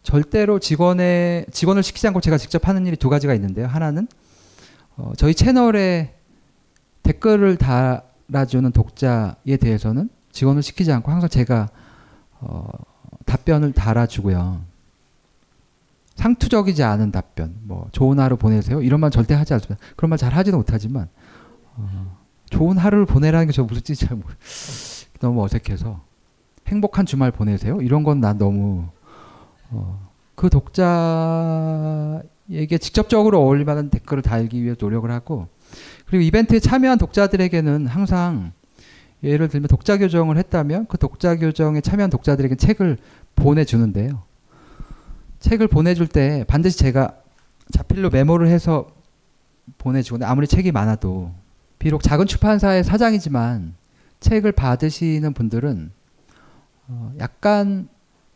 [0.02, 3.66] 절대로 직원의 직원을 시키지 않고 제가 직접 하는 일이 두 가지가 있는데요.
[3.66, 4.08] 하나는
[4.96, 6.14] 어, 저희 채널에
[7.02, 11.68] 댓글을 달아주는 독자에 대해서는 직원을 시키지 않고 항상 제가
[12.40, 12.68] 어,
[13.26, 14.69] 답변을 달아주고요.
[16.20, 19.82] 상투적이지 않은 답변, 뭐 좋은 하루 보내세요 이런 말 절대 하지 않습니다.
[19.96, 21.08] 그런 말 잘 하지도 못하지만
[21.76, 22.18] 어,
[22.50, 24.34] 좋은 하루를 보내라는 게 저 무슨 뜻인지 잘 모르.
[25.20, 26.02] 너무 어색해서
[26.68, 27.80] 행복한 주말 보내세요.
[27.80, 28.84] 이런 건 난 너무
[29.70, 32.22] 어, 그 독자에게
[32.78, 35.48] 직접적으로 어울릴 만한 댓글을 달기 위해 노력을 하고
[36.06, 38.52] 그리고 이벤트에 참여한 독자들에게는 항상
[39.22, 42.98] 예를 들면 독자 교정을 했다면 그 독자 교정에 참여한 독자들에게 책을
[43.36, 44.22] 보내주는데요.
[45.40, 47.16] 책을 보내줄 때 반드시 제가
[47.72, 48.88] 자필로 메모를 해서
[49.78, 51.32] 보내주고 아무리 책이 많아도
[51.78, 53.74] 비록 작은 출판사의 사장이지만
[54.20, 55.90] 책을 받으시는 분들은
[56.88, 57.88] 어, 약간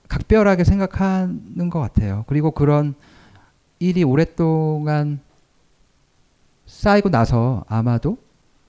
[0.08, 2.24] 각별하게 생각하는 것 같아요.
[2.26, 2.94] 그리고 그런
[3.78, 5.20] 일이 오랫동안
[6.66, 8.16] 쌓이고 나서 아마도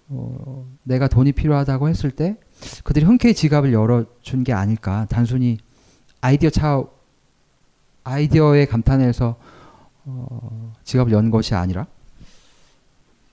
[0.10, 2.38] 어, 내가 돈이 필요하다고 했을 때
[2.84, 5.06] 그들이 흔쾌히 지갑을 열어준 게 아닐까.
[5.10, 5.58] 단순히
[6.22, 6.84] 아이디어 차
[8.06, 9.36] 아이디어에 감탄해서
[10.06, 11.88] 어, 지갑을 연 것이 아니라.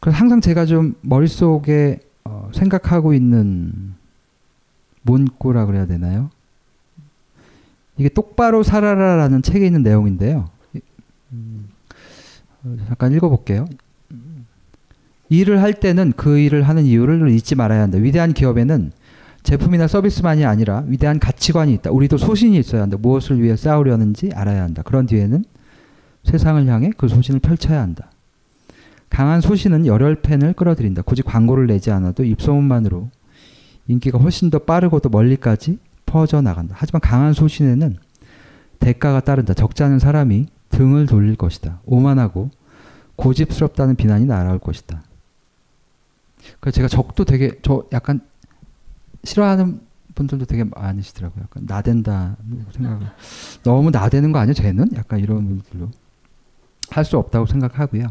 [0.00, 3.94] 그래서 항상 제가 좀 머릿속에 어, 생각하고 있는
[5.02, 6.30] 문구라 그래야 되나요?
[7.98, 10.48] 이게 똑바로 살아라라는 책에 있는 내용인데요.
[11.32, 11.68] 음,
[12.88, 13.66] 잠깐 읽어볼게요.
[15.28, 17.98] 일을 할 때는 그 일을 하는 이유를 잊지 말아야 한다.
[17.98, 18.92] 위대한 기업에는
[19.42, 21.90] 제품이나 서비스만이 아니라 위대한 가치관이 있다.
[21.90, 22.96] 우리도 소신이 있어야 한다.
[23.00, 24.82] 무엇을 위해 싸우려는지 알아야 한다.
[24.82, 25.44] 그런 뒤에는
[26.24, 28.10] 세상을 향해 그 소신을 펼쳐야 한다.
[29.10, 31.02] 강한 소신은 열혈팬을 끌어들인다.
[31.02, 33.10] 굳이 광고를 내지 않아도 입소문만으로
[33.88, 36.76] 인기가 훨씬 더 빠르고도 멀리까지 퍼져나간다.
[36.78, 37.96] 하지만 강한 소신에는
[38.78, 39.54] 대가가 따른다.
[39.54, 41.80] 적지 않은 사람이 등을 돌릴 것이다.
[41.84, 42.50] 오만하고
[43.16, 45.02] 고집스럽다는 비난이 날아올 것이다.
[46.60, 48.20] 그래서 제가 적도 되게 저 약간
[49.24, 49.80] 싫어하는
[50.14, 51.44] 분들도 되게 많으시더라고요.
[51.44, 52.36] 약간 나댄다
[52.72, 53.06] 생각을
[53.62, 54.90] 너무 나대는 거 아니야 쟤는?
[54.94, 55.90] 약간 이런 분들도
[56.90, 58.06] 할수 없다고 생각하고요.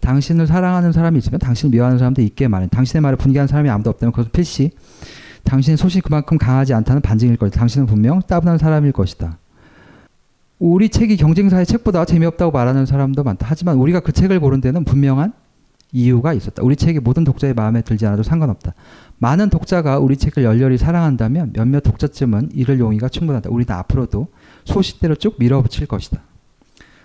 [0.00, 2.68] 당신을 사랑하는 사람이 있으면 당신을 미워하는 사람도 있게 마련.
[2.68, 4.70] 당신의 말을 분개하는 사람이 아무도 없다면 그것은 필시
[5.44, 7.58] 당신의 소신이 그만큼 강하지 않다는 반증일 것이다.
[7.58, 9.38] 당신은 분명 따분한 사람일 것이다.
[10.58, 13.46] 우리 책이 경쟁사의 책보다 재미없다고 말하는 사람도 많다.
[13.48, 15.32] 하지만 우리가 그 책을 고른 데는 분명한
[15.94, 16.62] 이유가 있었다.
[16.62, 18.74] 우리 책이 모든 독자의 마음에 들지 않아도 상관없다.
[19.18, 23.48] 많은 독자가 우리 책을 열렬히 사랑한다면 몇몇 독자쯤은 이를 용의가 충분하다.
[23.50, 24.26] 우리는 앞으로도
[24.64, 26.20] 소식대로 쭉 밀어붙일 것이다.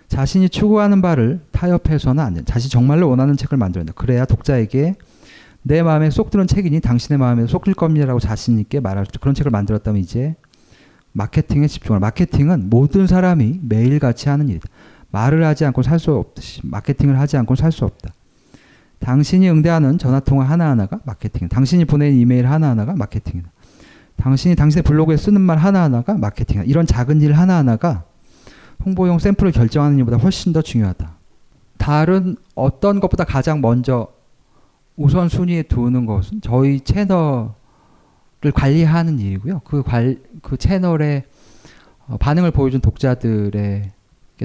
[0.07, 2.52] 자신이 추구하는 바를 타협해서는 안 된다.
[2.52, 3.94] 자신이 정말로 원하는 책을 만들어낸다.
[3.94, 4.95] 그래야 독자에게
[5.61, 9.11] 내 마음에 쏙 드는 책이니 당신의 마음에 쏙 들 겁니다라고 자신 있게 말할 수.
[9.20, 10.36] 그런 책을 만들었다면 이제
[11.11, 11.99] 마케팅에 집중하라.
[11.99, 14.68] 마케팅은 모든 사람이 매일같이 하는 일이다.
[15.11, 18.14] 말을 하지 않고 살 수 없듯이 마케팅을 하지 않고 살 수 없다.
[19.00, 21.54] 당신이 응대하는 전화통화 하나하나가 마케팅이다.
[21.54, 23.50] 당신이 보내는 이메일 하나하나가 마케팅이다.
[24.18, 26.66] 당신이 당신의 블로그에 쓰는 말 하나하나가 마케팅이다.
[26.66, 28.04] 이런 작은 일 하나하나가
[28.86, 31.18] 홍보용 샘플을 결정하는 일보다 훨씬 더 중요하다.
[31.78, 34.08] 다른 어떤 것보다 가장 먼저
[34.98, 37.52] 우선순위에 두는 것은 저희 채널을
[38.54, 39.62] 관리하는 일이고요.
[39.64, 41.24] 그, 관, 그 채널의
[42.08, 43.92] 어, 반응을 보여준 독자들의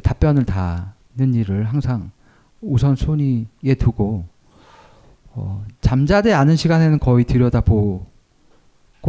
[0.02, 2.10] 답변을 다는 일을 항상
[2.60, 4.26] 우선순위에 두고
[5.36, 8.06] 어, 잠자지 않은 시간에는 거의 들여다보고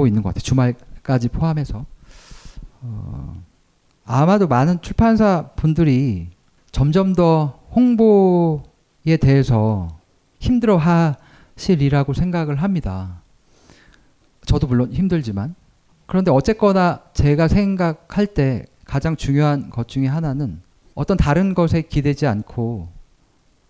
[0.08, 0.42] 있는 것 같아요.
[0.42, 1.86] 주말까지 포함해서.
[2.82, 3.44] 어,
[4.06, 6.30] 아마도 많은 출판사 분들이
[6.72, 10.00] 점점 더 홍보에 대해서
[10.40, 13.22] 힘들어 하시리라고 생각을 합니다.
[14.46, 15.56] 저도 물론 힘들지만.
[16.06, 20.62] 그런데 어쨌거나 제가 생각할 때 가장 중요한 것 중에 하나는
[20.94, 22.95] 어떤 다른 것에 기대지 않고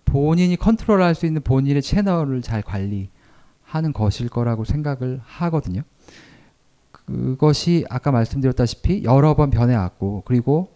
[0.05, 5.81] 본인이 컨트롤할 수 있는 본인의 채널을 잘 관리하는 것일 거라고 생각을 하거든요.
[6.91, 10.75] 그것이 아까 말씀드렸다시피 여러 번 변해왔고 그리고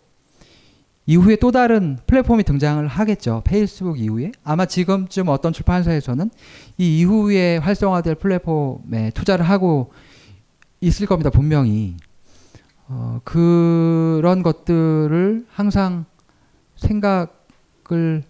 [1.06, 3.42] 이후에 또 다른 플랫폼이 등장을 하겠죠.
[3.44, 6.30] 페이스북 이후에 아마 지금쯤 어떤 출판사에서는
[6.78, 9.92] 이 이후에 활성화될 플랫폼에 투자를 하고
[10.82, 11.32] 있을 겁니다.
[11.32, 11.98] 분명히
[12.88, 16.06] 어, 그런 것들을 항상
[16.76, 18.24] 생각을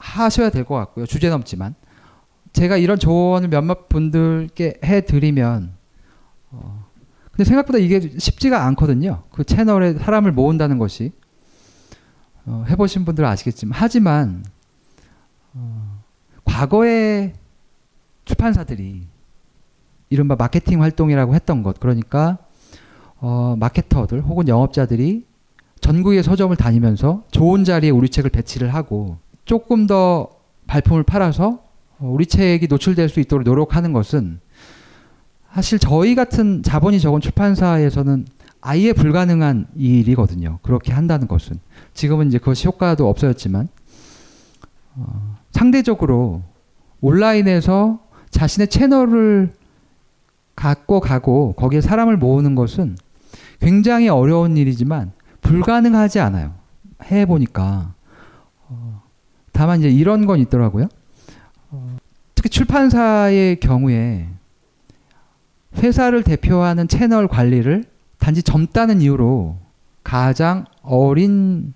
[0.00, 1.06] 하셔야 될 것 같고요.
[1.06, 1.74] 주제 넘지만
[2.52, 5.72] 제가 이런 조언을 몇몇 분들께 해드리면
[6.50, 6.86] 어,
[7.30, 9.22] 근데 생각보다 이게 쉽지가 않거든요.
[9.30, 11.12] 그 채널에 사람을 모은다는 것이
[12.46, 14.44] 어, 해보신 분들은 아시겠지만 하지만
[15.54, 16.02] 어,
[16.44, 17.34] 과거의
[18.24, 19.06] 출판사들이
[20.08, 22.38] 이른바 마케팅 활동이라고 했던 것 그러니까
[23.18, 25.26] 어, 마케터들 혹은 영업자들이
[25.80, 29.18] 전국의 서점을 다니면서 좋은 자리에 우리 책을 배치를 하고
[29.50, 30.28] 조금 더
[30.68, 31.64] 발품을 팔아서
[31.98, 34.38] 어, 우리 책이 노출될 수 있도록 노력하는 것은
[35.52, 38.26] 사실 저희 같은 자본이 적은 출판사에서는
[38.60, 40.60] 아예 불가능한 일이거든요.
[40.62, 41.58] 그렇게 한다는 것은
[41.94, 43.66] 지금은 이제 그것이 효과도 없어졌지만
[44.94, 46.44] 어, 상대적으로
[47.00, 47.98] 온라인에서
[48.30, 49.52] 자신의 채널을
[50.54, 52.96] 갖고 가고 거기에 사람을 모으는 것은
[53.58, 55.10] 굉장히 어려운 일이지만
[55.40, 56.54] 불가능하지 않아요.
[57.06, 57.99] 해 보니까 어,
[59.52, 60.88] 다만 이제 이런 건 있더라고요.
[61.70, 61.96] 어,
[62.34, 64.28] 특히 출판사의 경우에
[65.76, 67.84] 회사를 대표하는 채널 관리를
[68.18, 69.56] 단지 젊다는 이유로
[70.02, 71.74] 가장 어린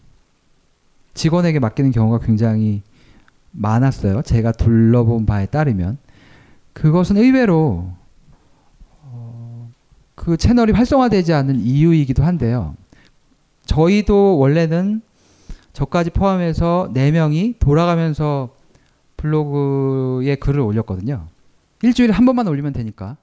[1.14, 2.82] 직원에게 맡기는 경우가 굉장히
[3.52, 4.22] 많았어요.
[4.22, 5.98] 제가 둘러본 바에 따르면
[6.72, 7.92] 그것은 의외로
[9.02, 9.70] 어,
[10.14, 12.74] 그 채널이 활성화되지 않는 이유이기도 한데요.
[13.66, 15.02] 저희도 원래는
[15.74, 18.54] 저까지 포함해서 4명이 돌아가면서
[19.16, 21.26] 블로그에 글을 올렸거든요.
[21.82, 23.18] 일주일에 한 번만 올리면 되니까.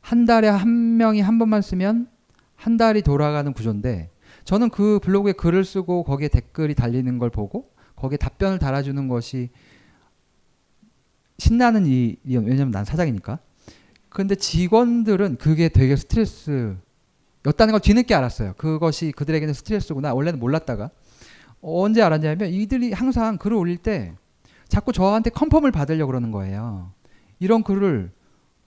[0.00, 2.08] 한 달에 한 명이 한 번만 쓰면
[2.54, 4.08] 한 달이 돌아가는 구조인데
[4.44, 9.50] 저는 그 블로그에 글을 쓰고 거기에 댓글이 달리는 걸 보고 거기에 답변을 달아주는 것이
[11.38, 13.40] 신나는 일이 왜냐면 난 사장이니까.
[14.08, 16.78] 근데 직원들은 그게 되게 스트레스였다는
[17.72, 18.54] 걸 뒤늦게 알았어요.
[18.56, 20.14] 그것이 그들에게는 스트레스구나.
[20.14, 20.90] 원래는 몰랐다가
[21.60, 24.14] 언제 알았냐면 이들이 항상 글을 올릴 때
[24.68, 26.92] 자꾸 저한테 confirm을 받으려고 그러는 거예요.
[27.38, 28.10] 이런 글을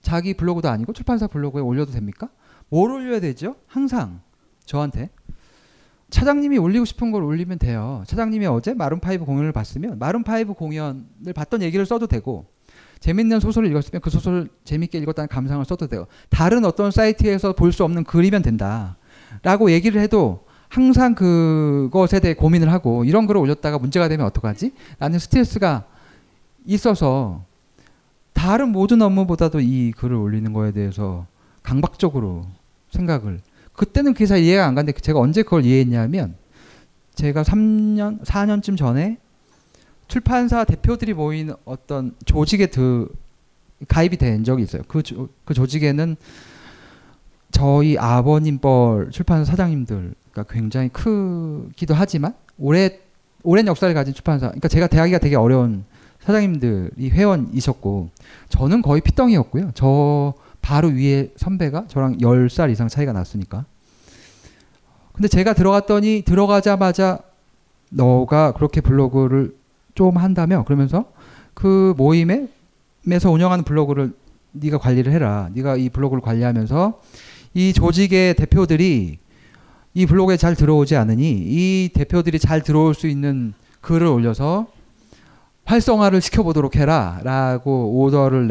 [0.02, 2.28] 자기 블로그도 아니고 출판사 블로그에 올려도 됩니까?
[2.68, 3.56] 뭘 올려야 되죠?
[3.66, 4.20] 항상
[4.64, 5.10] 저한테
[6.10, 8.02] 차장님이 올리고 싶은 걸 올리면 돼요.
[8.06, 12.46] 차장님이 어제 Maroon 5 공연을 봤으면 Maroon 5 공연을 봤던 얘기를 써도 되고
[13.00, 16.06] 재밌는 소설을 읽었으면 그 소설을 재밌게 읽었다는 감상을 써도 돼요.
[16.28, 18.96] 다른 어떤 사이트에서 볼 수 없는 글이면 된다.
[19.42, 24.72] 라고 얘기를 해도 항상 그것에 대해 고민을 하고 이런 글을 올렸다가 문제가 되면 어떡하지?
[25.00, 25.84] 라는 스트레스가
[26.64, 27.44] 있어서
[28.32, 31.26] 다른 모든 업무보다도 이 글을 올리는 거에 대해서
[31.64, 32.46] 강박적으로
[32.90, 33.40] 생각을
[33.72, 36.36] 그때는 그게 잘 이해가 안 갔는데 제가 언제 그걸 이해했냐면
[37.16, 39.18] 제가 3년 4년쯤 전에
[40.06, 43.08] 출판사 대표들이 모인 어떤 조직에 드
[43.88, 44.82] 가입이 된 적이 있어요.
[44.86, 46.16] 그, 조, 그 조직에는
[47.50, 52.98] 저희 아버님 뻘 출판사 사장님들 그러니까 굉장히 크기도 하지만 오래
[53.42, 55.84] 오랜 역사를 가진 출판사 그러니까 제가 대하기가 되게 어려운
[56.20, 58.10] 사장님들이 회원이셨고
[58.50, 59.70] 저는 거의 피덩이였고요.
[59.74, 63.64] 저 바로 위에 선배가 저랑 10살 이상 차이가 났으니까.
[65.12, 67.20] 근데 제가 들어갔더니 들어가자마자
[67.90, 69.54] 너가 그렇게 블로그를
[69.94, 71.06] 좀 한다며 그러면서
[71.54, 74.12] 그 모임에서 운영하는 블로그를
[74.52, 75.48] 네가 관리를 해라.
[75.54, 77.00] 네가 이 블로그를 관리하면서
[77.54, 79.18] 이 조직의 대표들이
[79.94, 84.68] 이 블로그에 잘 들어오지 않으니 이 대표들이 잘 들어올 수 있는 글을 올려서
[85.64, 88.48] 활성화를 시켜보도록 해라 라고 오더를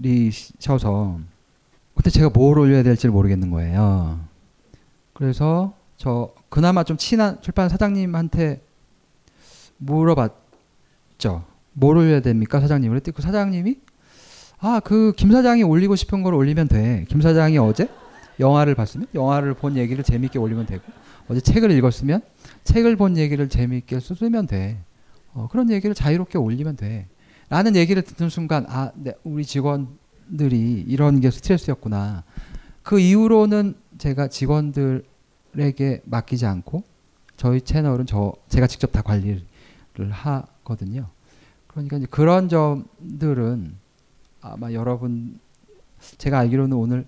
[0.00, 1.18] 내리셔서
[1.94, 4.20] 그때 제가 뭘 올려야 될지 모르겠는 거예요.
[5.12, 8.62] 그래서 저 그나마 좀 친한 출판 사장님한테
[9.78, 11.44] 물어봤죠.
[11.74, 12.90] 뭘 올려야 됩니까, 사장님?
[12.90, 13.76] 그랬더니 그 사장님이
[14.58, 17.04] 아, 그 김 사장이 올리고 싶은 걸 올리면 돼.
[17.08, 17.88] 김 사장이 어제
[18.40, 20.82] 영화를 봤으면 영화를 본 얘기를 재밌게 올리면 되고
[21.28, 22.22] 어제 책을 읽었으면
[22.64, 24.78] 책을 본 얘기를 재밌게 쓰면 돼.
[25.34, 27.08] 어, 그런 얘기를 자유롭게 올리면 돼.
[27.48, 32.24] 라는 얘기를 듣는 순간 아, 네, 우리 직원들이 이런 게 스트레스였구나.
[32.82, 36.82] 그 이후로는 제가 직원들에게 맡기지 않고
[37.36, 39.42] 저희 채널은 저 제가 직접 다 관리를
[40.10, 41.08] 하거든요.
[41.66, 43.74] 그러니까 이제 그런 점들은
[44.40, 45.38] 아마 여러분
[46.18, 47.06] 제가 알기로는 오늘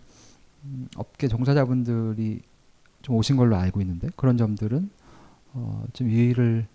[0.65, 2.41] 음, 업계 종사자분들이
[3.03, 4.91] 좀 오신 걸로 알고 있는데 그런 점들은
[5.53, 6.66] 어, 좀 유의를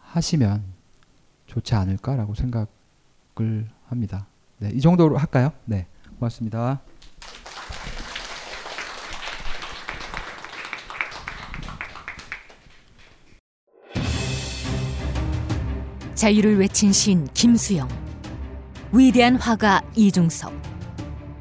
[0.00, 0.64] 하시면
[1.46, 4.26] 좋지 않을까라고 생각을 합니다.
[4.58, 5.52] 네, 이 정도로 할까요?
[5.64, 5.86] 네,
[6.18, 6.80] 고맙습니다.
[16.14, 17.88] 자유를 외친 시인 김수영,
[18.92, 20.52] 위대한 화가 이중섭,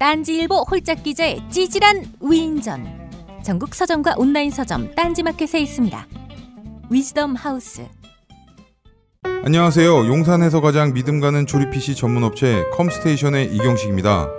[0.00, 3.10] 딴지일보 홀짝 기자의 찌질한 위인전.
[3.44, 6.06] 전국 서점과 온라인 서점 딴지마켓에 있습니다.
[6.88, 7.86] 위즈덤 하우스.
[9.44, 10.06] 안녕하세요.
[10.06, 14.30] 용산에서 가장 믿음 가는 조립 PC 전문 업체 컴스테이션의 이경식입니다.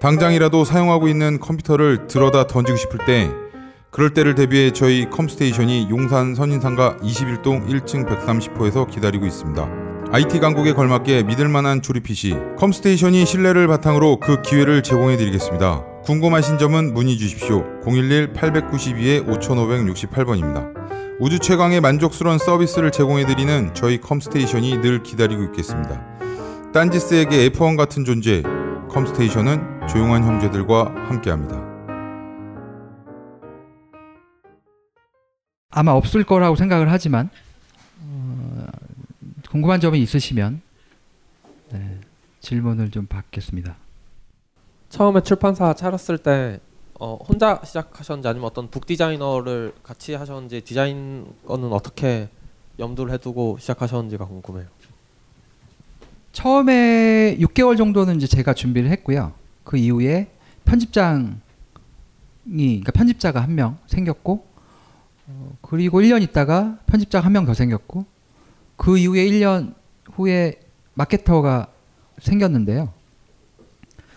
[0.00, 3.30] 당장이라도 사용하고 있는 컴퓨터를 들어다 던지고 싶을 때
[3.92, 9.95] 그럴 때를 대비해 저희 컴스테이션이 용산 선인상가 21동 1층 130호에서 기다리고 있습니다.
[10.16, 15.84] IT 강국에 걸맞게 믿을 만한 조립 PC 컴스테이션이 신뢰를 바탕으로 그 기회를 제공해 드리겠습니다.
[16.04, 17.62] 궁금하신 점은 문의 주십시오.
[17.82, 20.72] 011-892-5568번입니다.
[21.20, 26.02] 우주 최강의 만족스러운 서비스를 제공해드리는 저희 컴스테이션이 늘 기다리고 있겠습니다.
[26.72, 28.42] 딴지스에게 F1 같은 존재,
[28.88, 31.62] 컴스테이션은 조용한 형제들과 함께합니다.
[35.70, 37.45] 아마 없을 거라고 생각을 하지만 어,
[39.56, 40.60] 궁금한 점이 있으시면
[41.72, 41.98] 네,
[42.40, 43.74] 질문을 좀 받겠습니다.
[44.90, 46.60] 처음에 출판사 차렸을 때
[47.00, 52.28] 어, 혼자 시작하셨는지 아니면 어떤 북 디자이너를 같이 하셨는지 디자인 거는 어떻게
[52.78, 54.66] 염두를 해두고 시작하셨는지가 궁금해요.
[56.32, 59.32] 처음에 6개월 정도는 이제 제가 준비를 했고요.
[59.64, 60.30] 그 이후에
[60.66, 61.38] 편집장이
[62.44, 64.46] 그러니까 편집자가 한 명 생겼고
[65.28, 68.04] 어, 그리고 1년 있다가 편집장 한명 더 생겼고
[68.76, 69.74] 그 이후에 1년
[70.12, 70.60] 후에
[70.94, 71.68] 마케터가
[72.18, 72.92] 생겼는데요.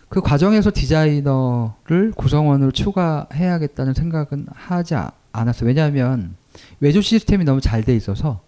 [0.07, 4.95] 그 과정에서 디자이너를 구성원으로 추가해야겠다는 생각은 하지
[5.31, 5.67] 않았어요.
[5.67, 6.35] 왜냐하면
[6.79, 8.41] 외주 시스템이 너무 잘 돼 있어서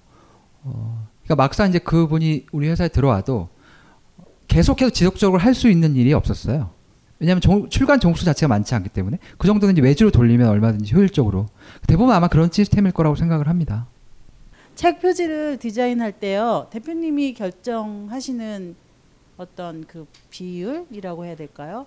[0.64, 3.50] 어, 그러니까 막상 이제 그분이 우리 회사에 들어와도
[4.48, 6.72] 계속해서 지속적으로 할 수 있는 일이 없었어요.
[7.20, 11.46] 왜냐하면 종, 출간 종수 자체가 많지 않기 때문에 그 정도는 이제 외주로 돌리면 얼마든지 효율적으로
[11.86, 13.86] 대부분 아마 그런 시스템일 거라고 생각을 합니다.
[14.82, 18.76] 책 표지를 디자인할 때요 대표님이 결정하시는
[19.38, 21.86] 어떤 그 비율이라고 해야 될까요?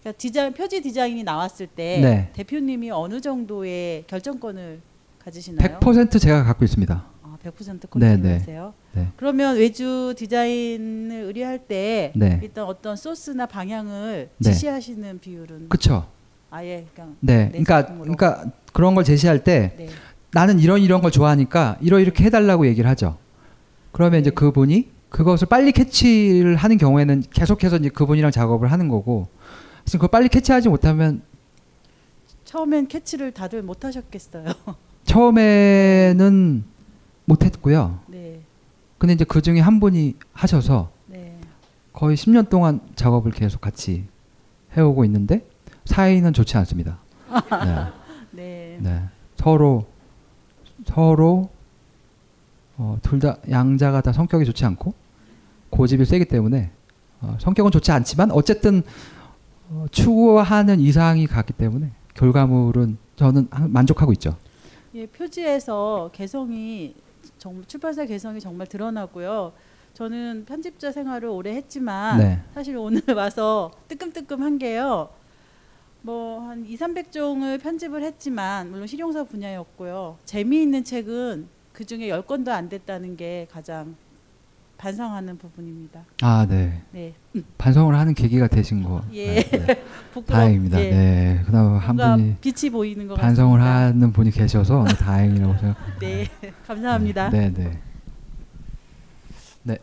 [0.00, 2.30] 그러니까 디자인 표지 디자인이 나왔을 때 네.
[2.34, 4.80] 대표님이 어느 정도의 결정권을
[5.24, 5.80] 가지시나요?
[5.80, 7.04] 100% 제가 갖고 있습니다.
[7.24, 8.74] 아, 100% 네, 컨트롤하세요.
[8.92, 9.08] 네.
[9.16, 12.38] 그러면 외주 디자인을 의뢰할 때 네.
[12.44, 14.52] 일단 어떤 소스나 방향을 네.
[14.52, 16.06] 지시하시는 비율은 그렇죠.
[16.50, 17.86] 아예 그냥 네, 내 그러니까.
[17.86, 19.88] 그러니까 그런 걸 제시할 때 네.
[20.36, 23.16] 나는 이런 이런 걸 좋아하니까 이러 이렇게 해달라고 얘기를 하죠.
[23.90, 29.28] 그러면 이제 그분이 그것을 빨리 캐치를 하는 경우에는 계속해서 이제 그분이랑 작업을 하는 거고,
[29.86, 31.22] 지금 그걸 빨리 캐치하지 못하면
[32.44, 34.44] 처음엔 캐치를 다들 못 하셨겠어요.
[35.04, 36.64] 처음에는
[37.24, 38.00] 못했고요.
[38.06, 38.42] 네.
[38.98, 41.34] 근데 이제 그 중에 한 분이 하셔서 네.
[41.94, 44.04] 거의 10년 동안 작업을 계속 같이
[44.76, 45.48] 해오고 있는데
[45.86, 46.98] 사이는 좋지 않습니다.
[48.32, 48.76] 네.
[48.82, 49.02] 네.
[49.38, 49.86] 서로
[50.86, 51.50] 서로
[52.78, 54.94] 어, 둘 다 양자가 다 성격이 좋지 않고
[55.70, 56.70] 고집이 세기 때문에
[57.20, 58.82] 어, 성격은 좋지 않지만 어쨌든
[59.70, 64.36] 어, 추구하는 이상이 같기 때문에 결과물은 저는 한- 만족하고 있죠.
[64.94, 66.94] 예, 표지에서 개성이
[67.38, 69.52] 정말 출판사 개성이 정말 드러나고요.
[69.94, 72.42] 저는 편집자 생활을 오래 했지만 네.
[72.54, 75.08] 사실 오늘 와서 뜨끔뜨끔한 게요.
[76.06, 80.16] 뭐 한 2, 300종을 편집을 했지만 물론 실용사 분야였고요.
[80.24, 83.96] 재미있는 책은 그중에 10권도 안 됐다는 게 가장
[84.78, 86.04] 반성하는 부분입니다.
[86.22, 86.82] 아, 네.
[86.92, 87.12] 네.
[87.58, 89.02] 반성을 하는 계기가 되신 거.
[89.14, 89.36] 예.
[90.14, 90.80] 부끄럽- 다행입니다.
[90.84, 90.90] 예.
[90.90, 91.42] 네.
[91.44, 93.86] 그나마 한 분이 빛이 보이는 것 반성을 같습니다.
[93.86, 95.98] 하는 분이 계셔서 다행이라고 생각합니다.
[96.06, 96.26] 네.
[96.66, 97.30] 감사합니다.
[97.30, 97.80] 네, 네.
[99.64, 99.78] 네.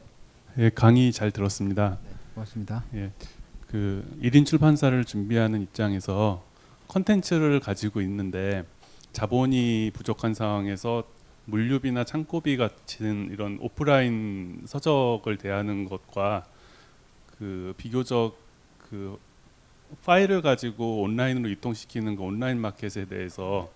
[0.60, 1.98] 예, 강의 잘 들었습니다.
[2.36, 2.84] 고맙습니다.
[2.94, 3.12] 예,
[3.74, 6.44] 그 1인 출판사를 준비하는 입장에서
[6.90, 8.66] 컨텐츠를 가지고 있는데
[9.14, 11.06] 자본이 부족한 상황에서
[11.46, 16.44] 물류비나 창고비 같은 이런 오프라인 서적을 대하는 것과
[17.40, 18.38] 그 비교적
[18.78, 19.18] 그
[20.06, 23.72] 파일을 가지고 온라인으로 유통시키는 그 온라인 마켓에 대해서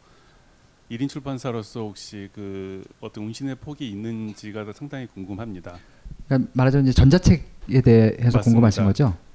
[0.91, 5.79] 1인 출판사로서 혹시 그 어떤 운신의 폭이 있는지가 상당히 궁금합니다.
[6.27, 8.41] 그러니까 말하자면 이제 전자책에 대해서 맞습니다.
[8.41, 9.26] 궁금하신 거죠?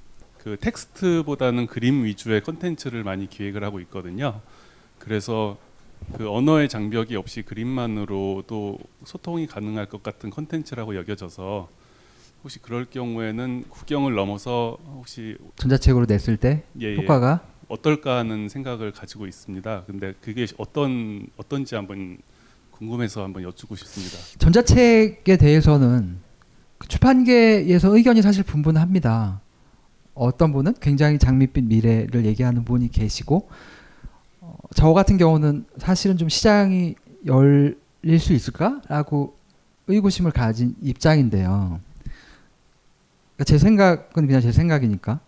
[0.43, 4.41] 그 텍스트보다는 그림 위주의 컨텐츠를 많이 기획을 하고 있거든요.
[4.99, 5.57] 그래서
[6.17, 11.69] 그 언어의 장벽이 없이 그림만으로도 소통이 가능할 것 같은 컨텐츠라고 여겨져서
[12.43, 16.97] 혹시 그럴 경우에는 국경을 넘어서 혹시 전자책으로 냈을 때 예, 예.
[16.97, 19.85] 효과가 어떨까 하는 생각을 가지고 있습니다.
[19.87, 22.17] 근데 그게 어떤 어떤지 한번
[22.71, 24.17] 궁금해서 한번 여쭙고 싶습니다.
[24.39, 26.17] 전자책에 대해서는
[26.77, 29.42] 그 출판계에서 의견이 사실 분분합니다.
[30.15, 33.49] 어떤 분은 굉장히 장밋빛 미래를 얘기하는 분이 계시고
[34.41, 36.95] 어, 저 같은 경우는 사실은 좀 시장이
[37.25, 39.35] 열릴 수 있을까라고
[39.87, 41.79] 의구심을 가진 입장인데요.
[43.35, 45.19] 그러니까 제 생각은 그냥 제 생각이니까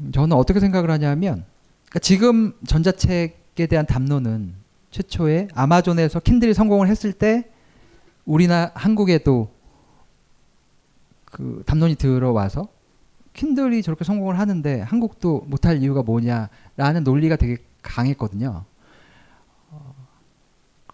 [0.00, 1.44] 음, 저는 어떻게 생각을 하냐면
[1.84, 4.54] 그러니까 지금 전자책에 대한 담론은
[4.90, 7.48] 최초에 아마존에서 킨들이 성공을 했을 때
[8.24, 9.50] 우리나 한국에도
[11.26, 12.68] 그 담론이 들어와서
[13.40, 18.66] 킨들이 저렇게 성공을 하는데 한국도 못할 이유가 뭐냐라는 논리가 되게 강했거든요.
[19.70, 19.94] 어,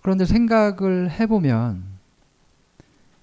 [0.00, 1.82] 그런데 생각을 해보면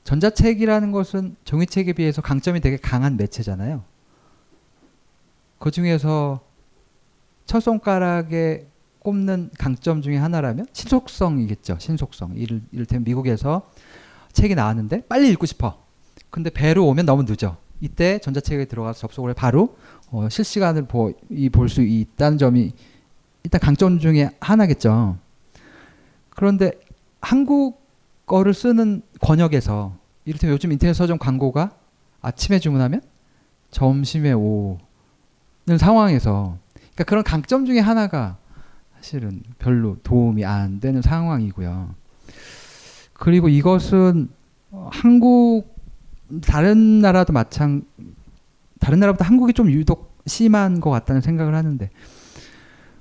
[0.04, 3.86] 전자책이라는 것은 종이책에 비해서 강점이 되게 강한 매체잖아요.
[5.58, 6.42] 그 중에서
[7.46, 8.68] 첫 손가락에
[9.00, 11.78] 꼽는 강점 중에 하나라면 신속성이겠죠.
[11.80, 12.34] 신속성.
[12.36, 13.72] 이를, 이를테면 미국에서
[14.34, 15.82] 책이 나왔는데 빨리 읽고 싶어.
[16.30, 17.63] 근데 배로 오면 너무 늦어.
[17.84, 19.76] 이때 전자책에 들어가서 접속을 해 바로
[20.10, 21.14] 어, 실시간을 볼
[21.68, 22.72] 수 있다는 점이
[23.44, 25.18] 일단 강점 중에 하나겠죠.
[26.30, 26.72] 그런데
[27.20, 31.76] 한국어를 쓰는 권역에서 이를테면 요즘 인터넷 서점 광고가
[32.22, 33.02] 아침에 주문하면
[33.72, 34.78] 점심에 오는
[35.78, 38.38] 상황에서 그러니까 그런 강점 중에 하나가
[38.96, 41.94] 사실은 별로 도움이 안 되는 상황이고요.
[43.12, 44.30] 그리고 이것은
[44.72, 45.73] 어, 한국
[46.46, 47.84] 다른 나라도 마찬
[48.80, 51.90] 다른 나라보다 한국이 좀 유독 심한 것 같다는 생각을 하는데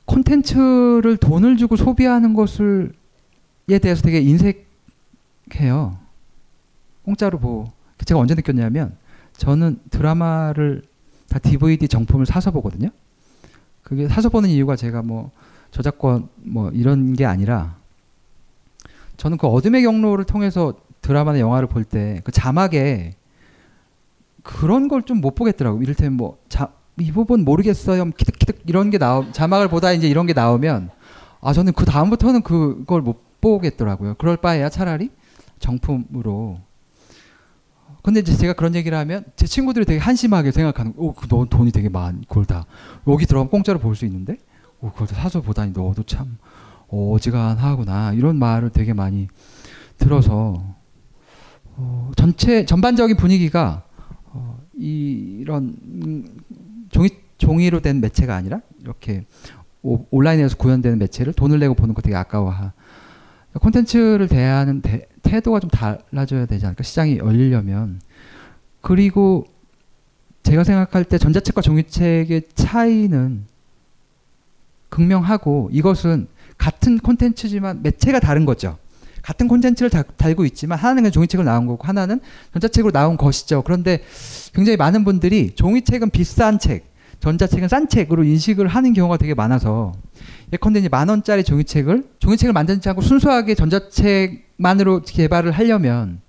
[0.04, 2.92] 콘텐츠를 돈을 주고 소비하는 것을
[3.70, 5.96] 에 대해서 되게 인색해요.
[7.04, 7.72] 공짜로 뭐
[8.04, 8.96] 제가 언제 느꼈냐면
[9.34, 10.82] 저는 드라마를
[11.28, 12.90] 다 DVD 정품을 사서 보거든요.
[13.82, 15.30] 그게 사서 보는 이유가 제가 뭐
[15.70, 17.76] 저작권 뭐 이런 게 아니라
[19.16, 23.16] 저는 그 어둠의 경로를 통해서 드라마나 영화를 볼 때 그 자막에
[24.42, 25.82] 그런 걸 좀 못 보겠더라고.
[25.82, 28.10] 이를테면 뭐 자, 이 부분 모르겠어요.
[28.10, 30.90] 키득키득 이런 게 나오 자막을 보다 이제 이런 게 나오면
[31.40, 34.14] 아 저는 그 다음부터는 그걸 못 보겠더라고요.
[34.14, 35.10] 그럴 바에야 차라리
[35.58, 36.60] 정품으로.
[38.02, 41.88] 근데 이제 제가 그런 얘기를 하면 제 친구들이 되게 한심하게 생각하는 오, 너 돈이 되게
[41.88, 42.66] 많, 그걸 다
[43.06, 44.38] 여기 들어가면 공짜로 볼 수 있는데
[44.80, 46.36] 오, 그걸 다 사서 보다니 너도 참
[46.88, 49.28] 어지간하구나 이런 말을 되게 많이
[49.98, 50.71] 들어서
[51.76, 53.84] 어, 전체 전반적인 분위기가
[54.26, 56.24] 어, 이런 음,
[56.90, 57.08] 종이
[57.38, 59.24] 종이로 된 매체가 아니라 이렇게
[59.82, 62.72] 오- 온라인에서 구현되는 매체를 돈을 내고 보는 거 되게 아까워하.
[63.54, 66.82] 콘텐츠를 대하는 대- 태도가 좀 달라져야 되지 않을까?
[66.82, 68.00] 시장이 열리려면.
[68.80, 69.44] 그리고
[70.42, 73.44] 제가 생각할 때 전자책과 종이책의 차이는
[74.88, 76.28] 극명하고 이것은
[76.58, 78.78] 같은 콘텐츠지만 매체가 다른 거죠.
[79.22, 82.20] 같은 콘텐츠를 다- 달고 있지만 하나는 종이책으로 나온 거고 하나는
[82.52, 83.62] 전자책으로 나온 것이죠.
[83.62, 84.02] 그런데
[84.52, 89.92] 굉장히 많은 분들이 종이책은 비싼 책, 전자책은 싼 책으로 인식을 하는 경우가 되게 많아서
[90.52, 96.20] 예컨대 이제 만 원짜리 종이책을 종이책을 만들지 않고 순수하게 전자책만으로 개발을 하려면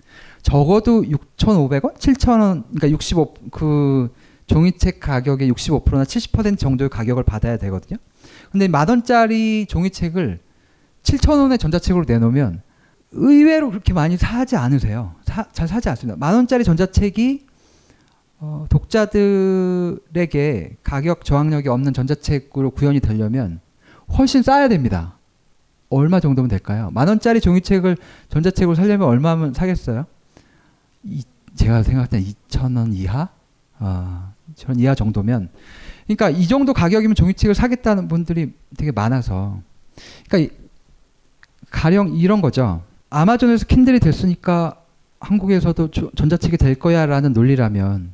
[0.41, 4.13] 적어도 6,500원, 7,000원, 그러니까 65 그
[4.45, 7.97] 종이책 가격의 65%나 70% 정도의 가격을 받아야 되거든요.
[8.51, 10.39] 근데 만 원짜리 종이책을
[11.03, 12.61] 7,000원의 전자책으로 내놓으면
[13.13, 15.13] 의외로 그렇게 많이 사지 않으세요.
[15.25, 16.17] 사- 잘 사지 않습니다.
[16.17, 17.47] 만 원짜리 전자책이
[18.39, 23.61] 어, 독자들에게 가격 저항력이 없는 전자책으로 구현이 되려면
[24.17, 25.17] 훨씬 싸야 됩니다.
[25.89, 26.89] 얼마 정도면 될까요?
[26.91, 27.95] 만 원짜리 종이책을
[28.29, 30.05] 전자책으로 살려면 얼마면 사겠어요?
[31.03, 31.23] 이,
[31.55, 33.29] 제가 생각할 때 2천 원 이하,
[33.77, 35.49] 아, 2천 원 이하 정도면,
[36.07, 39.61] 그러니까 이 정도 가격이면 종이책을 사겠다는 분들이 되게 많아서,
[40.27, 40.57] 그러니까 이-
[41.69, 42.83] 가령 이런 거죠.
[43.13, 44.81] 아마존에서 킨들이 됐으니까
[45.19, 48.11] 한국에서도 조- 전자책이 될 거야라는 논리라면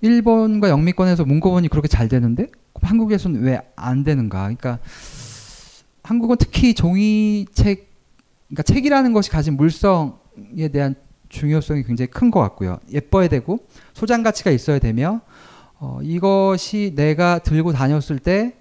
[0.00, 4.40] 일본과 영미권에서 문고원이 그렇게 잘 되는데 한국에서는 왜 안 되는가?
[4.42, 4.78] 그러니까
[6.02, 7.88] 한국은 특히 종이책,
[8.48, 10.94] 그러니까 책이라는 것이 가진 물성에 대한
[11.28, 12.78] 중요성이 굉장히 큰 것 같고요.
[12.92, 13.58] 예뻐야 되고
[13.94, 15.20] 소장 가치가 있어야 되며
[15.78, 18.54] 어, 이것이 내가 들고 다녔을 때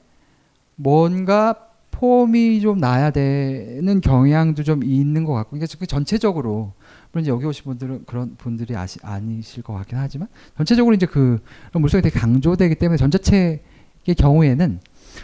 [0.75, 1.64] 뭔가
[1.97, 6.73] 폼이 좀 나야 되는 경향도 좀 있는 것 같고, 그러니까 그 전체적으로
[7.11, 10.27] 물론 이제 여기 오신 분들은 그런 분들이 아시, 아니실 것 같긴 하지만
[10.57, 11.39] 전체적으로 이제 그
[11.73, 14.79] 물성이 되게 강조되기 때문에 전자책의 경우에는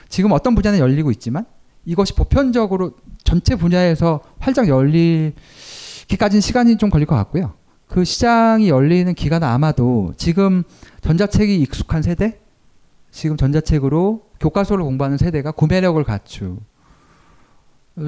[0.08, 1.46] 지금 어떤 분야는 열리고 있지만
[1.86, 2.94] 이것이 보편적으로
[3.24, 7.54] 전체 분야에서 활짝 열리기까지는 시간이 좀 걸릴 것 같고요.
[7.88, 10.64] 그 시장이 열리는 기간은 아마도 지금
[11.02, 12.40] 전자책이 익숙한 세대,
[13.12, 16.58] 지금 전자책으로 교과서를 공부하는 세대가 구매력을 갖추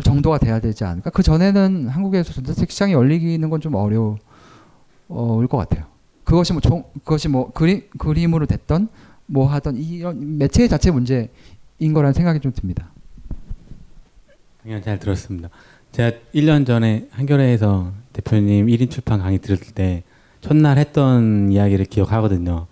[0.03, 1.09] 정도가 돼야 되지 않을까?
[1.09, 4.17] 그 전에는 한국에서 전자책 시장이 열리기는 건 좀 어려울
[5.07, 5.85] 것 같아요.
[6.23, 8.87] 그것이 뭐 종, 그것이 뭐 그림 그림으로 됐던
[9.25, 11.29] 뭐 하던 이런 매체 자체 문제인
[11.93, 12.89] 거라는 생각이 좀 듭니다.
[14.83, 15.49] 잘 들었습니다.
[15.91, 20.03] 제가 1년 전에 한겨레에서 대표님 1인 출판 강의 들을 때
[20.39, 22.67] 첫날 했던 이야기를 기억하거든요.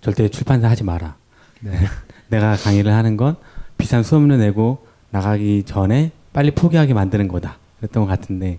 [0.00, 1.16] 절대 출판사 하지 마라.
[1.62, 1.78] 네.
[2.28, 3.36] 내가 강의를 하는 건
[3.78, 7.58] 비싼 수업료 내고 나가기 전에 빨리 포기하게 만드는 거다.
[7.78, 8.58] 그랬던 것 같은데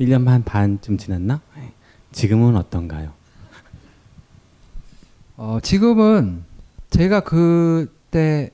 [0.00, 1.40] 1년 반 반쯤 지났나?
[2.12, 3.12] 지금은 어떤가요?
[5.36, 6.44] 어, 지금은
[6.90, 8.50] 제가 그때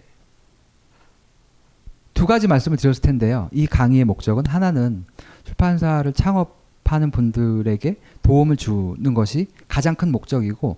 [2.15, 3.49] 두 가지 말씀을 드렸을 텐데요.
[3.53, 5.05] 이 강의의 목적은 하나는
[5.45, 10.77] 출판사를 창업하는 분들에게 도움을 주는 것이 가장 큰 목적이고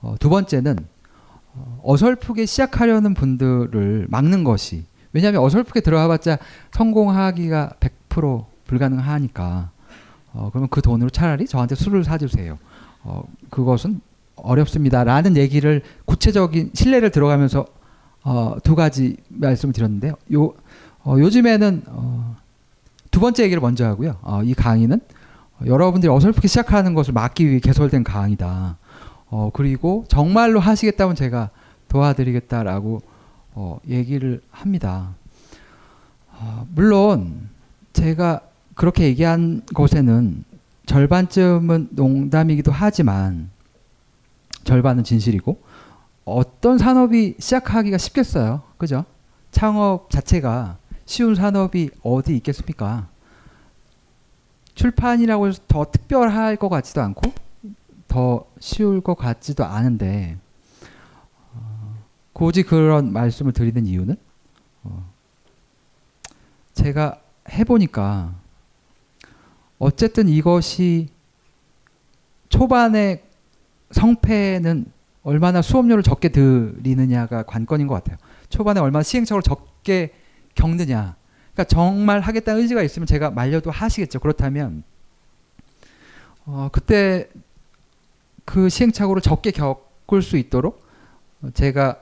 [0.00, 0.76] 어, 두 번째는
[1.54, 6.38] 어, 어설프게 시작하려는 분들을 막는 것이 왜냐하면 어설프게 들어가봤자
[6.72, 7.74] 성공하기가
[8.08, 9.70] 100% 불가능하니까
[10.32, 12.58] 어, 그러면 그 돈으로 차라리 저한테 술을 사주세요.
[13.02, 14.00] 어, 그것은
[14.36, 17.66] 어렵습니다라는 얘기를 구체적인 신뢰를 들어가면서
[18.24, 20.14] 어, 두 가지 말씀을 드렸는데요.
[20.32, 20.54] 요
[21.04, 22.36] 어, 요즘에는 어,
[23.10, 24.16] 두 번째 얘기를 먼저 하고요.
[24.22, 25.00] 어, 이 강의는
[25.66, 28.78] 여러분들이 어설프게 시작하는 것을 막기 위해 개설된 강의다.
[29.32, 31.48] 어, 그리고 정말로 하시겠다면 제가
[31.88, 33.00] 도와드리겠다라고
[33.54, 35.14] 어, 얘기를 합니다.
[36.32, 37.48] 어, 물론
[37.94, 38.42] 제가
[38.74, 40.44] 그렇게 얘기한 것에는
[40.84, 43.48] 절반쯤은 농담이기도 하지만
[44.64, 45.58] 절반은 진실이고
[46.26, 48.60] 어떤 산업이 시작하기가 쉽겠어요.
[48.76, 49.06] 그죠?
[49.50, 50.76] 창업 자체가
[51.06, 53.08] 쉬운 산업이 어디 있겠습니까?
[54.74, 57.41] 출판이라고 해서 더 특별할 것 같지도 않고
[58.12, 60.36] 더 쉬울 것 같지도 않은데
[61.54, 61.96] 어,
[62.34, 64.16] 굳이 그런 말씀을 드리는 이유는
[64.82, 65.10] 어,
[66.74, 68.34] 제가 해보니까
[69.78, 71.08] 어쨌든 이것이
[72.50, 73.24] 초반에
[73.92, 78.18] 성패는 얼마나 수업료를 적게 드리느냐가 관건인 것 같아요.
[78.50, 80.12] 초반에 얼마나 시행착오를 적게
[80.54, 81.16] 겪느냐.
[81.54, 84.20] 그러니까 정말 하겠다는 의지가 있으면 제가 말려도 하시겠죠.
[84.20, 84.82] 그렇다면
[86.44, 87.30] 어, 그때
[88.44, 90.84] 그 시행착오를 적게 겪을 수 있도록
[91.54, 91.98] 제가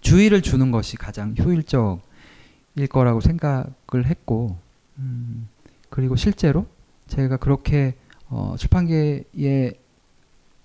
[0.00, 4.56] 주의를 주는 것이 가장 효율적일 거라고 생각을 했고
[4.98, 5.48] 음,
[5.90, 6.66] 그리고 실제로
[7.06, 7.94] 제가 그렇게
[8.28, 9.72] 어, 출판계에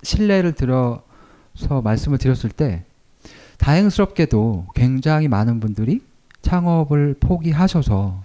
[0.02, 2.84] 신뢰를 들어서 말씀을 드렸을 때
[3.58, 6.02] 다행스럽게도 굉장히 많은 분들이
[6.42, 8.22] 창업을 포기하셔서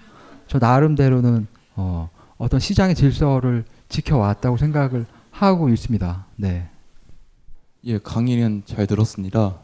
[0.49, 1.47] 저 나름대로는
[1.77, 5.07] 어, 어떤 시장의 질서를 지켜왔다고 생각을
[5.39, 6.27] 하고 있습니다.
[6.35, 6.69] 네.
[7.85, 9.57] 예, 강의는 잘 들었습니다.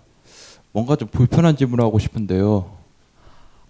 [0.70, 2.78] 뭔가 좀 불편한 질문을 하고 싶은데요.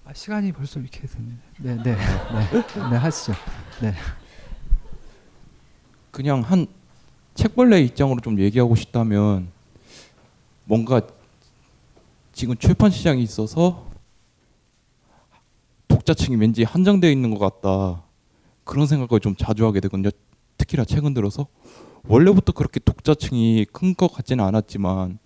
[0.05, 1.35] 아, 시간이 벌써 이렇게 됐네.
[1.61, 3.33] 네, 네, 네, 네, 하시죠.
[3.81, 3.95] 네.
[6.11, 6.67] 그냥 한
[7.37, 9.49] 책벌레 입장으로 좀 얘기하고 싶다면
[10.67, 11.01] 뭔가
[12.35, 13.87] 지금 출판 시장이 있어서
[15.89, 18.03] 독자층이 왠지 한정되어 있는 것 같다
[18.65, 20.11] 그런 생각을 좀 자주 하게 되거든요.
[20.59, 21.47] 특히나 최근 들어서
[22.09, 25.19] 원래부터 그렇게 독자층이 큰 것 같지는 않았지만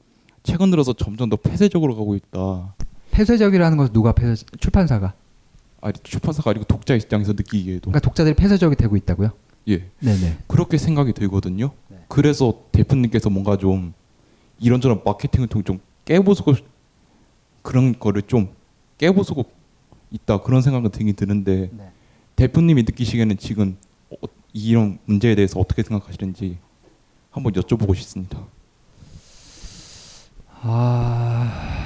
[0.42, 2.74] 최근 들어서 점점 더 폐쇄적으로 가고 있다.
[3.10, 4.44] 폐쇄적이라는 것은 누가 폐쇄?
[4.60, 5.14] 출판사가.
[5.80, 7.90] 아니 출판사가 아니고 독자 입장에서 느끼기에도.
[7.90, 9.30] 그러니까 독자들이 폐쇄적이 되고 있다고요?
[9.68, 9.84] 예.
[10.00, 10.38] 네네.
[10.46, 11.72] 그렇게 생각이 들거든요.
[12.08, 13.92] 그래서 대표님께서 뭔가 좀
[14.60, 16.54] 이런저런 마케팅을 통해 좀 깨부수고
[17.62, 18.48] 그런 거를 좀
[18.96, 19.44] 깨부수고
[20.10, 21.70] 있다 그런 생각은 되게 드는데
[22.36, 23.76] 대표님이 느끼시기에는 지금
[24.10, 24.16] 어,
[24.54, 26.56] 이런 문제에 대해서 어떻게 생각하시는지
[27.30, 28.38] 한번 여쭤보고 싶습니다.
[30.60, 31.78] 아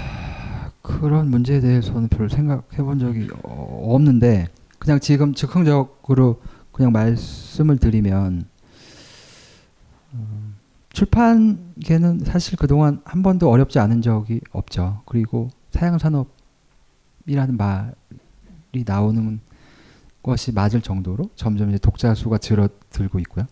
[0.81, 4.49] 그런 문제에 대해서는 별로 생각해 본 적이 어, 없는데
[4.79, 6.41] 그냥 지금 즉흥적으로
[6.73, 8.45] 그냥 말씀을 드리면
[10.15, 10.57] 음,
[10.93, 15.03] 출판계는 사실 그동안 한 번도 어렵지 않은 적이 없죠.
[15.07, 19.41] 그리고 사양 산업이라는 말이 나오는
[20.23, 23.47] 것이 맞을 정도로 점점 이제 독자 수가 줄어들고 있고요.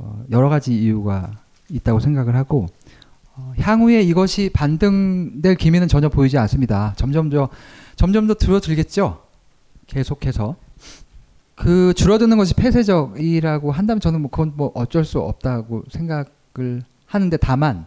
[0.00, 1.32] 어, 여러 가지 이유가
[1.68, 2.66] 있다고 생각을 하고
[3.34, 6.94] 어, 향후에 이것이 반등될 기미는 전혀 보이지 않습니다.
[6.96, 7.48] 점점 더
[7.96, 9.20] 점점 더 줄어들겠죠.
[9.88, 10.54] 계속해서
[11.56, 17.86] 그 줄어드는 것이 폐쇄적이라고 한다면 저는 뭐 그건 뭐 어쩔 수 없다고 생각을 하는데 다만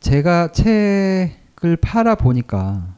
[0.00, 2.94] 제가 책을 팔아 보니까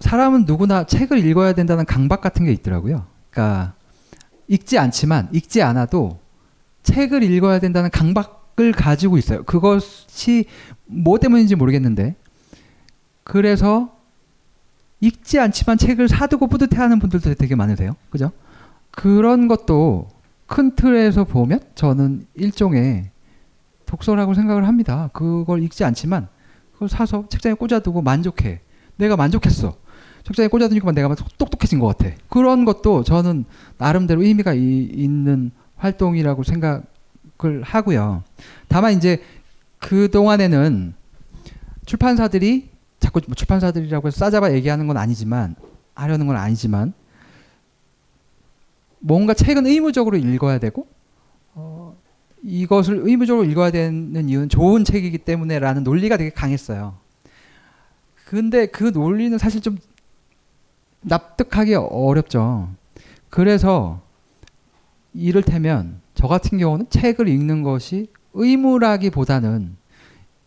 [0.00, 3.04] 사람은 누구나 책을 읽어야 된다는 강박 같은 게 있더라고요.
[3.30, 3.74] 그러니까
[4.48, 6.18] 읽지 않지만 읽지 않아도
[6.82, 9.42] 책을 읽어야 된다는 강박을 가지고 있어요.
[9.44, 10.46] 그것이
[10.86, 12.16] 뭐 때문인지 모르겠는데
[13.24, 13.96] 그래서
[15.00, 17.96] 읽지 않지만 책을 사두고 뿌듯해하는 분들도 되게 많으세요.
[18.10, 18.32] 그죠?
[18.90, 20.08] 그런 것도
[20.46, 23.10] 큰 틀에서 보면 저는 일종의
[23.86, 25.10] 독서라고 생각을 합니다.
[25.12, 26.28] 그걸 읽지 않지만
[26.72, 28.60] 그걸 사서 책장에 꽂아두고 만족해.
[28.96, 29.76] 내가 만족했어.
[30.24, 32.14] 책장에 꽂아두니까 내가 똑똑해진 것 같아.
[32.28, 33.44] 그런 것도 저는
[33.78, 35.50] 나름대로 의미가 이, 있는
[35.80, 36.82] 활동이라고 생각을
[37.62, 38.22] 하고요.
[38.68, 39.22] 다만 이제
[39.78, 40.94] 그 동안에는
[41.86, 42.68] 출판사들이
[43.00, 45.56] 자꾸 뭐 출판사들이라고 해서 싸잡아 얘기하는 건 아니지만
[45.94, 46.92] 하려는 건 아니지만
[49.00, 50.86] 뭔가 책은 의무적으로 읽어야 되고
[51.54, 51.96] 어,
[52.42, 56.94] 이것을 의무적으로 읽어야 되는 이유는 좋은 책이기 때문에라는 논리가 되게 강했어요.
[58.26, 59.78] 근데 그 논리는 사실 좀
[61.00, 62.68] 납득하기 어렵죠.
[63.30, 64.02] 그래서
[65.14, 69.76] 이를테면 저 같은 경우는 책을 읽는 것이 의무라기보다는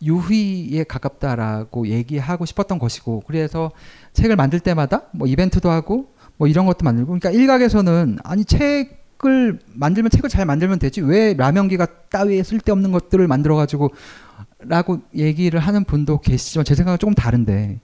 [0.02, 3.70] 유희에 가깝다라고 얘기하고 싶었던 것이고 그래서
[4.12, 10.10] 책을 만들 때마다 뭐 이벤트도 하고 뭐 이런 것도 만들고 그러니까 일각에서는 아니 책을 만들면
[10.10, 13.90] 책을 잘 만들면 되지 왜 라면기가 따위에 쓸데없는 것들을 만들어 가지고
[14.66, 17.80] 라고 얘기를 하는 분도 계시지만 제 생각은 조금 다른데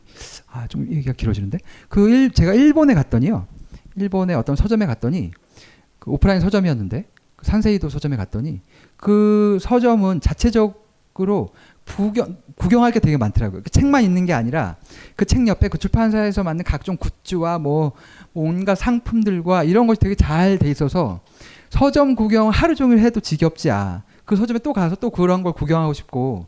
[0.52, 1.59] 아 좀 얘기가 길어지는데?
[1.89, 3.47] 그 일, 제가 일본에 갔더니요.
[3.97, 5.31] 일본의 어떤 서점에 갔더니
[6.01, 7.05] 그 오프라인 서점이었는데
[7.36, 8.60] 그 산세이도 서점에 갔더니
[8.97, 11.51] 그 서점은 자체적으로
[11.86, 13.62] 구경 구경할 게 되게 많더라고요.
[13.62, 14.77] 그 책만 있는 게 아니라
[15.16, 17.93] 그 책 옆에 그 출판사에서 만든 각종 굿즈와 뭐
[18.35, 21.20] 온갖 상품들과 이런 것이 되게 잘 돼 있어서
[21.70, 24.02] 서점 구경 하루 종일 해도 지겹지 아.
[24.24, 26.47] 그 서점에 또 가서 또 그런 걸 구경하고 싶고.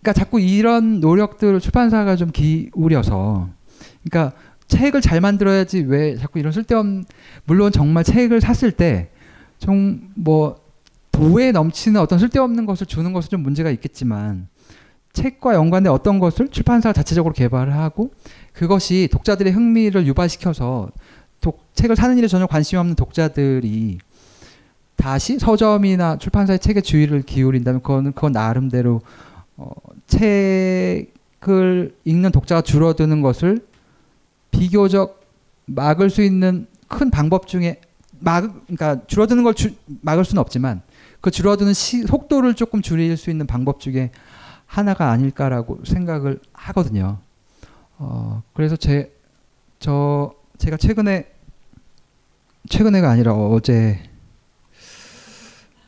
[0.00, 3.48] 그러니까 자꾸 이런 노력들을 출판사가 좀 기울여서
[4.04, 4.36] 그러니까
[4.68, 7.04] 책을 잘 만들어야지 왜 자꾸 이런 쓸데없는
[7.44, 9.10] 물론 정말 책을 샀을 때
[9.58, 10.62] 좀 뭐
[11.10, 14.48] 도에 넘치는 어떤 쓸데없는 것을 주는 것은 좀 문제가 있겠지만
[15.12, 18.10] 책과 연관된 어떤 것을 출판사가 자체적으로 개발을 하고
[18.52, 20.90] 그것이 독자들의 흥미를 유발시켜서
[21.40, 23.98] 독, 책을 사는 일에 전혀 관심이 없는 독자들이
[24.96, 29.02] 다시 서점이나 출판사의 책에 주의를 기울인다면 그거는 그건 나름대로
[29.56, 29.70] 어,
[30.08, 33.60] 책을 읽는 독자가 줄어드는 것을
[34.58, 35.22] 비교적
[35.66, 37.80] 막을 수 있는 큰 방법 중에
[38.20, 40.82] 막 그러니까 줄어드는 걸 주, 막을 수는 없지만
[41.20, 44.10] 그 줄어드는 시, 속도를 조금 줄일 수 있는 방법 중에
[44.66, 47.18] 하나가 아닐까라고 생각을 하거든요.
[47.98, 49.14] 어, 그래서 제
[49.84, 51.30] 저 제가 최근에
[52.70, 54.02] 최근에가 아니라 어제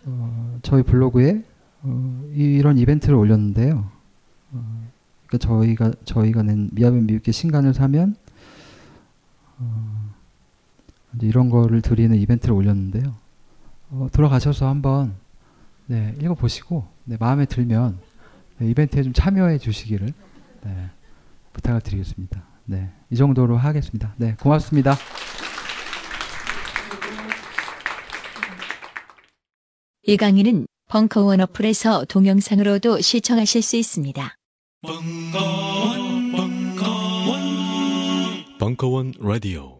[0.04, 1.42] 어, 저희 블로그에
[1.80, 3.90] 어, 이런 이벤트를 올렸는데요.
[4.52, 4.88] 어,
[5.26, 8.16] 그러니까 저희가 저희가 낸 미아벤 미육의 신간을 사면
[9.58, 10.14] 어,
[11.14, 13.14] 이제 이런 거를 드리는 이벤트를 올렸는데요.
[13.90, 15.14] 어, 들어가셔서 한번
[15.86, 17.98] 네, 읽어보시고 네, 마음에 들면
[18.58, 20.12] 네, 이벤트에 좀 참여해 주시기를
[20.64, 20.90] 네,
[21.52, 22.42] 부탁을 드리겠습니다.
[22.64, 24.14] 네, 이 정도로 하겠습니다.
[24.16, 24.96] 네, 고맙습니다.
[30.02, 34.36] 이 강의는 벙커원 어플에서 동영상으로도 시청하실 수 있습니다.
[38.66, 39.75] 벙커원 라디오